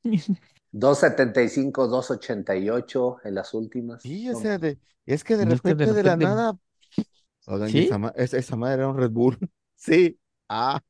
275, 0.72 1.88
288 1.88 3.18
en 3.26 3.36
las 3.36 3.54
últimas. 3.54 4.16
Sí, 4.16 4.30
o 4.30 4.36
sea, 4.36 4.58
de, 4.58 4.80
es 5.06 5.24
que 5.24 5.38
de 5.38 5.46
Y 5.46 5.52
es 5.52 5.62
que 5.62 5.76
de 5.76 5.86
repente 5.86 5.94
de 5.94 6.04
la 6.04 6.18
nada, 6.18 6.58
oigan, 7.46 7.76
y 7.76 7.80
esa, 7.80 7.98
esa 8.16 8.56
madre 8.56 8.76
era 8.76 8.90
un 8.90 8.98
Red 8.98 9.12
Bull. 9.12 9.38
Sí, 9.76 10.20
ah, 10.50 10.82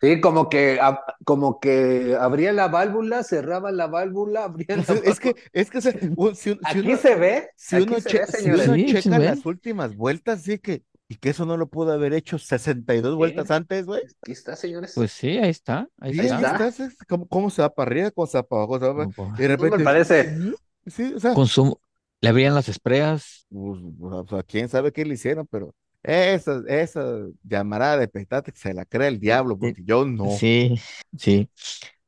Sí, 0.00 0.20
como 0.20 0.48
que, 0.48 0.78
como 1.24 1.60
que 1.60 2.16
abría 2.18 2.52
la 2.52 2.68
válvula, 2.68 3.22
cerraba 3.22 3.70
la 3.72 3.86
válvula, 3.86 4.44
abría 4.44 4.66
pues 4.74 4.88
la 4.88 4.94
es, 4.94 5.02
es 5.04 5.20
que, 5.20 5.34
válvula. 5.34 5.44
es 5.52 5.70
que, 5.70 5.78
un- 6.16 6.34
si, 6.36 6.50
un- 6.50 6.60
si 6.66 6.80
Aquí 6.80 6.80
uno, 6.80 6.96
se 6.96 7.14
ve, 7.16 7.48
si 7.56 7.76
aquí 7.76 7.84
uno, 7.88 8.00
se 8.00 8.08
che- 8.10 8.18
ve, 8.20 8.26
si 8.26 8.50
uno 8.50 8.74
Sí, 8.74 8.88
se 8.92 9.02
checa 9.02 9.18
ve. 9.18 9.24
las 9.26 9.44
últimas 9.46 9.94
vueltas, 9.96 10.42
sí 10.42 10.58
que, 10.58 10.82
y 11.08 11.16
que 11.16 11.30
eso 11.30 11.44
no 11.44 11.56
lo 11.56 11.68
pudo 11.68 11.92
haber 11.92 12.12
hecho 12.14 12.38
62 12.38 13.12
Sí, 13.12 13.16
vueltas 13.16 13.50
antes, 13.50 13.84
güey. 13.86 14.02
aquí 14.22 14.32
está, 14.32 14.56
señores. 14.56 14.92
Pues 14.94 15.12
sí, 15.12 15.38
ahí 15.38 15.50
está, 15.50 15.88
ahí 15.98 16.14
Sí, 16.14 16.20
está. 16.20 16.56
ahí 16.56 16.72
como, 17.08 17.26
cómo 17.28 17.50
se 17.50 17.62
va 17.62 17.70
para 17.74 17.90
arriba, 17.90 18.10
cómo 18.10 18.26
se 18.26 18.38
va 18.38 18.42
para 18.42 18.62
abajo, 18.62 18.78
se 18.78 18.86
va 18.86 18.92
para- 18.94 19.06
No, 19.06 19.12
pues, 19.12 19.28
y 19.38 19.42
de 19.42 19.48
me 19.48 19.56
repente, 19.56 19.84
parece. 19.84 20.36
¿sí? 20.38 20.54
Sí, 20.86 21.12
o 21.14 21.20
sea, 21.20 21.34
Consumo, 21.34 21.80
le 22.20 22.28
abrían 22.28 22.54
las 22.54 22.68
espreas. 22.68 23.46
pues, 23.50 23.80
o 24.00 24.26
sea, 24.28 24.42
quién 24.44 24.68
sabe 24.68 24.92
qué 24.92 25.04
le 25.04 25.14
hicieron, 25.14 25.46
pero 25.46 25.74
esa, 26.02 26.62
esa 26.68 27.02
llamarada 27.44 27.98
de 27.98 28.08
petate 28.08 28.52
se 28.54 28.74
la 28.74 28.84
cree 28.86 29.08
el 29.08 29.20
diablo, 29.20 29.58
Sí, 29.60 29.76
porque 29.76 29.82
yo 29.84 30.04
no. 30.06 30.44
sí, 30.44 30.74
sí. 31.18 31.50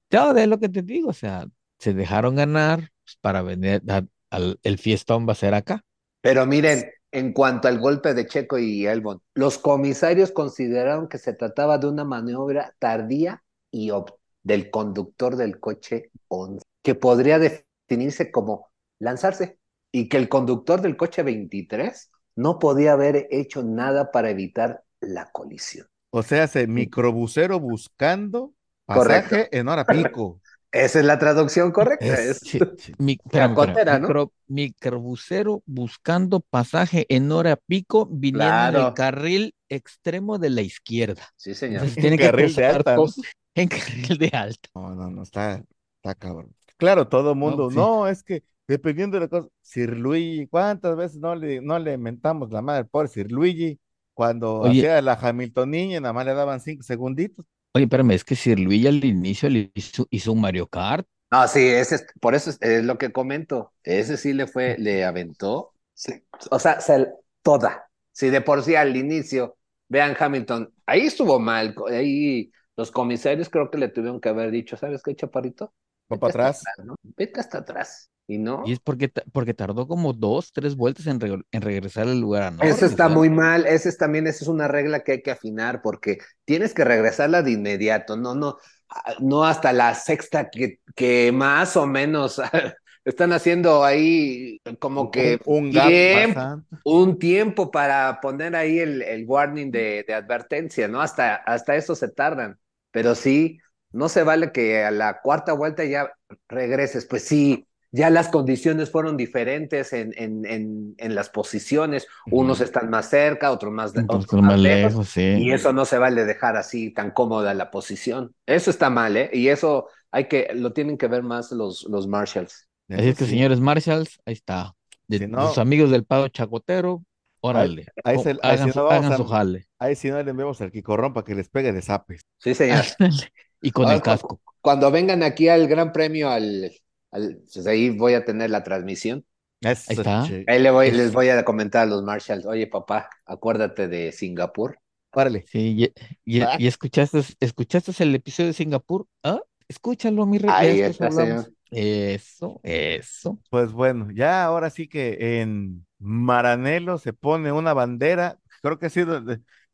Todo 0.09 0.35
de 0.35 0.47
lo 0.47 0.59
que 0.61 0.69
te 0.71 0.83
digo, 0.83 1.11
o 1.11 1.13
sea, 1.15 1.47
se 1.79 1.95
dejaron 1.95 2.37
ganar 2.37 2.81
pues, 3.05 3.17
para 3.21 3.43
vender, 3.43 3.83
a- 3.91 4.05
al, 4.31 4.61
el 4.65 4.79
fiestón 4.79 5.29
va 5.29 5.33
a 5.33 5.37
ser 5.37 5.55
acá. 5.55 5.85
Pero 6.21 6.47
miren, 6.47 6.91
en 7.11 7.33
cuanto 7.33 7.69
al 7.69 7.79
golpe 7.81 8.15
de 8.15 8.27
Checo 8.27 8.59
y 8.59 8.87
Albon, 8.87 9.21
los 9.35 9.59
comisarios 9.59 10.31
consideraron 10.33 11.09
que 11.09 11.19
se 11.19 11.35
trataba 11.35 11.79
de 11.79 11.89
una 11.89 12.05
maniobra 12.05 12.75
tardía 12.79 13.43
y 13.71 13.91
ob- 13.91 14.15
del 14.43 14.71
conductor 14.71 15.37
del 15.37 15.59
coche 15.61 16.13
11, 16.29 16.65
que 16.83 16.95
podría 16.95 17.39
definirse 17.39 18.31
como 18.31 18.69
lanzarse, 18.99 19.59
y 19.93 20.09
que 20.09 20.17
el 20.17 20.29
conductor 20.29 20.81
del 20.81 20.97
coche 20.97 21.23
23 21.23 22.11
no 22.37 22.59
podía 22.59 22.93
haber 22.93 23.29
hecho 23.31 23.63
nada 23.63 24.11
para 24.13 24.31
evitar 24.31 24.85
la 25.01 25.31
colisión. 25.33 25.87
O 26.11 26.23
sea, 26.23 26.47
se 26.49 26.67
microbusero 26.67 27.61
buscando 27.61 28.55
Correcto. 28.91 29.37
pasaje 29.37 29.49
en 29.59 29.69
hora 29.69 29.89
pico. 29.89 30.41
Esa 30.73 31.01
es 31.01 31.05
la 31.05 31.19
traducción 31.19 31.71
correcta. 31.73 32.15
Es, 32.21 32.21
Es, 32.21 32.41
Sí, 32.43 32.61
mi, 32.99 33.21
espérame, 33.25 33.53
espérame, 33.55 33.81
Chacotera, 33.85 33.99
¿no? 33.99 34.15
micro- 34.15 34.33
microbusero 34.49 35.63
buscando 35.67 36.41
pasaje 36.41 37.07
en 37.09 37.31
hora 37.33 37.57
pico 37.57 38.07
viniendo 38.11 38.67
en 38.67 38.75
el 38.77 38.89
Claro. 38.89 38.93
carril 38.93 39.55
extremo 39.69 40.39
de 40.39 40.51
la 40.51 40.63
izquierda. 40.63 41.29
sí, 41.37 41.55
señor. 41.55 41.89
Entonces 41.89 41.97
En 41.97 42.15
carril 42.17 42.55
de 42.55 42.65
alta, 42.67 42.99
¿no? 42.99 43.17
en 43.55 43.69
carril 43.69 44.19
de 44.19 44.29
alta. 44.35 44.69
No, 44.75 44.95
no, 44.95 45.11
no, 45.11 45.23
está, 45.23 45.63
está 45.97 46.15
cabrón. 46.15 46.55
Claro, 46.79 47.09
todo 47.09 47.35
No, 47.43 47.63
mundo, 47.63 47.71
sí. 47.71 47.87
no, 47.87 48.09
es 48.09 48.23
que 48.23 48.43
dependiendo 48.69 49.17
de 49.17 49.23
la 49.23 49.29
cosa, 49.29 49.49
Sir 49.63 49.97
Luigi, 49.97 50.47
¿cuántas 50.49 50.97
veces 50.97 51.19
no 51.21 51.35
le, 51.35 51.61
no 51.61 51.79
le 51.79 51.99
mentamos 51.99 52.51
la 52.53 52.63
madre 52.63 52.85
pobre 52.85 53.09
Sir 53.09 53.31
Luigi? 53.33 53.81
Cuando 54.15 54.65
Oye, 54.65 54.67
hacía 54.67 55.01
la 55.03 55.15
Hamiltoniña, 55.15 56.01
nada 56.01 56.13
más 56.13 56.27
le 56.27 56.35
daban 56.35 56.61
cinco 56.61 56.83
segunditos. 56.83 57.47
oye, 57.75 57.85
espérame, 57.85 58.13
es 58.13 58.25
que 58.25 58.37
Sir 58.37 58.59
Luis 58.61 58.87
al 58.87 59.05
inicio 59.05 59.49
le 59.51 59.71
hizo, 59.75 60.07
hizo 60.11 60.33
un 60.33 60.41
Mario 60.41 60.67
Kart. 60.69 61.07
No, 61.31 61.49
sí, 61.49 61.61
ese 61.67 61.95
es, 61.97 62.07
por 62.21 62.35
eso 62.35 62.51
es, 62.51 62.59
es 62.61 62.85
lo 62.85 62.99
que 62.99 63.11
comento. 63.13 63.73
Ese 63.83 64.17
sí 64.19 64.35
le 64.35 64.47
fue, 64.47 64.77
le 64.79 65.05
aventó. 65.05 65.75
Sí. 65.95 66.13
O 66.51 66.59
sea, 66.59 66.81
se- 66.81 67.11
toda. 67.43 67.91
Si 68.13 68.29
de 68.29 68.43
por 68.43 68.63
sí 68.63 68.75
al 68.77 68.95
inicio, 68.97 69.57
vean 69.89 70.15
Hamilton, 70.19 70.75
ahí 70.85 71.03
estuvo 71.07 71.39
mal. 71.41 71.75
Ahí 71.89 72.53
los 72.77 72.91
comisarios 72.91 73.49
creo 73.49 73.71
que 73.71 73.79
le 73.79 73.89
tuvieron 73.89 74.21
que 74.21 74.29
haber 74.29 74.51
dicho, 74.51 74.77
¿sabes 74.77 75.03
qué, 75.03 75.17
chaparrito? 75.17 75.73
Va 76.13 76.17
Vete 76.17 76.27
para 76.27 76.31
hasta 76.33 76.49
atrás. 76.49 76.63
atrás, 76.71 76.87
¿no? 76.87 76.97
Vete 77.03 77.41
hasta 77.41 77.59
atrás. 77.59 78.11
Y 78.27 78.39
no. 78.39 78.65
Y 78.65 78.73
es 78.73 78.81
porque, 78.81 79.09
porque 79.33 79.55
tardó 79.55 79.87
como 79.89 80.13
dos, 80.13 80.53
tres 80.53 80.77
vueltas 80.77 81.07
en, 81.07 81.21
re- 81.21 81.43
en 81.51 81.63
regresar 81.63 82.09
al 82.09 82.21
lugar 82.21 82.43
a 82.45 82.51
Eso 82.59 82.87
está 82.87 83.09
o 83.09 83.09
sea, 83.09 83.09
muy 83.09 83.29
mal, 83.29 83.67
esa 83.67 83.89
es 83.89 83.99
también, 83.99 84.27
esa 84.29 84.45
es 84.45 84.49
una 84.49 84.69
regla 84.69 85.03
que 85.03 85.13
hay 85.13 85.23
que 85.23 85.33
afinar 85.33 85.83
porque 85.83 86.19
tienes 86.45 86.73
que 86.75 86.85
regresarla 86.85 87.43
de 87.43 87.51
inmediato, 87.53 88.17
no, 88.17 88.35
no, 88.37 88.57
ah, 88.89 89.15
no 89.21 89.45
hasta 89.45 89.73
la 89.73 89.95
sexta 89.97 90.49
que, 90.49 90.79
que 90.95 91.33
más 91.33 91.77
o 91.77 91.87
menos 91.87 92.41
están 93.05 93.33
haciendo 93.33 93.83
ahí 93.85 94.61
como 94.79 95.11
que 95.11 95.39
Un, 95.45 95.71
tiempo, 95.71 96.41
un 96.85 97.19
tiempo 97.19 97.71
para 97.73 98.21
poner 98.21 98.55
ahí 98.55 98.79
el, 98.79 99.03
el 99.03 99.25
warning 99.27 99.73
de, 99.73 100.05
de 100.07 100.15
advertencia, 100.15 100.87
¿no? 100.87 101.01
Hasta, 101.01 101.35
hasta 101.37 101.75
eso 101.75 101.97
se 101.97 102.09
tardan, 102.11 102.61
pero 102.93 103.15
sí, 103.17 103.59
no 103.91 104.09
se 104.09 104.23
vale 104.23 104.53
que 104.53 104.85
a 104.85 104.93
la 104.93 105.21
cuarta 105.21 105.53
vuelta 105.53 105.85
ya 105.85 106.13
regreses, 106.49 107.07
pues 107.07 107.25
sí, 107.25 107.67
ya 107.93 108.11
las 108.11 108.29
condiciones 108.29 108.91
fueron 108.91 109.17
diferentes 109.17 109.93
en, 109.93 110.13
en, 110.17 110.45
en, 110.47 110.95
en 110.99 111.15
las 111.15 111.29
posiciones, 111.31 112.07
unos 112.31 112.61
están 112.61 112.91
más 112.91 113.09
cerca, 113.11 113.53
otros 113.53 113.73
más, 113.73 113.95
otros 114.09 114.27
poquito 114.27 114.43
más 114.43 114.57
más 114.57 114.59
lejos, 114.59 114.95
lejos, 114.95 115.09
y 115.33 115.53
sí. 115.53 115.53
eso 115.53 115.73
no 115.73 115.85
se 115.85 115.99
vale 115.99 116.25
dejar 116.25 116.57
así 116.57 116.93
tan 116.93 117.11
cómoda 117.13 117.55
la 117.55 117.71
posición. 117.71 118.35
Eso 118.47 118.71
está 118.71 118.91
mal, 118.91 119.17
¿eh? 119.17 119.31
Y 119.33 119.49
eso 119.49 119.89
hay 120.11 120.27
que, 120.29 120.51
lo 120.55 120.73
tienen 120.73 120.99
que 120.99 121.09
ver 121.09 121.23
más 121.23 121.53
los, 121.53 121.85
los 121.85 122.07
Marshalls. 122.09 122.69
Así 122.89 123.09
es 123.09 123.17
que, 123.17 123.27
sí. 123.27 123.27
señores 123.27 123.61
Marshalls, 123.61 124.21
ahí 124.27 124.35
está. 124.35 124.75
De, 125.09 125.19
Si 125.19 125.27
de 125.29 125.29
no, 125.29 125.47
sus 125.47 125.59
amigos 125.59 125.91
del 125.91 126.05
Pado 126.05 126.29
Chacotero, 126.29 127.05
ahí, 127.53 127.71
órale, 127.71 127.91
ahí 128.05 128.19
co- 128.19 128.23
se- 128.23 128.39
ahí 128.43 128.59
hagan, 128.59 128.59
si 128.59 128.73
su, 128.73 128.79
no 128.79 128.85
vamos 128.85 129.09
hagan 129.09 129.11
a, 129.11 129.17
su 129.17 129.25
jale. 129.25 129.69
ahí 129.79 129.97
si 129.97 130.11
no 130.11 130.23
le 130.23 130.31
enviamos 130.31 130.61
al 130.61 130.73
Quicorrón 130.73 131.13
para 131.15 131.25
que 131.25 131.35
les 131.35 131.49
pegue 131.49 131.73
de 131.73 131.83
zapes. 131.83 132.23
Sí, 132.39 132.55
señor. 132.55 132.85
Y 133.61 133.71
con 133.73 133.91
el 133.91 134.03
casco. 134.03 134.41
Cuando 134.61 134.91
vengan 134.91 135.23
aquí 135.23 135.49
al 135.49 135.67
Gran 135.69 135.93
Premio, 135.93 136.31
al- 136.31 136.73
pues 137.13 137.67
ahí 137.67 137.91
voy 137.91 138.15
a 138.15 138.25
tener 138.25 138.51
la 138.51 138.63
transmisión. 138.63 139.25
Ahí 139.63 139.75
está. 139.89 140.25
Ahí 140.25 140.59
le 140.61 140.71
voy, 140.71 140.91
les 140.91 141.09
Es, 141.09 141.13
voy 141.13 141.29
a 141.29 141.45
comentar 141.45 141.83
a 141.83 141.87
los 141.87 142.03
Marshalls, 142.03 142.47
oye 142.47 142.67
papá, 142.67 143.09
acuérdate 143.27 143.87
de 143.87 144.11
Singapur. 144.13 144.79
Órale. 145.15 145.45
Sí, 145.47 145.93
y, 146.25 146.43
y 146.59 146.67
escuchaste, 146.67 147.23
escuchaste 147.39 147.93
el 148.03 148.15
episodio 148.15 148.49
de 148.49 148.55
Singapur, 148.55 149.07
¿ah? 149.23 149.41
Escúchalo, 149.69 150.27
mi 150.27 150.39
rey, 150.39 150.51
Ahí 150.51 150.81
está, 150.81 151.11
señor. 151.11 151.53
Eso, 151.71 152.61
eso. 152.63 153.39
Pues 153.51 153.73
bueno, 153.73 154.09
ya 154.11 154.45
ahora 154.45 154.71
sí 154.71 154.89
que 154.89 155.41
en 155.41 155.87
Maranelo 155.99 156.99
se 156.99 157.13
pone 157.13 157.53
una 157.53 157.73
bandera, 157.73 158.39
creo 158.63 158.79
que 158.79 158.87
ha 158.87 158.91
sido 158.91 159.23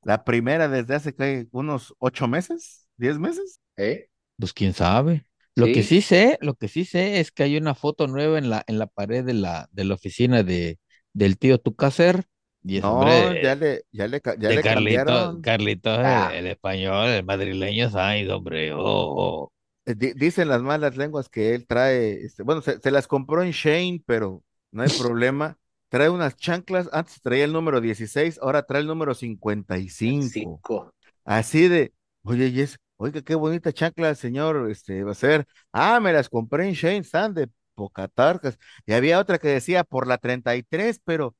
la 0.02 0.24
primera 0.24 0.68
desde 0.68 0.94
hace 0.94 1.48
unos 1.50 1.94
ocho 1.98 2.28
meses, 2.28 2.88
diez 2.96 3.18
meses. 3.18 3.60
¿Eh? 3.76 4.08
Pues 4.38 4.52
quién 4.52 4.72
sabe. 4.74 5.24
Lo 5.58 5.66
que 5.66 5.82
Sí. 5.82 6.00
sé, 6.02 6.38
lo 6.40 6.54
que 6.54 6.68
sí 6.68 6.84
sé 6.84 7.20
es 7.20 7.30
que 7.32 7.42
hay 7.44 7.56
una 7.56 7.74
foto 7.74 8.06
nueva 8.06 8.38
en 8.38 8.50
la, 8.50 8.64
en 8.66 8.78
la 8.78 8.86
pared 8.86 9.24
de 9.24 9.34
la, 9.34 9.68
de 9.72 9.84
la 9.84 9.94
oficina 9.94 10.42
de, 10.42 10.78
del 11.12 11.38
tío 11.38 11.58
Tucaser. 11.58 12.24
Y 12.64 12.80
No, 12.80 12.98
hombre 13.00 13.40
ya 13.42 13.54
le, 13.54 13.82
ya 13.92 14.08
le, 14.08 14.20
ca- 14.20 14.36
ya 14.38 14.48
de 14.48 14.56
le 14.56 14.62
Carlito, 14.62 15.04
cambiaron. 15.04 15.42
Carlito, 15.42 15.94
el, 15.94 16.06
Ah. 16.06 16.30
el 16.34 16.46
español, 16.46 17.08
el 17.10 17.24
madrileño 17.24 17.90
Sainz, 17.90 18.30
hombre. 18.30 18.72
Oh, 18.72 18.78
oh. 18.80 19.52
Eh, 19.86 19.94
di- 19.96 20.12
Dicen 20.14 20.48
las 20.48 20.62
malas 20.62 20.96
lenguas 20.96 21.28
que 21.28 21.54
él 21.54 21.66
trae, 21.66 22.24
este, 22.24 22.42
bueno, 22.42 22.60
se, 22.62 22.78
se 22.80 22.90
las 22.90 23.06
compró 23.06 23.42
en 23.42 23.52
Shane, 23.52 24.02
pero 24.06 24.42
no 24.72 24.82
hay 24.82 24.90
problema. 24.98 25.56
Trae 25.88 26.10
unas 26.10 26.36
chanclas, 26.36 26.88
antes 26.92 27.20
traía 27.22 27.44
el 27.44 27.52
número 27.52 27.80
16, 27.80 28.38
ahora 28.42 28.64
trae 28.66 28.82
el 28.82 28.86
número 28.86 29.14
55. 29.14 30.28
Cinco. 30.32 30.94
Así 31.24 31.68
de, 31.68 31.92
oye, 32.22 32.48
y 32.48 32.60
es, 32.60 32.78
oiga, 32.98 33.22
qué 33.22 33.34
bonita 33.34 33.72
chancla, 33.72 34.14
señor, 34.14 34.70
este, 34.70 35.02
va 35.04 35.12
a 35.12 35.14
ser. 35.14 35.46
Ah, 35.72 36.00
me 36.00 36.12
las 36.12 36.28
compré 36.28 36.68
en 36.68 36.74
Shane, 36.74 36.98
están 36.98 37.34
de 37.34 37.48
pocatarcas. 37.74 38.58
Y 38.86 38.92
había 38.94 39.20
otra 39.20 39.38
que 39.38 39.48
decía 39.48 39.84
por 39.84 40.06
la 40.06 40.18
33, 40.18 41.00
pero 41.04 41.34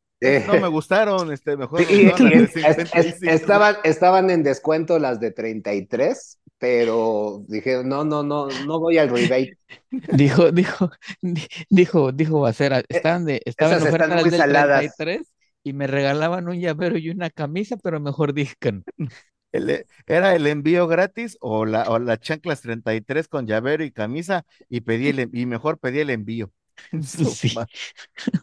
no 0.47 0.59
me 0.59 0.69
gustaron, 0.69 1.33
este, 1.33 1.57
mejor 1.57 1.81
Sí, 1.87 2.05
de 2.05 2.15
es- 2.33 2.57
es- 2.57 2.79
es- 2.79 3.19
55. 3.21 3.31
estaban, 3.35 3.77
estaban 3.85 4.31
en 4.31 4.43
descuento 4.43 4.99
las 4.99 5.21
de 5.21 5.31
33, 5.33 6.39
pero 6.59 7.45
dije, 7.49 7.85
no, 7.85 8.05
no, 8.05 8.23
no, 8.23 8.49
no 8.67 8.81
voy 8.81 8.99
al 8.99 9.09
rebate. 9.11 9.59
Dijo, 9.91 10.51
dijo, 10.53 10.91
di- 11.23 11.47
dijo, 11.71 12.13
dijo 12.13 12.41
Bacera, 12.41 12.83
estaban 12.89 13.25
de, 13.27 13.43
estaba 13.45 13.77
en 13.77 13.79
esas 13.79 13.93
están 13.93 14.11
muy 14.15 14.31
saladas. 14.31 14.97
33 14.97 15.33
y 15.65 15.73
me 15.73 15.87
regalaban 15.87 16.49
un 16.49 16.61
llavero 16.61 16.99
y 16.99 17.11
una 17.11 17.31
camisa, 17.31 17.77
pero 17.77 18.01
mejor 18.01 18.33
dije 18.35 18.55
que 18.61 18.73
no. 18.73 18.83
El- 19.53 19.71
e, 19.71 19.87
¿era 20.07 20.35
el 20.35 20.47
envío 20.47 20.87
gratis 20.87 21.37
o 21.41 21.65
la, 21.67 21.85
o 21.91 21.99
las 21.99 22.21
chanclas 22.21 22.61
33 22.63 23.29
con 23.29 23.47
llavero 23.47 23.85
y 23.85 23.93
camisa? 23.93 24.45
Y 24.69 24.83
pedí 24.83 25.09
el, 25.09 25.31
y 25.33 25.47
mejor 25.47 25.79
pedí 25.79 26.01
el 26.01 26.11
envío. 26.11 26.53
Sí. 27.03 27.69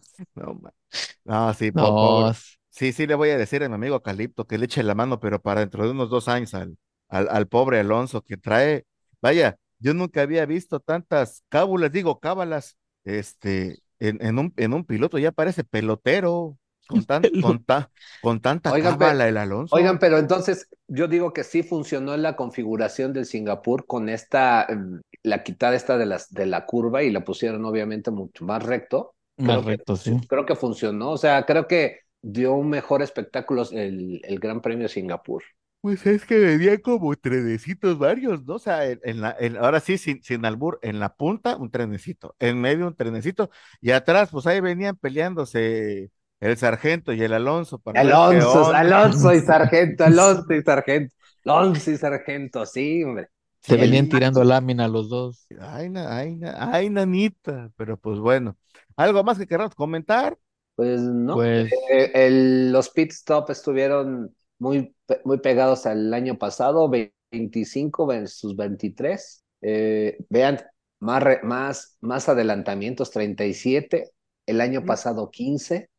no, 0.36 0.62
no, 1.26 1.54
sí, 1.54 1.72
po- 1.72 1.96
No, 1.98 2.34
Sí, 2.70 2.92
sí, 2.94 3.08
le 3.08 3.16
voy 3.16 3.30
a 3.30 3.38
decir 3.38 3.64
a 3.64 3.70
mi 3.70 3.76
amigo 3.76 4.02
Calipto 4.04 4.48
que 4.48 4.58
le 4.58 4.66
eche 4.66 4.84
la 4.84 4.96
mano, 4.96 5.20
pero 5.20 5.42
para 5.42 5.62
dentro 5.62 5.86
de 5.86 5.92
unos 5.92 6.10
dos 6.10 6.28
años 6.28 6.54
al, 6.54 6.78
al, 7.10 7.28
al 7.30 7.48
pobre 7.48 7.80
Alonso 7.80 8.22
que 8.22 8.38
trae, 8.38 8.86
vaya, 9.22 9.58
yo 9.80 9.94
nunca 9.94 10.22
había 10.24 10.46
visto 10.46 10.80
tantas 10.82 11.44
cábulas, 11.50 11.92
digo 11.92 12.20
cábalas, 12.20 12.78
este, 13.06 13.80
en, 14.00 14.24
en 14.26 14.40
un, 14.40 14.54
en 14.58 14.74
un 14.74 14.86
piloto, 14.86 15.18
ya 15.20 15.32
parece 15.32 15.64
pelotero, 15.64 16.58
con 16.88 17.06
tan, 17.06 17.24
con 17.40 17.64
ta- 17.64 17.92
con 18.22 18.42
tanta 18.42 18.72
Oigan, 18.72 18.98
pero- 18.98 19.10
cábala 19.10 19.28
el 19.28 19.38
Alonso. 19.38 19.76
Oigan, 19.76 20.00
pero 20.00 20.18
entonces 20.20 20.70
yo 20.88 21.08
digo 21.08 21.34
que 21.34 21.44
sí 21.44 21.64
funcionó 21.64 22.16
la 22.18 22.36
configuración 22.36 23.14
del 23.14 23.26
Singapur 23.26 23.86
con 23.88 24.10
esta, 24.10 24.68
mm, 24.70 25.00
la 25.24 25.44
quitada 25.44 25.76
esta 25.76 25.98
de 25.98 26.06
las 26.06 26.32
de 26.32 26.46
la 26.46 26.66
curva 26.66 27.04
y 27.04 27.12
la 27.12 27.24
pusieron 27.24 27.66
obviamente 27.66 28.12
mucho 28.12 28.46
más 28.46 28.64
recto. 28.64 29.16
más 29.38 29.64
Creo 29.64 29.66
que, 29.66 29.78
recto, 29.78 29.96
sí. 29.96 30.12
creo 30.28 30.46
que 30.46 30.56
funcionó. 30.56 31.12
O 31.12 31.18
sea, 31.18 31.46
creo 31.46 31.68
que 31.68 32.02
dio 32.22 32.54
un 32.54 32.70
mejor 32.70 33.02
espectáculo 33.02 33.64
el, 33.72 34.22
el 34.24 34.40
Gran 34.40 34.62
Premio 34.62 34.84
de 34.84 34.90
Singapur. 34.90 35.44
Pues 35.82 36.04
es 36.08 36.26
que 36.26 36.40
venían 36.40 36.78
como 36.78 37.16
trenecitos 37.16 38.00
varios, 38.00 38.44
¿no? 38.46 38.56
O 38.56 38.60
sea, 38.60 38.90
en, 38.90 39.00
en 39.04 39.22
la, 39.22 39.36
en- 39.40 39.56
ahora 39.58 39.80
sí, 39.80 39.98
sin, 40.00 40.24
sin 40.24 40.44
albur, 40.44 40.80
en 40.82 41.00
la 41.00 41.16
punta 41.16 41.58
un 41.58 41.70
trenecito, 41.70 42.36
en 42.40 42.60
medio 42.60 42.88
un 42.88 42.96
trenecito, 42.96 43.52
y 43.82 43.92
atrás, 43.92 44.30
pues 44.32 44.48
ahí 44.48 44.60
venían 44.62 44.96
peleándose 44.98 46.10
el 46.40 46.58
sargento 46.58 47.14
y 47.14 47.22
el 47.22 47.34
Alonso 47.34 47.80
para 47.80 48.02
Alonso. 48.02 48.74
Alonso 48.74 49.34
y 49.34 49.40
Sargento, 49.40 50.04
Alonso 50.06 50.54
y 50.54 50.62
Sargento, 50.62 51.16
Alonso 51.46 51.92
y 51.92 51.98
Sargento, 51.98 52.66
sí, 52.66 53.04
hombre. 53.04 53.28
Se 53.62 53.78
venían 53.78 54.10
tirando 54.10 54.44
lámina 54.44 54.88
los 54.88 55.10
dos. 55.10 55.48
Ay, 55.60 55.90
na- 55.90 56.16
ay, 56.16 56.36
na- 56.36 56.56
ay, 56.72 56.90
nanita, 56.90 57.72
pero 57.76 57.98
pues 57.98 58.20
bueno. 58.20 58.58
¿Algo 58.96 59.24
más 59.24 59.40
que 59.40 59.48
queramos 59.48 59.74
comentar? 59.74 60.38
Pues 60.76 61.02
no, 61.02 61.34
Pues 61.36 61.72
Eh, 61.90 62.12
el- 62.14 62.72
los 62.72 62.90
pit 62.90 63.12
stop 63.12 63.50
estuvieron 63.50 64.36
muy, 64.60 64.96
muy 65.24 65.40
pegados 65.40 65.86
al 65.86 66.14
año 66.14 66.38
pasado, 66.38 66.90
25 66.90 68.06
versus 68.06 68.56
23. 68.56 69.44
Eh, 69.62 70.18
vean, 70.30 70.60
más, 71.00 71.24
re- 71.24 71.42
más, 71.44 71.98
más 72.02 72.30
adelantamientos, 72.30 73.10
37. 73.12 74.12
El 74.46 74.62
año 74.62 74.86
pasado, 74.86 75.32
15. 75.32 75.90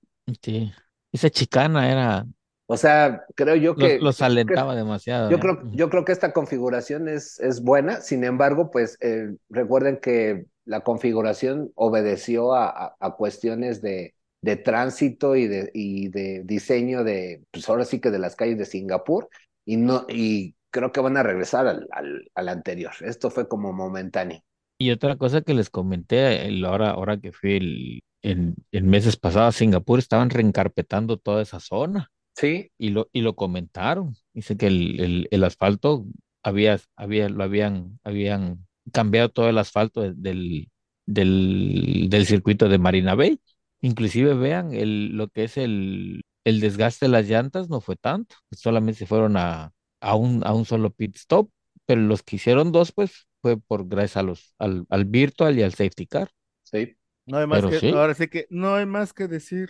Sí, 0.43 0.72
esa 1.12 1.31
chicana 1.31 1.91
era, 1.91 2.27
O 2.66 2.77
sea, 2.77 3.24
creo 3.37 3.57
yo 3.57 3.79
que, 3.79 4.01
los 4.01 4.22
alentaba 4.22 4.74
demasiado. 4.74 5.31
yo 5.31 5.39
¿no? 5.39 5.41
creo, 5.41 5.68
yo 5.72 5.91
creo 5.91 6.05
que 6.05 6.12
esta 6.12 6.33
configuración 6.33 7.09
es, 7.09 7.41
es 7.41 7.62
buena. 7.62 8.01
Sin 8.01 8.24
embargo, 8.24 8.70
pues 8.70 8.97
eh, 9.01 9.35
recuerden 9.49 9.99
que 10.01 10.47
la 10.64 10.81
configuración 10.81 11.72
obedeció 11.74 12.55
a, 12.55 12.68
a- 12.68 12.97
a 13.01 13.11
cuestiones 13.16 13.83
de, 13.83 14.14
de 14.43 14.57
tránsito 14.57 15.37
y 15.37 15.47
de, 15.49 15.70
y 15.74 16.09
de 16.09 16.43
diseño 16.45 17.05
de, 17.05 17.45
pues 17.51 17.68
ahora 17.68 17.85
sí 17.85 18.01
que 18.01 18.11
de 18.11 18.18
las 18.18 18.37
calles 18.37 18.59
de 18.59 18.64
Singapur. 18.66 19.29
Y 19.64 19.77
no, 19.79 20.07
y 20.09 20.55
creo 20.70 20.93
que 20.93 21.01
van 21.01 21.16
a 21.16 21.22
regresar 21.22 21.66
al, 21.66 21.89
al, 21.93 22.31
al 22.35 22.49
anterior. 22.49 22.93
Esto 23.01 23.31
fue 23.31 23.49
como 23.49 23.72
momentáneo. 23.72 24.43
Y 24.79 24.91
otra 24.91 25.16
cosa 25.16 25.41
que 25.43 25.55
les 25.55 25.70
comenté, 25.70 26.47
el- 26.47 26.64
ahora, 26.64 26.91
ahora 26.91 27.18
que 27.18 27.33
fui 27.33 27.57
el- 27.57 28.05
en, 28.31 28.57
en 28.72 28.89
meses 28.89 29.16
pasados 29.16 29.57
Singapur, 29.57 29.99
estaban 29.99 30.31
reencarpetando 30.31 31.18
toda 31.18 31.43
esa 31.43 31.61
zona 31.61 32.11
Sí, 32.37 32.70
y 32.79 32.91
lo, 32.91 33.09
y 33.12 33.22
lo 33.22 33.37
comentaron. 33.37 34.16
Dice 34.35 34.57
que 34.57 34.66
el, 34.68 35.01
el, 35.01 35.29
el 35.31 35.45
asfalto 35.45 36.07
había, 36.43 36.79
había, 36.97 37.29
lo 37.29 37.43
habían, 37.45 37.99
habían 38.05 38.66
cambiado 38.93 39.31
todo 39.31 39.49
el 39.49 39.59
asfalto 39.59 40.03
de- 40.03 40.14
del, 40.16 40.70
del, 41.07 42.07
del 42.11 42.27
circuito 42.27 42.68
de 42.68 42.79
Marina 42.79 43.14
Bay. 43.14 43.41
Inclusive 43.81 44.35
vean 44.35 44.72
el, 44.74 45.09
lo 45.16 45.29
que 45.29 45.45
es 45.45 45.57
el, 45.57 46.22
el 46.45 46.61
desgaste 46.61 47.07
de 47.07 47.12
las 47.12 47.29
llantas 47.29 47.68
no 47.68 47.81
fue 47.81 47.97
tanto, 47.97 48.37
solamente 48.53 48.99
se 49.01 49.07
fueron 49.07 49.37
a, 49.37 49.72
a 50.01 50.14
un, 50.16 50.43
a 50.47 50.55
un 50.55 50.64
solo 50.64 50.91
pit 50.91 51.16
stop, 51.16 51.51
pero 51.87 52.01
los 52.01 52.22
que 52.22 52.37
hicieron 52.37 52.72
dos, 52.72 52.93
pues 52.93 53.27
fue 53.43 53.59
por 53.61 53.87
gracias 53.89 54.16
a 54.18 54.22
los, 54.22 54.55
al, 54.59 54.87
al 54.91 55.05
virtual 55.05 55.59
y 55.59 55.62
al 55.62 55.72
safety 55.74 56.07
car. 56.07 56.31
sí. 56.62 56.97
No 57.27 57.39
hay 57.39 57.47
más 57.47 57.59
Pero 57.59 57.70
que, 57.70 57.81
sí. 57.81 57.91
ahora 57.91 58.14
sí 58.14 58.29
que 58.29 58.47
no 58.51 58.74
hay 58.74 58.87
más 58.87 59.12
que 59.12 59.27
decir. 59.29 59.68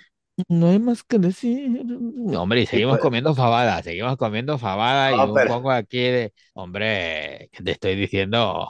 No 0.48 0.68
hay 0.68 0.78
más 0.78 1.02
que 1.02 1.18
decir. 1.18 1.82
Hombre, 2.36 2.60
y 2.62 2.66
seguimos 2.66 2.94
pues- 2.96 3.02
comiendo 3.02 3.34
fabada, 3.34 3.82
seguimos 3.82 4.16
comiendo 4.18 4.58
fabada 4.58 5.12
y 5.12 5.16
No, 5.16 5.24
un 5.28 5.34
pero- 5.34 5.48
pongo 5.54 5.70
aquí 5.70 5.98
de, 5.98 6.34
hombre, 6.54 7.48
que 7.52 7.62
te 7.64 7.70
estoy 7.72 7.96
diciendo, 7.96 8.68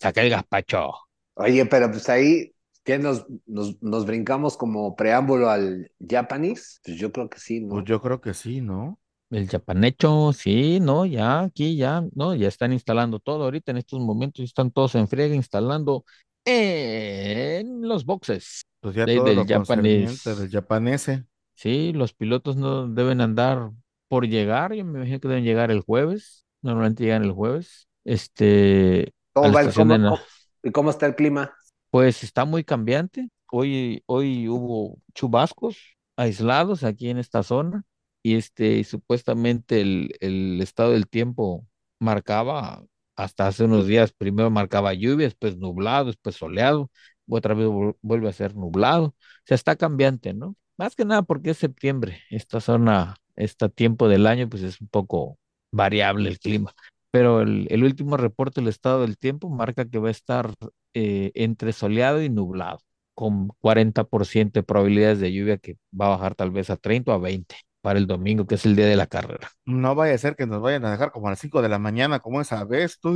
saca 0.00 0.22
el 0.22 0.30
gazpacho. 0.30 0.92
Oye, 1.34 1.66
pero 1.66 1.90
pues 1.90 2.08
ahí, 2.08 2.52
¿qué 2.84 2.98
nos, 2.98 3.26
nos, 3.46 3.82
nos 3.82 4.06
brincamos 4.06 4.56
como 4.56 4.94
preámbulo 4.94 5.50
al 5.50 5.90
Japanese? 6.08 6.78
Pues 6.84 6.98
yo 6.98 7.10
creo 7.10 7.28
que 7.28 7.38
sí, 7.40 7.60
¿no? 7.60 7.70
Pues 7.74 7.84
yo 7.86 8.00
creo 8.00 8.20
que 8.20 8.34
sí, 8.34 8.60
¿no? 8.60 9.00
El 9.30 9.48
japanecho, 9.48 10.32
sí, 10.34 10.78
no, 10.78 11.06
ya, 11.06 11.40
aquí 11.40 11.76
ya, 11.76 12.04
no, 12.14 12.34
ya 12.34 12.48
están 12.48 12.72
instalando 12.74 13.18
todo 13.18 13.44
ahorita 13.44 13.70
en 13.72 13.78
estos 13.78 13.98
momentos, 13.98 14.44
están 14.44 14.70
todos 14.70 14.94
en 14.94 15.08
friega 15.08 15.34
instalando 15.34 16.04
en 16.44 17.86
los 17.88 18.04
boxes. 18.04 18.62
Pues 18.80 18.94
ya 18.94 19.06
De- 19.06 19.16
todo 19.16 19.24
del 19.26 19.36
lo 19.36 19.46
concerniente 19.46 20.16
japonés. 20.16 20.38
del 20.40 20.50
japonese. 20.50 21.24
Sí, 21.54 21.92
los 21.92 22.12
pilotos 22.14 22.56
no 22.56 22.88
deben 22.88 23.20
andar 23.20 23.70
por 24.08 24.26
llegar, 24.26 24.74
yo 24.74 24.84
me 24.84 24.98
imagino 24.98 25.20
que 25.20 25.28
deben 25.28 25.44
llegar 25.44 25.70
el 25.70 25.80
jueves, 25.80 26.44
normalmente 26.60 27.04
llegan 27.04 27.22
el 27.24 27.32
jueves. 27.32 27.88
Este, 28.04 29.12
¿Cómo 29.32 29.52
va 29.52 29.60
el- 29.62 29.72
cómo- 29.72 30.18
¿Y 30.64 30.70
cómo 30.70 30.90
está 30.90 31.06
el 31.06 31.14
clima? 31.14 31.54
Pues 31.90 32.22
está 32.24 32.44
muy 32.44 32.64
cambiante. 32.64 33.28
Hoy, 33.50 34.02
hoy 34.06 34.48
hubo 34.48 34.98
chubascos 35.14 35.76
aislados 36.16 36.84
aquí 36.84 37.08
en 37.10 37.18
esta 37.18 37.42
zona 37.42 37.84
y 38.22 38.34
este, 38.36 38.78
y 38.78 38.84
supuestamente 38.84 39.80
el, 39.80 40.14
el 40.20 40.60
estado 40.62 40.92
del 40.92 41.08
tiempo 41.08 41.66
marcaba 42.00 42.82
hasta 43.16 43.46
hace 43.46 43.64
unos 43.64 43.86
días, 43.86 44.12
primero 44.12 44.50
marcaba 44.50 44.94
lluvia, 44.94 45.26
después 45.26 45.56
nublado, 45.58 46.06
después 46.06 46.36
soleado, 46.36 46.90
otra 47.28 47.54
vez 47.54 47.66
vu- 47.68 47.96
vuelve 48.02 48.28
a 48.28 48.32
ser 48.32 48.54
nublado. 48.56 49.06
O 49.06 49.14
sea, 49.46 49.54
está 49.54 49.76
cambiante, 49.76 50.34
¿no? 50.34 50.56
Más 50.76 50.96
que 50.96 51.04
nada 51.04 51.22
porque 51.22 51.50
es 51.50 51.58
septiembre. 51.58 52.20
Esta 52.30 52.60
zona, 52.60 53.16
este 53.36 53.68
tiempo 53.68 54.08
del 54.08 54.26
año, 54.26 54.48
pues 54.48 54.62
es 54.62 54.80
un 54.80 54.88
poco 54.88 55.38
variable 55.70 56.28
el 56.28 56.38
clima. 56.38 56.72
Pero 57.10 57.42
el, 57.42 57.66
el 57.70 57.84
último 57.84 58.16
reporte 58.16 58.60
del 58.60 58.68
estado 58.68 59.02
del 59.02 59.18
tiempo 59.18 59.48
marca 59.50 59.84
que 59.88 59.98
va 59.98 60.08
a 60.08 60.10
estar 60.10 60.54
eh, 60.94 61.30
entre 61.34 61.72
soleado 61.72 62.22
y 62.22 62.28
nublado, 62.30 62.78
con 63.14 63.48
40% 63.60 64.60
de 64.60 64.64
probabilidades 64.64 65.20
de 65.20 65.32
lluvia 65.32 65.58
que 65.58 65.76
va 65.98 66.06
a 66.06 66.08
bajar 66.10 66.34
tal 66.34 66.50
vez 66.50 66.70
a 66.70 66.76
30 66.76 67.12
o 67.12 67.14
a 67.14 67.18
20. 67.18 67.56
Para 67.82 67.98
el 68.00 68.06
domingo, 68.08 68.46
que 68.46 68.56
es 68.56 68.66
el 68.66 68.76
día 68.76 68.86
de 68.86 68.96
la 68.96 69.08
carrera. 69.08 69.50
No 69.64 69.94
vaya 69.94 70.14
a 70.14 70.18
ser 70.18 70.34
que 70.36 70.46
nos 70.46 70.60
vayan 70.60 70.84
a 70.84 70.90
dejar 70.90 71.12
como 71.12 71.28
a 71.28 71.30
las 71.30 71.38
5 71.40 71.62
de 71.62 71.68
la 71.68 71.78
mañana, 71.78 72.18
como 72.20 72.40
esa 72.40 72.64
vez. 72.64 72.98
Tú, 73.00 73.14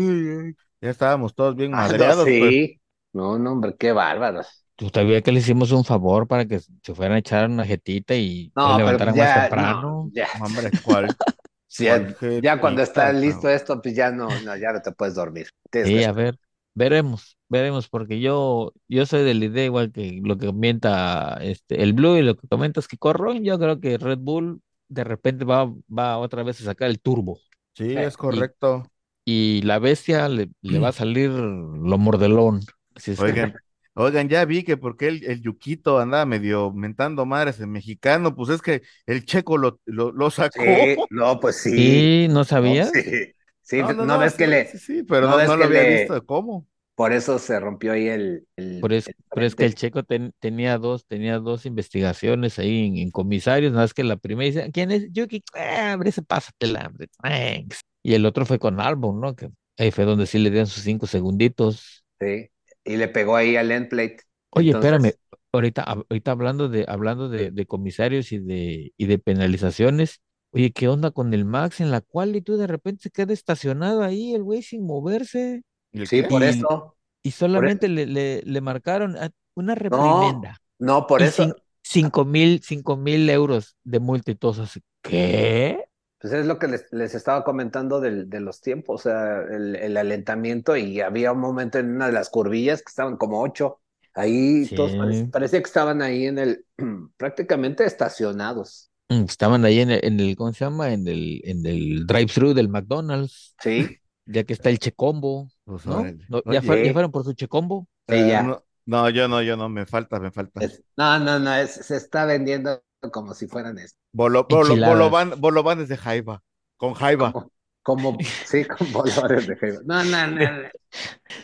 ya 0.80 0.90
estábamos 0.90 1.34
todos 1.34 1.56
bien 1.56 1.72
Ah, 1.72 1.88
no, 1.88 2.12
madreados. 2.12 2.32
pues. 2.36 2.54
sí. 2.54 2.80
No, 3.12 3.38
no, 3.38 3.52
hombre, 3.52 3.76
qué 3.78 3.92
bárbaros. 3.92 4.64
Tú 4.76 4.90
sabías 4.92 5.22
que 5.22 5.32
le 5.32 5.38
hicimos 5.40 5.72
un 5.72 5.84
favor 5.84 6.28
para 6.28 6.44
que 6.46 6.60
se 6.60 6.94
fueran 6.94 7.16
a 7.16 7.18
echar 7.18 7.48
una 7.48 7.64
jetita 7.64 8.14
y 8.14 8.52
No, 8.54 8.62
se 8.62 8.74
pero 8.84 8.98
levantaran 8.98 9.16
ya, 9.16 9.16
más 9.16 9.32
no, 9.54 9.72
temprano. 9.72 10.12
ya, 10.12 10.28
Hombre, 10.32 10.72
¿cuál? 10.82 11.16
Sí, 11.68 11.84
ya, 11.84 12.06
cuál 12.18 12.42
ya 12.42 12.60
cuando 12.60 12.82
está 12.82 13.12
listo 13.12 13.48
esto, 13.50 13.80
pues 13.82 13.94
ya 13.94 14.10
no, 14.10 14.40
no, 14.40 14.56
ya 14.56 14.72
no 14.72 14.80
te 14.82 14.92
puedes 14.92 15.14
dormir. 15.14 15.48
Tienes 15.70 15.90
Sí, 15.90 15.92
que 15.92 16.04
a 16.04 16.12
ver, 16.12 16.38
veremos, 16.76 17.38
veremos, 17.50 17.88
porque 17.90 18.20
yo, 18.20 18.72
yo 18.88 19.06
soy 19.06 19.24
de 19.24 19.34
la 19.34 19.46
idea 19.46 19.66
igual 19.66 19.92
que 19.92 20.20
lo 20.24 20.38
que 20.38 20.46
comenta 20.46 21.38
este, 21.42 21.82
el 21.82 21.94
Blue 21.94 22.16
y 22.18 22.22
lo 22.22 22.36
que 22.36 22.48
comentas 22.48 22.88
que 22.88 22.98
Corron, 22.98 23.44
yo 23.44 23.58
creo 23.58 23.80
que 23.80 23.98
Red 23.98 24.18
Bull 24.20 24.62
de 24.88 25.04
repente 25.04 25.44
va, 25.46 25.66
va 25.90 26.18
otra 26.18 26.44
vez 26.44 26.60
a 26.62 26.64
sacar 26.64 26.90
el 26.90 27.00
turbo 27.00 27.40
Sí, 27.74 27.84
Eh, 27.94 28.06
es 28.06 28.16
correcto. 28.16 28.90
y 29.24 29.62
la 29.62 29.78
bestia 29.78 30.28
le, 30.28 30.50
le 30.62 30.78
va 30.78 30.88
a 30.88 30.92
salir 30.92 31.30
lo 31.30 31.98
mordelón. 31.98 32.60
Es 32.94 33.24
que- 33.24 33.24
Oigan, 33.24 33.54
oigan, 33.94 34.28
ya 34.28 34.44
vi 34.44 34.62
que 34.64 34.76
porque 34.76 35.08
el, 35.08 35.24
el 35.24 35.40
Yuquito 35.42 35.98
andaba 35.98 36.26
medio 36.26 36.72
mentando 36.72 37.24
madres 37.26 37.60
en 37.60 37.70
mexicano, 37.72 38.34
pues 38.34 38.50
es 38.50 38.62
que 38.62 38.82
el 39.06 39.24
checo 39.24 39.56
lo, 39.58 39.80
lo, 39.86 40.12
lo 40.12 40.30
sacó. 40.30 40.92
Sí, 40.94 41.06
no, 41.10 41.40
pues 41.40 41.56
sí. 41.62 41.70
Sí, 41.74 42.26
¿no 42.30 42.44
No, 42.44 42.44
sabías? 42.44 42.90
sí, 42.92 43.34
sí, 43.66 43.82
No, 43.82 43.92
no, 43.94 43.94
no, 43.94 44.06
no, 44.06 44.18
ves 44.18 44.34
que 44.34 44.46
le, 44.46 44.70
sí, 44.70 44.78
sí, 44.78 45.02
pero 45.04 45.26
no 45.26 45.28
no, 45.28 45.38
ves 45.38 45.56
no 45.56 45.56
lo 45.56 45.64
había 45.64 45.84
le- 45.84 45.84
visto 45.84 46.24
cómo. 46.26 46.66
por 46.94 47.12
eso 47.12 47.38
se 47.40 47.60
rompió 47.60 47.92
ahí 47.92 48.08
el, 48.08 48.48
el, 48.56 48.80
Pero 48.80 48.94
es, 48.94 49.06
el 49.06 49.14
pero 49.32 49.46
es 49.46 49.54
que 49.54 49.64
el 49.64 49.74
checo 49.74 50.02
ten- 50.04 50.32
tenía 50.38 50.78
dos, 50.78 51.06
tenía 51.06 51.38
dos 51.38 51.66
investigaciones 51.66 52.58
ahí 52.58 52.86
en, 52.86 52.96
en 52.98 53.10
comisarios, 53.10 53.72
nada 53.72 53.84
más 53.84 53.94
que 53.94 54.04
la 54.04 54.16
primera 54.16 54.46
dice, 54.46 54.70
¿quién 54.72 54.90
es? 54.90 55.10
Yuki, 55.12 55.42
ah, 55.54 55.92
hombre, 55.94 56.10
ese 56.10 56.22
pásatela, 56.22 56.86
hombre, 56.86 57.08
thanks". 57.22 57.80
Y 58.02 58.14
el 58.14 58.26
otro 58.26 58.44
fue 58.46 58.58
con 58.58 58.80
Albon, 58.80 59.20
¿no? 59.20 59.34
Que 59.34 59.50
ahí 59.78 59.90
fue 59.90 60.04
donde 60.04 60.26
sí 60.26 60.38
le 60.38 60.50
dieron 60.50 60.66
sus 60.68 60.82
cinco 60.84 61.06
segunditos. 61.06 62.04
Sí, 62.20 62.50
y 62.84 62.96
le 62.96 63.08
pegó 63.08 63.36
ahí 63.36 63.56
al 63.56 63.70
end 63.72 63.88
plate. 63.88 64.18
Oye, 64.50 64.70
Entonces, 64.70 64.72
espérame, 64.72 65.12
ahorita, 65.52 65.82
ahorita 65.82 66.30
hablando 66.30 66.68
de, 66.68 66.84
hablando 66.88 67.28
de, 67.28 67.50
de 67.50 67.66
comisarios 67.66 68.32
y 68.32 68.38
de, 68.38 68.92
y 68.96 69.06
de 69.06 69.18
penalizaciones, 69.18 70.20
oye, 70.50 70.72
¿qué 70.72 70.88
onda 70.88 71.10
con 71.10 71.34
el 71.34 71.44
Max 71.44 71.80
en 71.80 71.90
la 71.90 72.00
cual 72.00 72.36
y 72.36 72.42
tú 72.42 72.56
de 72.56 72.66
repente 72.66 73.04
se 73.04 73.10
queda 73.10 73.32
estacionado 73.32 74.02
ahí, 74.02 74.34
el 74.34 74.42
güey 74.42 74.62
sin 74.62 74.84
moverse? 74.86 75.62
¿Y 75.92 76.00
el 76.02 76.08
Sí, 76.08 76.22
qué? 76.22 76.22
por 76.22 76.42
Y- 76.42 76.44
eso. 76.44 76.96
Y 77.22 77.32
solamente 77.32 77.88
le, 77.88 78.06
le, 78.06 78.42
le 78.44 78.60
marcaron 78.62 79.16
ah, 79.18 79.30
una 79.54 79.74
No, 79.90 80.54
reprimenda. 80.54 80.62
no, 80.78 81.06
por 81.06 81.22
y 81.22 81.24
eso. 81.24 81.44
cin- 81.44 81.56
cinco 81.82 82.24
mil, 82.26 82.62
cinco 82.64 82.96
mil 82.96 83.28
euros 83.30 83.76
de 83.84 84.00
multa 84.00 84.30
y 84.32 84.36
todos 84.36 84.58
así, 84.60 84.80
¿qué? 85.02 85.84
Pues 86.18 86.32
es 86.32 86.46
lo 86.46 86.58
que 86.58 86.66
les, 86.68 86.86
les 86.92 87.14
estaba 87.14 87.44
comentando 87.44 88.00
del, 88.00 88.28
de 88.30 88.40
los 88.40 88.60
tiempos, 88.60 89.02
o 89.02 89.10
sea, 89.10 89.42
el, 89.42 89.76
el 89.76 89.96
alentamiento 89.96 90.76
y 90.76 91.00
había 91.00 91.32
un 91.32 91.40
momento 91.40 91.78
en 91.78 91.90
una 91.94 92.06
de 92.06 92.12
las 92.12 92.30
curvillas 92.30 92.80
que 92.82 92.88
estaban 92.90 93.16
como 93.18 93.42
ocho. 93.42 93.80
Ahí 94.14 94.68
todos 94.74 94.96
parecía 95.30 95.60
que 95.60 95.66
estaban 95.66 96.00
ahí 96.02 96.26
en 96.26 96.38
el, 96.38 96.66
prácticamente 97.18 97.84
estacionados. 97.84 98.90
Mm, 99.08 99.24
Estaban 99.24 99.64
ahí 99.64 99.80
en 99.80 99.90
el, 99.90 100.04
en 100.04 100.20
el, 100.20 100.36
¿cómo 100.36 100.52
se 100.52 100.64
llama? 100.64 100.92
En 100.92 101.06
el, 101.06 101.40
en 101.44 101.64
el 101.66 102.06
drive-thru 102.06 102.54
del 102.54 102.68
McDonald's, 102.68 103.56
Sí, 103.62 104.00
ya 104.26 104.44
que 104.44 104.52
está 104.54 104.70
el 104.70 104.78
checombo, 104.80 105.48
Pues 105.64 105.86
¿no? 105.86 106.14
¿Ya, 106.46 106.62
fue- 106.62 106.78
fueron 106.92 107.12
por 107.12 107.24
su 107.24 107.34
checombo? 107.34 107.88
sí, 108.08 108.26
eh, 108.26 108.26
ya. 108.26 108.42
no, 108.42 108.64
no, 108.86 109.10
yo 109.10 109.28
no, 109.28 109.42
yo 109.42 109.56
no, 109.56 109.68
me 109.68 109.86
falta, 109.86 110.20
me 110.20 110.30
falta. 110.32 110.66
Es- 110.66 110.82
no, 110.96 111.18
no, 111.18 111.38
no, 111.38 111.54
es- 111.54 111.70
se 111.86 111.96
está 111.96 112.24
vendiendo 112.26 112.82
como 113.12 113.34
si 113.34 113.46
fueran 113.46 113.78
esto. 113.78 113.98
Bolo, 114.12 114.40
bolo, 114.48 114.74
Enchiladas. 114.74 114.86
bolovan- 114.86 115.34
bolovanes 115.40 115.88
de 115.88 115.96
jaiba, 115.96 116.42
con 116.76 116.94
jaiba. 116.94 117.38
Como, 117.86 118.18
sí, 118.46 118.64
con 118.64 118.92
bolores 118.92 119.46
de 119.46 119.54
jaiba. 119.56 119.78
No, 119.84 120.02
no, 120.02 120.26
no, 120.26 120.40
no. 120.40 120.68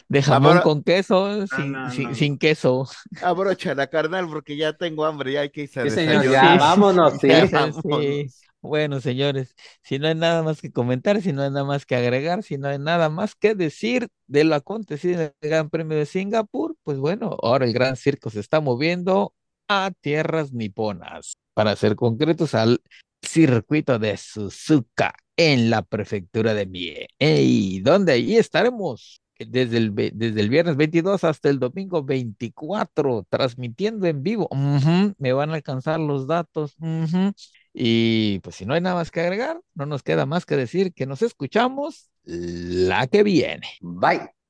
De 0.08 0.22
jamón 0.22 0.60
con 0.62 0.82
queso, 0.82 1.46
sin, 1.46 1.70
no, 1.70 1.88
sin, 1.88 2.08
no. 2.08 2.14
sin 2.16 2.36
queso. 2.36 2.88
Abrocha 3.22 3.76
la 3.76 3.86
carnal 3.86 4.26
porque 4.28 4.56
ya 4.56 4.72
tengo 4.72 5.04
hambre, 5.04 5.34
ya 5.34 5.42
hay 5.42 5.50
que 5.50 5.62
irse 5.62 5.78
a 5.80 5.84
Sí, 5.84 5.90
señor, 5.90 6.28
ya, 6.28 6.54
Sí. 6.54 6.58
vámonos, 6.58 7.12
sí. 7.20 7.28
Ya, 7.28 7.46
vámonos. 7.46 8.02
sí. 8.02 8.26
Bueno, 8.60 9.00
señores, 9.00 9.54
si 9.84 10.00
no 10.00 10.08
hay 10.08 10.16
nada 10.16 10.42
más 10.42 10.60
que 10.60 10.72
comentar, 10.72 11.22
si 11.22 11.32
no 11.32 11.42
hay 11.42 11.50
nada 11.50 11.64
más 11.64 11.86
que 11.86 11.94
agregar, 11.94 12.42
si 12.42 12.58
no 12.58 12.66
hay 12.68 12.78
nada 12.80 13.08
más 13.08 13.36
que 13.36 13.54
decir 13.54 14.08
de 14.26 14.42
lo 14.42 14.56
acontecido 14.56 15.20
en 15.22 15.32
el 15.40 15.48
Gran 15.48 15.70
Premio 15.70 15.96
de 15.96 16.06
Singapur, 16.06 16.74
pues 16.82 16.98
bueno, 16.98 17.36
ahora 17.40 17.66
el 17.66 17.72
Gran 17.72 17.94
Circo 17.94 18.30
se 18.30 18.40
está 18.40 18.60
moviendo 18.60 19.32
a 19.68 19.92
tierras 20.00 20.52
niponas, 20.52 21.34
para 21.54 21.76
ser 21.76 21.94
concretos, 21.94 22.54
al 22.54 22.80
circuito 23.32 23.98
de 23.98 24.16
Suzuka 24.16 25.14
en 25.36 25.70
la 25.70 25.82
prefectura 25.82 26.52
de 26.52 26.66
Mie. 26.66 27.08
Y 27.18 27.80
donde 27.80 28.12
ahí 28.12 28.36
estaremos 28.36 29.22
desde 29.38 29.78
el, 29.78 29.94
desde 29.94 30.40
el 30.40 30.48
viernes 30.50 30.76
22 30.76 31.24
hasta 31.24 31.48
el 31.48 31.58
domingo 31.58 32.04
24, 32.04 33.26
transmitiendo 33.28 34.06
en 34.06 34.22
vivo. 34.22 34.48
Me 35.18 35.32
van 35.32 35.50
a 35.50 35.54
alcanzar 35.54 35.98
los 35.98 36.26
datos. 36.26 36.76
Y 37.72 38.40
pues 38.40 38.56
si 38.56 38.66
no 38.66 38.74
hay 38.74 38.82
nada 38.82 38.96
más 38.96 39.10
que 39.10 39.20
agregar, 39.20 39.58
no 39.74 39.86
nos 39.86 40.02
queda 40.02 40.26
más 40.26 40.44
que 40.44 40.56
decir 40.56 40.92
que 40.92 41.06
nos 41.06 41.22
escuchamos 41.22 42.10
la 42.24 43.06
que 43.06 43.22
viene. 43.22 43.66
Bye. 43.80 44.41